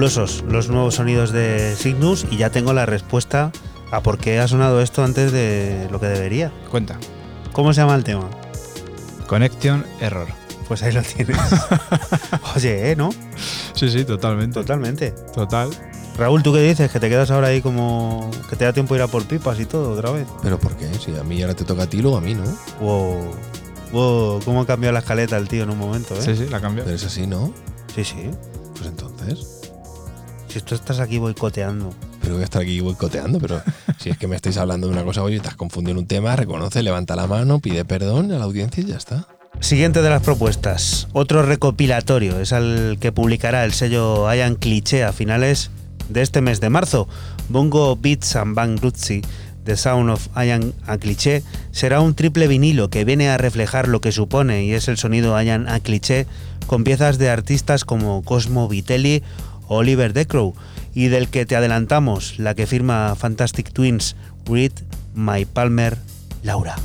Fabulosos 0.03 0.43
los 0.49 0.67
nuevos 0.67 0.95
sonidos 0.95 1.31
de 1.31 1.75
Cygnus 1.77 2.25
y 2.29 2.35
ya 2.35 2.49
tengo 2.49 2.73
la 2.73 2.85
respuesta 2.85 3.53
a 3.89 4.01
por 4.03 4.17
qué 4.17 4.37
ha 4.37 4.49
sonado 4.49 4.81
esto 4.81 5.01
antes 5.01 5.31
de 5.31 5.87
lo 5.91 6.01
que 6.01 6.07
debería. 6.07 6.51
Cuenta. 6.69 6.97
¿Cómo 7.53 7.73
se 7.73 7.79
llama 7.79 7.95
el 7.95 8.03
tema? 8.03 8.29
Connection 9.27 9.85
Error. 10.01 10.27
Pues 10.67 10.83
ahí 10.83 10.91
lo 10.91 11.03
tienes. 11.03 11.37
Oye, 12.57 12.91
¿eh? 12.91 12.97
¿No? 12.97 13.11
Sí, 13.75 13.89
sí, 13.89 14.03
totalmente. 14.03 14.55
Totalmente. 14.55 15.11
Total. 15.33 15.69
Raúl, 16.17 16.43
¿tú 16.43 16.51
qué 16.51 16.59
dices? 16.59 16.91
Que 16.91 16.99
te 16.99 17.07
quedas 17.07 17.31
ahora 17.31 17.47
ahí 17.47 17.61
como... 17.61 18.29
que 18.49 18.57
te 18.57 18.65
da 18.65 18.73
tiempo 18.73 18.95
de 18.95 18.99
ir 18.99 19.03
a 19.03 19.07
por 19.07 19.23
pipas 19.23 19.57
y 19.61 19.65
todo 19.65 19.93
otra 19.93 20.11
vez. 20.11 20.27
¿Pero 20.41 20.59
por 20.59 20.75
qué? 20.75 20.93
Si 20.95 21.15
a 21.15 21.23
mí 21.23 21.41
ahora 21.41 21.53
te 21.53 21.63
toca 21.63 21.83
a 21.83 21.87
ti, 21.87 22.01
luego 22.01 22.17
a 22.17 22.21
mí, 22.21 22.35
¿no? 22.35 22.43
Wow. 22.81 23.31
Wow, 23.93 24.41
cómo 24.43 24.63
ha 24.63 24.67
cambiado 24.67 24.91
la 24.91 24.99
escaleta 24.99 25.37
el 25.37 25.47
tío 25.47 25.63
en 25.63 25.69
un 25.69 25.77
momento, 25.77 26.13
¿eh? 26.13 26.21
Sí, 26.21 26.35
sí, 26.35 26.49
la 26.49 26.59
cambio. 26.59 26.83
Pero 26.83 26.93
es 26.93 27.05
así, 27.05 27.25
¿no? 27.25 27.53
sí. 27.95 28.03
sí. 28.03 28.31
Si 30.53 30.61
tú 30.61 30.75
estás 30.75 30.99
aquí 30.99 31.17
boicoteando. 31.17 31.91
Pero 32.21 32.35
voy 32.35 32.43
a 32.43 32.45
estar 32.45 32.61
aquí 32.61 32.79
boicoteando, 32.79 33.39
pero 33.39 33.59
si 33.97 34.11
es 34.11 34.19
que 34.19 34.27
me 34.27 34.35
estáis 34.35 34.57
hablando 34.57 34.85
de 34.85 34.93
una 34.93 35.03
cosa, 35.03 35.23
oye, 35.23 35.39
te 35.39 35.47
has 35.47 35.55
confundido 35.55 35.97
un 35.97 36.05
tema, 36.05 36.35
reconoce, 36.35 36.83
levanta 36.83 37.15
la 37.15 37.25
mano, 37.25 37.57
pide 37.57 37.85
perdón 37.85 38.31
a 38.31 38.37
la 38.37 38.45
audiencia 38.45 38.83
y 38.83 38.85
ya 38.85 38.97
está. 38.97 39.27
Siguiente 39.61 40.03
de 40.03 40.11
las 40.11 40.21
propuestas. 40.21 41.07
Otro 41.11 41.41
recopilatorio. 41.41 42.39
Es 42.39 42.51
el 42.51 42.97
que 42.99 43.11
publicará 43.11 43.65
el 43.65 43.73
sello 43.73 44.31
Ian 44.31 44.53
Cliché 44.53 45.03
a 45.03 45.11
finales 45.11 45.71
de 46.09 46.21
este 46.21 46.41
mes 46.41 46.61
de 46.61 46.69
marzo. 46.69 47.07
Bongo 47.49 47.95
Beats 47.95 48.35
and 48.35 48.53
Bang 48.53 48.79
Rutsi, 48.79 49.23
The 49.63 49.75
Sound 49.75 50.11
of 50.11 50.27
Ian 50.37 50.75
a 50.85 50.99
Cliché, 50.99 51.41
será 51.71 51.99
un 51.99 52.13
triple 52.13 52.47
vinilo 52.47 52.91
que 52.91 53.05
viene 53.05 53.29
a 53.29 53.39
reflejar 53.39 53.87
lo 53.87 54.01
que 54.01 54.11
supone 54.11 54.65
y 54.65 54.73
es 54.73 54.87
el 54.87 54.97
sonido 54.97 55.41
Ian 55.41 55.67
a 55.67 55.79
Cliché 55.79 56.27
con 56.67 56.83
piezas 56.83 57.17
de 57.17 57.31
artistas 57.31 57.85
como 57.85 58.21
Cosmo 58.21 58.67
Vitelli 58.67 59.23
Oliver 59.67 60.13
Decrow 60.13 60.53
y 60.93 61.07
del 61.07 61.29
que 61.29 61.45
te 61.45 61.55
adelantamos 61.55 62.39
la 62.39 62.55
que 62.55 62.67
firma 62.67 63.15
Fantastic 63.15 63.71
Twins, 63.71 64.15
Reed, 64.45 64.73
My 65.15 65.45
Palmer, 65.45 65.97
Laura. 66.43 66.75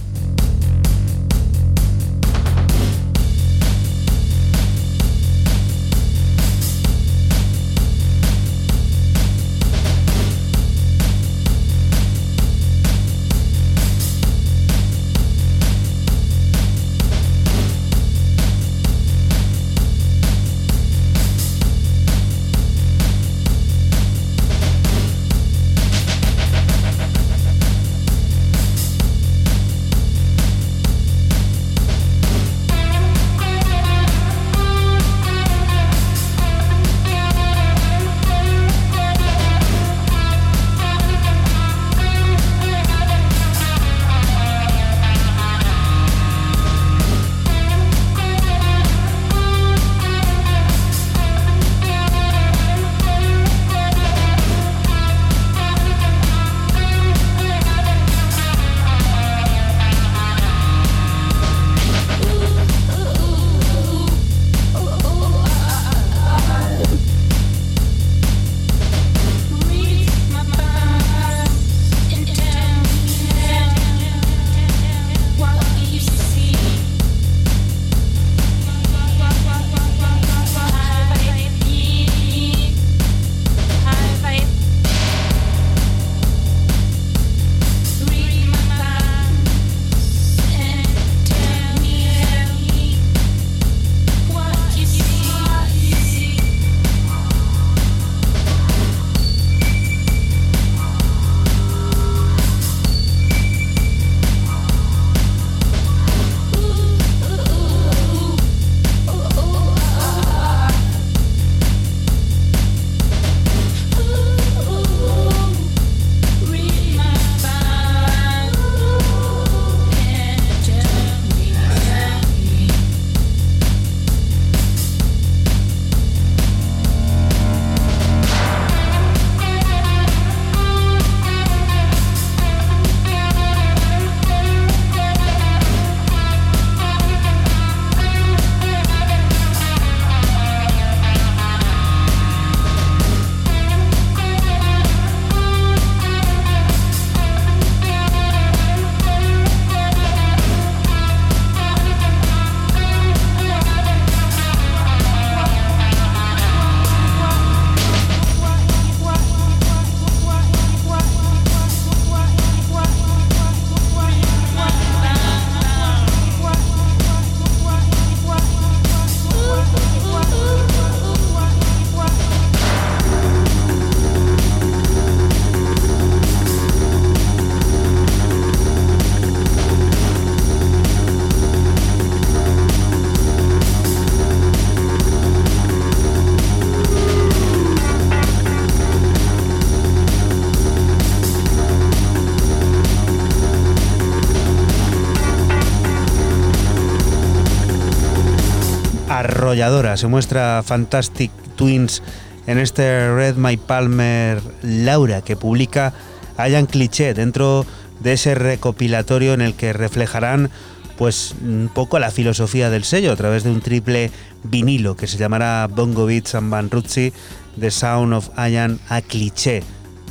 Se 199.48 200.06
muestra 200.08 200.62
Fantastic 200.62 201.30
Twins 201.56 202.02
en 202.46 202.58
este 202.58 203.14
Red 203.14 203.36
My 203.36 203.56
Palmer 203.56 204.42
Laura 204.62 205.22
que 205.22 205.36
publica 205.36 205.94
Hayan 206.36 206.66
Cliché 206.66 207.14
dentro 207.14 207.64
de 208.00 208.12
ese 208.12 208.34
recopilatorio 208.34 209.32
en 209.32 209.40
el 209.40 209.54
que 209.54 209.72
reflejarán 209.72 210.50
pues 210.98 211.34
un 211.42 211.70
poco 211.72 211.98
la 211.98 212.10
filosofía 212.10 212.68
del 212.68 212.84
sello 212.84 213.10
a 213.10 213.16
través 213.16 213.42
de 213.42 213.50
un 213.50 213.62
triple 213.62 214.10
vinilo 214.44 214.96
que 214.96 215.06
se 215.06 215.16
llamará 215.16 215.66
Bongo 215.66 216.04
Beats 216.04 216.34
and 216.34 216.50
Van 216.50 216.70
Ruzzi 216.70 217.14
The 217.58 217.70
Sound 217.70 218.12
of 218.12 218.28
Ian 218.36 218.78
a 218.90 219.00
Cliché. 219.00 219.62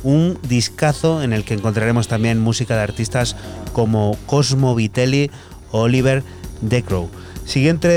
Un 0.02 0.36
discazo 0.48 1.22
en 1.22 1.32
el 1.32 1.44
que 1.44 1.54
encontraremos 1.54 2.08
también 2.08 2.40
música 2.40 2.74
de 2.74 2.82
artistas 2.82 3.36
como 3.72 4.18
Cosmo 4.26 4.74
Vitelli 4.74 5.30
o 5.70 5.82
Oliver 5.82 6.24
Decrow. 6.60 7.08
Siguiente 7.48 7.88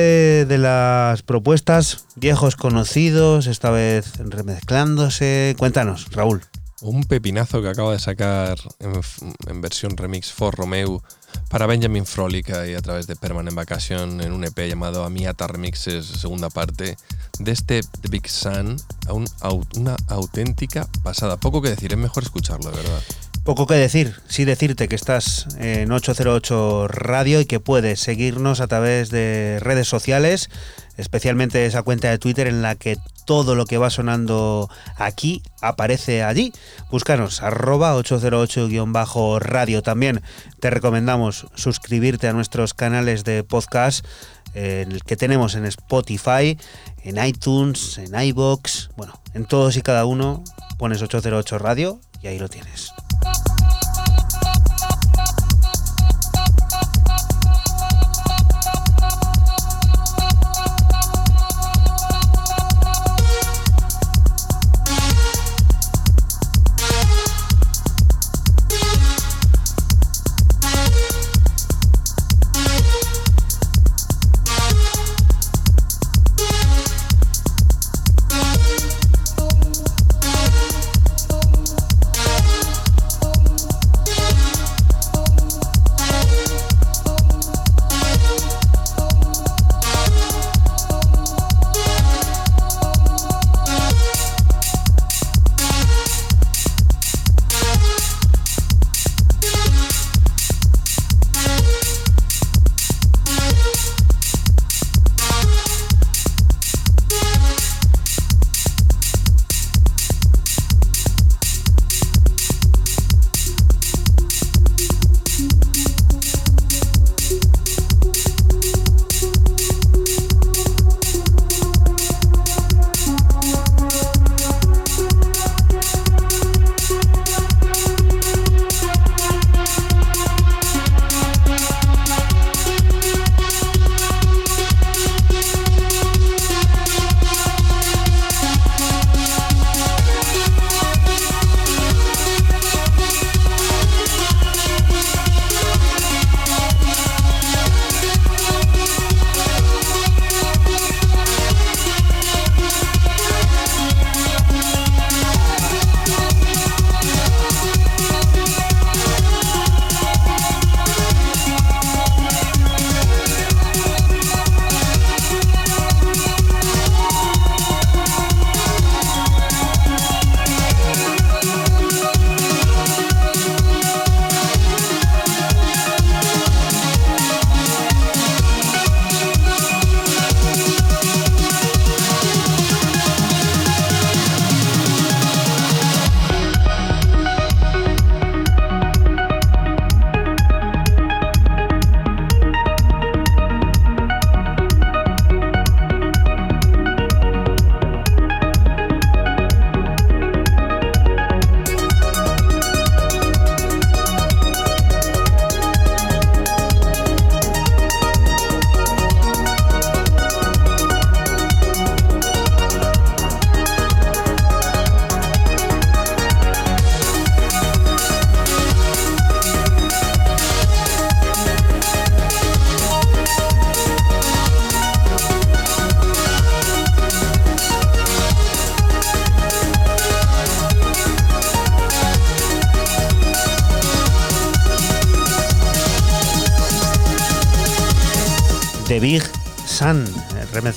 de 0.45 0.57
las 0.57 1.23
propuestas, 1.23 2.05
viejos 2.15 2.55
conocidos, 2.55 3.47
esta 3.47 3.69
vez 3.69 4.13
remezclándose. 4.17 5.55
Cuéntanos, 5.59 6.07
Raúl. 6.11 6.41
Un 6.79 7.03
pepinazo 7.03 7.61
que 7.61 7.67
acaba 7.67 7.91
de 7.91 7.99
sacar 7.99 8.57
en, 8.79 9.61
versión 9.61 9.97
remix 9.97 10.31
For 10.31 10.55
Romeo 10.55 11.03
para 11.49 11.65
Benjamin 11.65 12.05
Frolic 12.05 12.47
y 12.65 12.75
a 12.75 12.81
través 12.81 13.07
de 13.07 13.17
Permanent 13.17 13.53
Vacation 13.53 14.21
en 14.21 14.31
un 14.31 14.45
EP 14.45 14.57
llamado 14.69 15.03
Amiata 15.03 15.47
Remixes, 15.47 16.05
segunda 16.05 16.49
parte, 16.49 16.95
de 17.37 17.51
este 17.51 17.81
The 17.99 18.07
Big 18.07 18.29
Sun, 18.29 18.77
un, 19.09 19.25
una 19.75 19.97
auténtica 20.07 20.87
pasada. 21.03 21.35
Poco 21.35 21.61
que 21.61 21.71
decir, 21.71 21.91
es 21.91 21.99
mejor 21.99 22.23
escucharlo, 22.23 22.71
de 22.71 22.77
verdad. 22.77 23.01
Poco 23.43 23.65
que 23.65 23.73
decir, 23.73 24.21
sí 24.27 24.45
decirte 24.45 24.87
que 24.87 24.95
estás 24.95 25.47
en 25.57 25.91
808 25.91 26.87
Radio 26.87 27.41
y 27.41 27.45
que 27.45 27.59
puedes 27.59 27.99
seguirnos 27.99 28.61
a 28.61 28.67
través 28.67 29.09
de 29.09 29.57
redes 29.59 29.87
sociales, 29.87 30.51
especialmente 30.95 31.65
esa 31.65 31.81
cuenta 31.81 32.11
de 32.11 32.19
Twitter 32.19 32.45
en 32.45 32.61
la 32.61 32.75
que 32.75 32.97
todo 33.25 33.55
lo 33.55 33.65
que 33.65 33.79
va 33.79 33.89
sonando 33.89 34.69
aquí 34.95 35.41
aparece 35.59 36.21
allí. 36.21 36.53
Búscanos 36.91 37.41
arroba 37.41 37.95
808-radio. 37.95 39.81
También 39.81 40.21
te 40.59 40.69
recomendamos 40.69 41.47
suscribirte 41.55 42.27
a 42.27 42.33
nuestros 42.33 42.75
canales 42.75 43.23
de 43.23 43.43
podcast 43.43 44.05
eh, 44.53 44.85
que 45.07 45.15
tenemos 45.17 45.55
en 45.55 45.65
Spotify, 45.65 46.59
en 47.03 47.25
iTunes, 47.25 47.97
en 47.97 48.13
iBox, 48.19 48.91
bueno, 48.97 49.19
en 49.33 49.45
todos 49.45 49.77
y 49.77 49.81
cada 49.81 50.05
uno 50.05 50.43
pones 50.77 51.01
808 51.01 51.57
Radio 51.57 51.99
y 52.21 52.27
ahí 52.27 52.37
lo 52.37 52.47
tienes. 52.47 52.93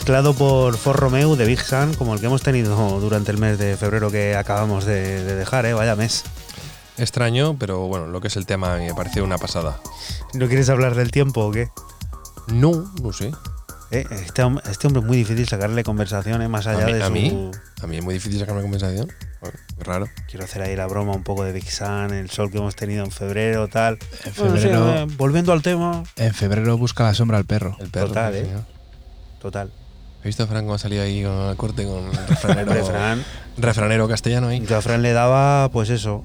Eh, 0.04 0.06
remezclado 0.06 0.34
por 0.34 0.76
For 0.76 0.96
Romeo 0.96 1.34
de 1.36 1.46
Big 1.46 1.60
Sun, 1.60 1.94
como 1.94 2.14
el 2.14 2.20
que 2.20 2.26
hemos 2.26 2.42
tenido 2.42 3.00
durante 3.00 3.30
el 3.30 3.38
mes 3.38 3.58
de 3.58 3.76
febrero 3.76 4.10
que 4.10 4.36
acabamos 4.36 4.84
de, 4.84 5.24
de 5.24 5.34
dejar, 5.34 5.64
¿eh? 5.66 5.72
vaya 5.72 5.96
mes. 5.96 6.24
Extraño, 6.98 7.56
pero 7.58 7.86
bueno, 7.88 8.06
lo 8.06 8.20
que 8.20 8.28
es 8.28 8.36
el 8.36 8.44
tema 8.46 8.76
me 8.76 8.94
pareció 8.94 9.24
una 9.24 9.38
pasada. 9.38 9.80
¿No 10.34 10.46
quieres 10.46 10.68
hablar 10.68 10.94
del 10.94 11.10
tiempo 11.10 11.46
o 11.46 11.50
qué? 11.50 11.68
No, 12.48 12.92
no 13.02 13.12
sé. 13.12 13.32
Eh, 13.90 14.04
Este, 14.10 14.42
este 14.70 14.86
hombre 14.86 15.00
es 15.00 15.06
muy 15.06 15.16
difícil 15.16 15.48
sacarle 15.48 15.82
conversaciones 15.84 16.48
más 16.48 16.66
allá 16.66 16.84
¿A 16.84 16.86
mí, 16.86 16.92
de 16.92 17.02
a 17.02 17.06
su... 17.06 17.12
mí? 17.12 17.50
¿A 17.82 17.86
mí 17.86 17.96
es 17.96 18.04
muy 18.04 18.14
difícil 18.14 18.38
sacar 18.40 18.54
una 18.54 18.62
conversación? 18.62 19.10
Bueno, 19.40 19.58
raro. 19.78 20.08
Quiero 20.28 20.44
hacer 20.44 20.62
ahí 20.62 20.76
la 20.76 20.86
broma 20.86 21.12
un 21.14 21.22
poco 21.24 21.44
de 21.44 21.52
Big 21.52 21.70
Sun, 21.70 22.12
el 22.12 22.28
sol 22.30 22.50
que 22.50 22.58
hemos 22.58 22.76
tenido 22.76 23.04
en 23.04 23.10
febrero, 23.10 23.68
tal. 23.68 23.98
En 24.24 24.34
Bueno, 24.36 24.56
sí, 24.56 24.62
febrero, 24.62 24.94
eh, 24.96 25.06
volviendo 25.16 25.52
al 25.52 25.62
tema, 25.62 26.02
en 26.16 26.34
febrero 26.34 26.76
busca 26.78 27.04
la 27.04 27.14
sombra 27.14 27.38
al 27.38 27.44
perro. 27.46 27.76
El 27.80 27.88
perro. 27.88 28.08
Total, 28.08 28.34
¿eh? 28.34 28.44
señor. 28.44 28.64
total. 29.40 29.72
¿Has 30.24 30.28
visto 30.28 30.44
a 30.44 30.46
Fran 30.46 30.64
cómo 30.64 30.78
salía 30.78 31.02
ahí 31.02 31.22
con 31.22 31.50
el 31.50 31.56
corte 31.56 31.84
con 31.84 32.10
refranero, 32.26 33.22
refranero 33.58 34.08
castellano 34.08 34.48
ahí? 34.48 34.64
yo 34.66 34.78
a 34.78 34.80
Fran 34.80 35.02
le 35.02 35.12
daba, 35.12 35.68
pues 35.68 35.90
eso, 35.90 36.24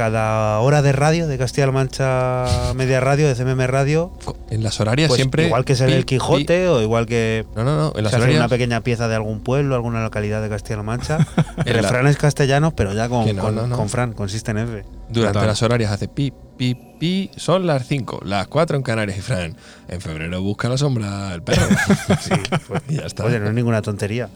cada 0.00 0.60
hora 0.60 0.80
de 0.80 0.92
radio, 0.92 1.26
de 1.28 1.36
Castilla-La 1.36 1.72
Mancha 1.72 2.46
Media 2.74 3.00
Radio, 3.00 3.28
de 3.28 3.34
CMM 3.34 3.66
Radio, 3.66 4.10
En 4.48 4.62
las 4.64 4.80
horarias 4.80 5.08
pues 5.08 5.16
siempre. 5.18 5.44
igual 5.44 5.66
que 5.66 5.74
pi, 5.74 5.92
el 5.92 6.06
Quijote 6.06 6.68
o 6.68 6.80
igual 6.80 7.04
que. 7.04 7.44
No, 7.54 7.64
no, 7.64 7.76
no. 7.76 7.92
En 7.94 8.04
las 8.04 8.12
se 8.12 8.16
hace 8.16 8.22
horarias. 8.22 8.40
una 8.40 8.48
pequeña 8.48 8.80
pieza 8.80 9.08
de 9.08 9.14
algún 9.16 9.40
pueblo, 9.40 9.74
alguna 9.74 10.02
localidad 10.02 10.40
de 10.40 10.48
Castilla-La 10.48 10.84
Mancha. 10.84 11.18
En 11.66 11.76
la- 11.76 11.82
refranes 11.82 12.16
castellanos, 12.16 12.72
pero 12.72 12.94
ya 12.94 13.10
con, 13.10 13.26
no, 13.36 13.42
con, 13.42 13.54
no, 13.54 13.66
no. 13.66 13.76
con 13.76 13.90
Fran, 13.90 14.14
consiste 14.14 14.52
en 14.52 14.58
F. 14.58 14.84
Durante 15.10 15.34
Total. 15.34 15.48
las 15.48 15.62
horarias 15.62 15.92
hace 15.92 16.08
pi, 16.08 16.32
pi, 16.56 16.74
pi. 16.98 17.30
Son 17.36 17.66
las 17.66 17.86
5, 17.86 18.20
las 18.24 18.46
4 18.48 18.78
en 18.78 18.82
Canarias 18.82 19.18
y 19.18 19.20
Fran. 19.20 19.54
En 19.88 20.00
febrero 20.00 20.40
busca 20.40 20.70
la 20.70 20.78
sombra 20.78 21.34
el 21.34 21.42
perro. 21.42 21.66
Sí, 22.22 22.32
pues, 22.66 22.82
Y 22.88 22.94
ya 22.96 23.02
está. 23.02 23.26
Oye, 23.26 23.38
no 23.38 23.48
es 23.48 23.52
ninguna 23.54 23.82
tontería. 23.82 24.30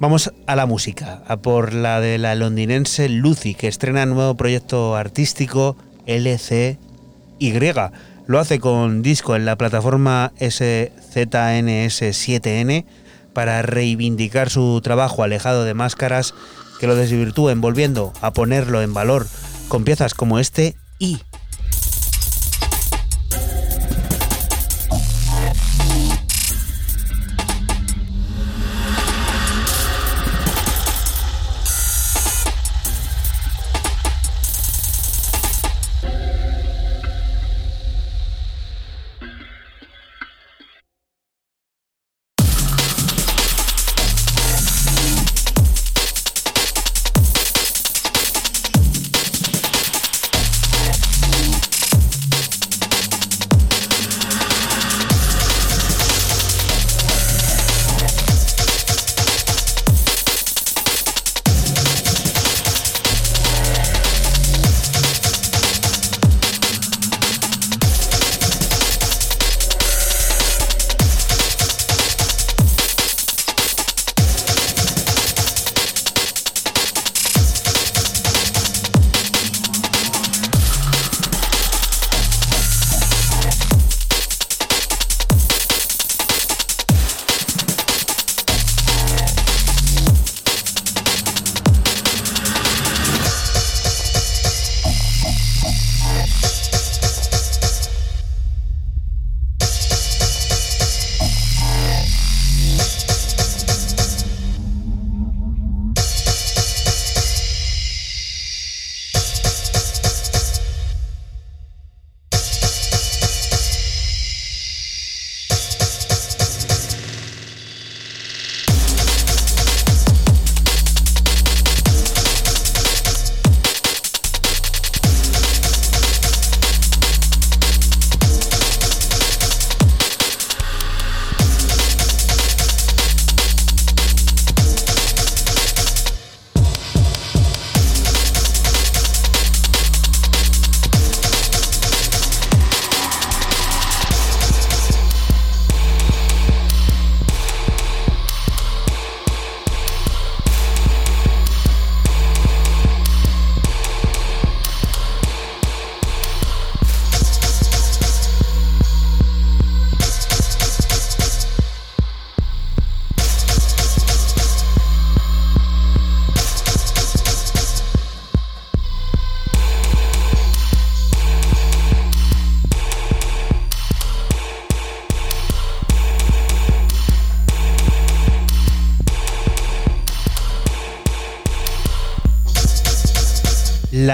Vamos 0.00 0.32
a 0.46 0.56
la 0.56 0.64
música, 0.64 1.22
a 1.28 1.36
por 1.36 1.74
la 1.74 2.00
de 2.00 2.16
la 2.16 2.34
londinense 2.34 3.10
Lucy, 3.10 3.54
que 3.54 3.68
estrena 3.68 4.06
nuevo 4.06 4.34
proyecto 4.34 4.96
artístico 4.96 5.76
LCY. 6.06 6.78
Lo 8.26 8.38
hace 8.38 8.60
con 8.60 9.02
disco 9.02 9.36
en 9.36 9.44
la 9.44 9.56
plataforma 9.56 10.32
SZNS7N 10.38 12.86
para 13.34 13.60
reivindicar 13.60 14.48
su 14.48 14.80
trabajo 14.82 15.22
alejado 15.22 15.64
de 15.64 15.74
máscaras 15.74 16.32
que 16.80 16.86
lo 16.86 16.96
desvirtúen, 16.96 17.60
volviendo 17.60 18.14
a 18.22 18.32
ponerlo 18.32 18.80
en 18.80 18.94
valor 18.94 19.26
con 19.68 19.84
piezas 19.84 20.14
como 20.14 20.38
este 20.38 20.76
y 20.98 21.18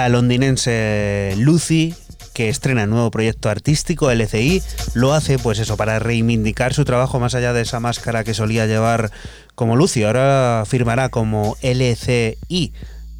Londinense 0.09 1.33
Lucy, 1.37 1.93
que 2.33 2.49
estrena 2.49 2.85
nuevo 2.85 3.09
proyecto 3.09 3.49
artístico, 3.49 4.11
LCI, 4.11 4.61
lo 4.93 5.13
hace 5.13 5.39
pues 5.39 5.57
eso, 5.59 5.75
para 5.75 5.97
reivindicar 5.99 6.73
su 6.73 6.85
trabajo 6.85 7.19
más 7.19 7.33
allá 7.33 7.51
de 7.53 7.61
esa 7.61 7.79
máscara 7.79 8.23
que 8.23 8.33
solía 8.33 8.67
llevar 8.67 9.11
como 9.55 9.75
Lucy. 9.75 10.03
Ahora 10.03 10.63
firmará 10.67 11.09
como 11.09 11.57
LCI. 11.61 12.73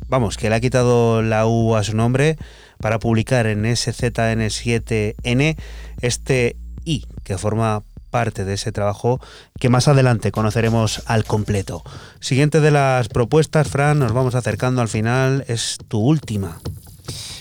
Vamos, 0.08 0.38
que 0.38 0.50
le 0.50 0.56
ha 0.56 0.60
quitado 0.60 1.22
la 1.22 1.48
U 1.48 1.76
a 1.76 1.84
su 1.84 1.96
nombre 1.96 2.38
para 2.80 3.00
publicar 3.00 3.48
en 3.48 3.64
SZN7N 3.64 5.58
este 6.02 6.56
I, 6.86 7.06
que 7.24 7.38
forma 7.38 7.82
parte 8.18 8.46
de 8.46 8.56
ese 8.56 8.72
trabajo 8.72 9.22
que 9.60 9.70
más 9.70 9.88
adelante 9.88 10.32
conoceremos 10.32 11.04
al 11.06 11.24
completo. 11.24 11.84
Siguiente 12.20 12.62
de 12.62 12.72
las 12.72 13.10
propuestas, 13.10 13.68
Fran, 13.68 14.00
nos 14.00 14.12
vamos 14.12 14.34
acercando 14.34 14.82
al 14.82 14.88
final, 14.88 15.46
es 15.48 15.78
tu 15.88 16.00
última. 16.00 16.58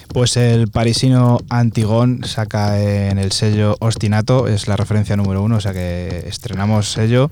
Pues 0.09 0.37
el 0.37 0.69
parisino 0.69 1.39
Antigón 1.49 2.25
saca 2.25 2.79
en 2.79 3.17
el 3.19 3.33
sello 3.33 3.77
Ostinato, 3.81 4.49
es 4.49 4.69
la 4.69 4.77
referencia 4.77 5.17
número 5.17 5.43
uno, 5.43 5.57
o 5.57 5.61
sea 5.63 5.73
que 5.73 6.25
estrenamos 6.27 6.93
sello. 6.93 7.31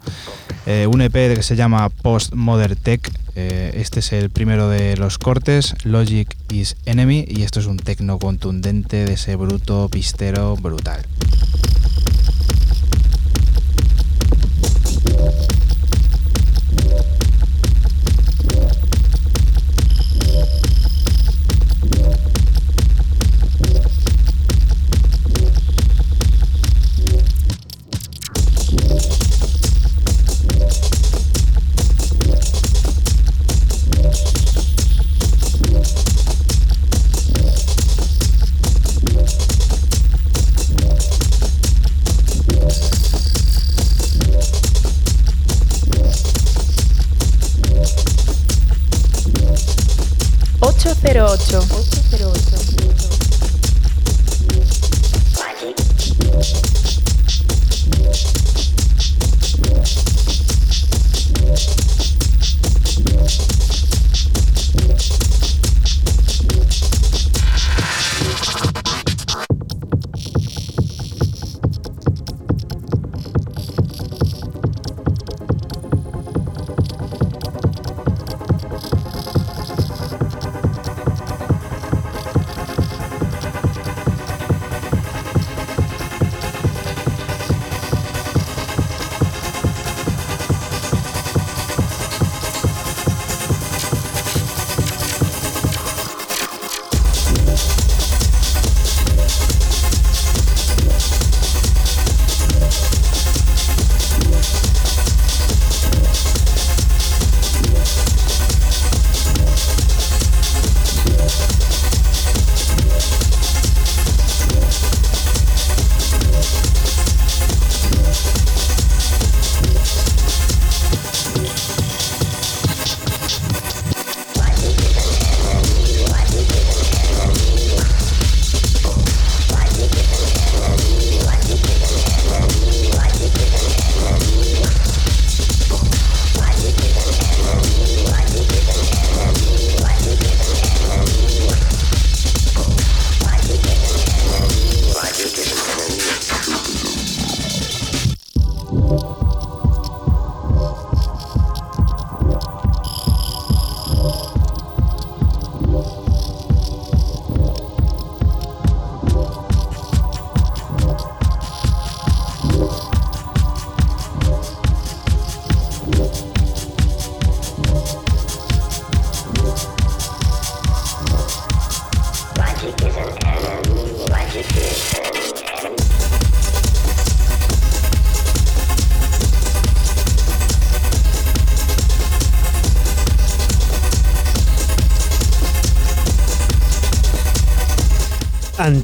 Eh, 0.65 0.87
un 0.87 1.03
EP 1.03 1.13
que 1.13 1.43
se 1.43 1.55
llama 1.55 1.91
Post 1.91 2.33
Modern 2.33 2.77
Tech. 2.77 3.13
eh, 3.37 3.73
este 3.75 4.01
es 4.01 4.13
el 4.15 4.31
primero 4.31 4.71
de 4.71 4.97
los 4.97 5.19
cortes, 5.19 5.75
Logic 5.85 6.35
is 6.51 6.77
Enemy, 6.87 7.27
y 7.29 7.43
esto 7.43 7.61
es 7.61 7.67
un 7.67 7.77
tecno 7.77 8.19
contundente 8.19 9.05
de 9.05 9.13
ese 9.15 9.37
bruto 9.37 9.91
pistero 9.91 10.57
brutal. 10.57 11.03
808. 51.25 51.94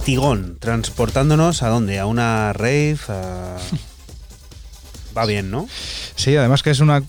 Antigón, 0.00 0.56
transportándonos 0.58 1.62
a 1.62 1.68
dónde? 1.68 1.98
A 1.98 2.06
una 2.06 2.54
rave. 2.54 2.96
a- 3.08 3.58
Va 5.16 5.26
bien, 5.26 5.50
¿no? 5.50 5.68
Sí, 6.16 6.34
además 6.36 6.62
que 6.62 6.70
es 6.70 6.80
una 6.80 7.02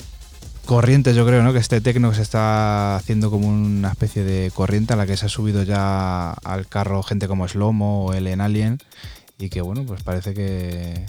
corriente, 0.66 1.14
yo 1.14 1.26
creo, 1.26 1.42
¿no? 1.42 1.54
Que 1.54 1.60
este 1.60 1.80
tecno 1.80 2.14
se 2.14 2.22
está 2.22 2.98
haciendo 2.98 3.32
como 3.32 3.48
una 3.48 3.92
especie 3.92 4.24
de 4.26 4.52
corriente 4.52 4.92
a 4.94 4.98
la 4.98 5.06
que 5.06 5.16
se 5.16 5.28
ha 5.28 5.30
subido 5.30 5.64
ya 5.64 6.32
al 6.34 6.68
carro 6.68 7.02
gente 7.02 7.30
como 7.30 7.48
Slomo 7.48 8.06
o 8.08 8.14
Ellen 8.14 8.42
Alien 8.42 8.78
y 9.40 9.50
que, 9.50 9.62
bueno, 9.62 9.86
pues 9.86 10.04
parece 10.04 10.34
que, 10.34 11.06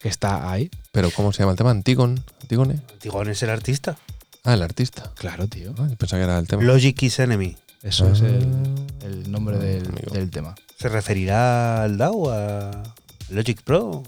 que 0.00 0.08
está 0.08 0.50
ahí. 0.52 0.70
Pero 0.92 1.10
¿cómo 1.10 1.32
se 1.32 1.38
llama 1.40 1.52
el 1.52 1.58
tema? 1.58 1.70
Antigon. 1.70 2.22
Antigone. 2.42 2.82
Antigón 2.92 3.30
es 3.30 3.42
el 3.42 3.48
artista. 3.50 3.96
Ah, 4.44 4.52
el 4.54 4.62
artista. 4.62 5.10
Claro, 5.16 5.48
tío. 5.48 5.74
Ah, 5.78 5.88
pensaba 5.96 6.20
que 6.20 6.24
era 6.24 6.38
el 6.38 6.46
tema. 6.46 6.62
Logic 6.64 7.02
is 7.02 7.18
Enemy. 7.18 7.56
Eso 7.84 8.10
es 8.10 8.20
el, 8.22 8.42
Ah. 8.44 9.04
el 9.06 9.30
nombre 9.30 9.58
del, 9.58 9.86
Amigo. 9.86 10.12
del 10.12 10.30
tema. 10.30 10.54
¿Se 10.78 10.88
referirá 10.88 11.84
al 11.84 11.96
DAO, 11.98 12.30
a 12.30 12.82
Logic 13.30 13.62
Pro? 13.62 14.02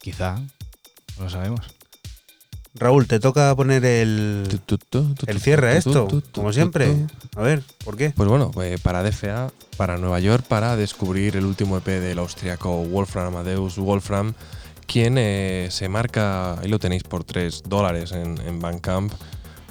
Quizá, 0.00 0.36
no 1.18 1.24
lo 1.24 1.30
sabemos. 1.30 1.60
Raúl, 2.76 3.06
te 3.06 3.20
toca 3.20 3.54
poner 3.54 3.84
el, 3.84 4.60
el 5.26 5.40
cierre 5.40 5.68
a 5.68 5.76
esto, 5.76 6.08
como 6.32 6.52
siempre. 6.52 7.06
A 7.36 7.42
ver, 7.42 7.62
¿por 7.84 7.96
qué? 7.96 8.10
Pues 8.10 8.28
bueno, 8.28 8.50
eh, 8.62 8.78
para 8.82 9.02
DFA, 9.04 9.52
para 9.76 9.96
Nueva 9.96 10.18
York, 10.18 10.44
para 10.48 10.74
descubrir 10.76 11.36
el 11.36 11.44
último 11.46 11.78
EP 11.78 11.86
del 11.86 12.18
austriaco 12.18 12.82
Wolfram 12.84 13.28
Amadeus 13.28 13.76
Wolfram, 13.78 14.34
quien 14.86 15.16
eh, 15.18 15.68
se 15.70 15.88
marca, 15.88 16.58
ahí 16.60 16.68
lo 16.68 16.80
tenéis 16.80 17.04
por 17.04 17.22
3 17.22 17.62
dólares 17.64 18.10
en, 18.10 18.38
en 18.44 18.58
Bandcamp, 18.60 19.12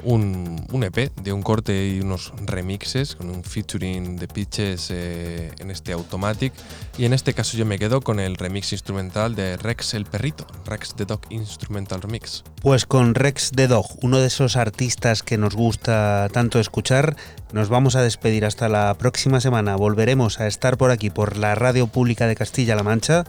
un, 0.04 0.66
EP 0.84 1.14
de 1.16 1.34
un 1.34 1.42
corte 1.42 1.88
y 1.88 2.00
unos 2.02 2.34
remixes 2.46 3.16
con 3.16 3.30
un 3.30 3.44
featuring 3.44 4.18
de 4.18 4.28
pitches 4.28 4.90
eh, 4.92 5.52
en 5.60 5.72
este 5.72 5.94
Automatic. 5.94 6.54
Y 6.98 7.06
en 7.06 7.14
este 7.14 7.34
caso 7.34 7.58
yo 7.58 7.66
me 7.66 7.80
quedo 7.80 8.02
con 8.02 8.20
el 8.20 8.36
remix 8.36 8.72
instrumental 8.72 9.36
de 9.36 9.58
Rex 9.58 9.94
el 9.94 10.06
Perrito, 10.06 10.46
Rex 10.66 10.96
the 10.96 11.06
Dog 11.06 11.22
Instrumental 11.30 12.02
Remix. 12.02 12.44
Pues 12.62 12.86
con 12.86 13.16
Rex 13.16 13.52
the 13.56 13.68
Dog, 13.68 13.86
uno 14.02 14.20
de 14.20 14.28
esos 14.28 14.56
artistas 14.56 15.24
que 15.24 15.38
nos 15.38 15.56
gusta 15.56 16.30
tanto 16.32 16.60
escuchar, 16.60 17.16
nos 17.52 17.70
vamos 17.70 17.96
a 17.96 18.02
despedir 18.02 18.46
hasta 18.46 18.70
la 18.70 18.94
próxima 18.96 19.40
semana. 19.40 19.76
Volveremos 19.76 20.40
a 20.40 20.48
estar 20.48 20.78
por 20.78 20.92
aquí, 20.92 21.10
por 21.10 21.38
la 21.38 21.56
Radio 21.56 21.88
Pública 21.88 22.28
de 22.28 22.36
Castilla-La 22.36 22.84
Mancha, 22.84 23.26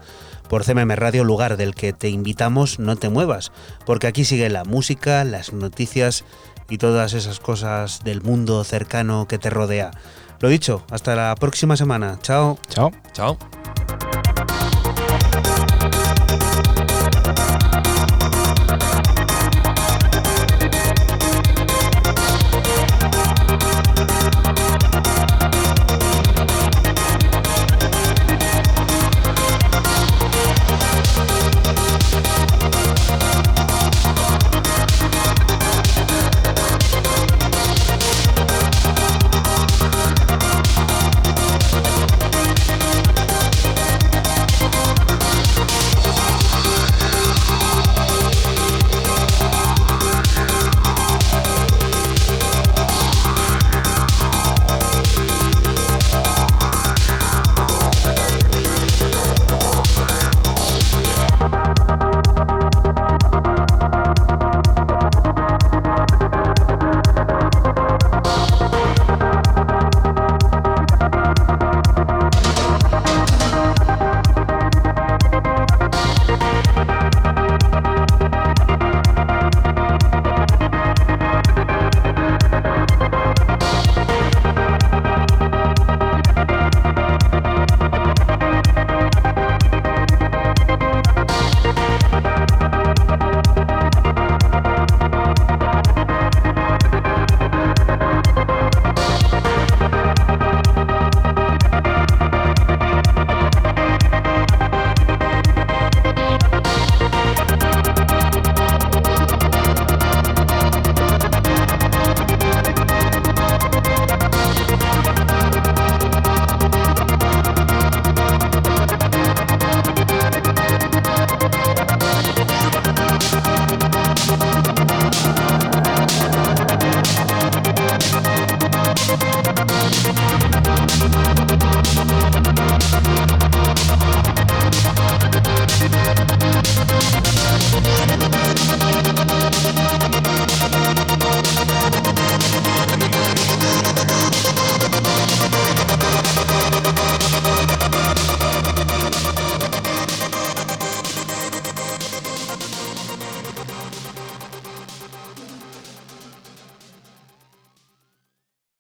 por 0.49 0.65
CMM 0.65 0.91
Radio, 0.97 1.25
lugar 1.25 1.57
del 1.57 1.75
que 1.75 1.93
te 1.93 2.09
invitamos, 2.09 2.79
no 2.79 2.97
te 2.97 3.09
muevas, 3.09 3.53
porque 3.87 4.07
aquí 4.07 4.25
sigue 4.25 4.49
la 4.51 4.65
música, 4.65 5.25
las 5.25 5.53
noticias 5.53 6.25
y 6.69 6.79
todas 6.79 7.13
esas 7.13 7.41
cosas 7.41 8.03
del 8.05 8.23
mundo 8.23 8.65
cercano 8.65 9.27
que 9.29 9.39
te 9.39 9.51
rodea. 9.51 9.91
Lo 10.41 10.49
dicho, 10.49 10.85
hasta 10.91 11.15
la 11.15 11.35
próxima 11.35 11.77
semana. 11.77 12.19
Chao. 12.23 12.59
Chao. 12.69 12.91
Chao. 13.13 13.39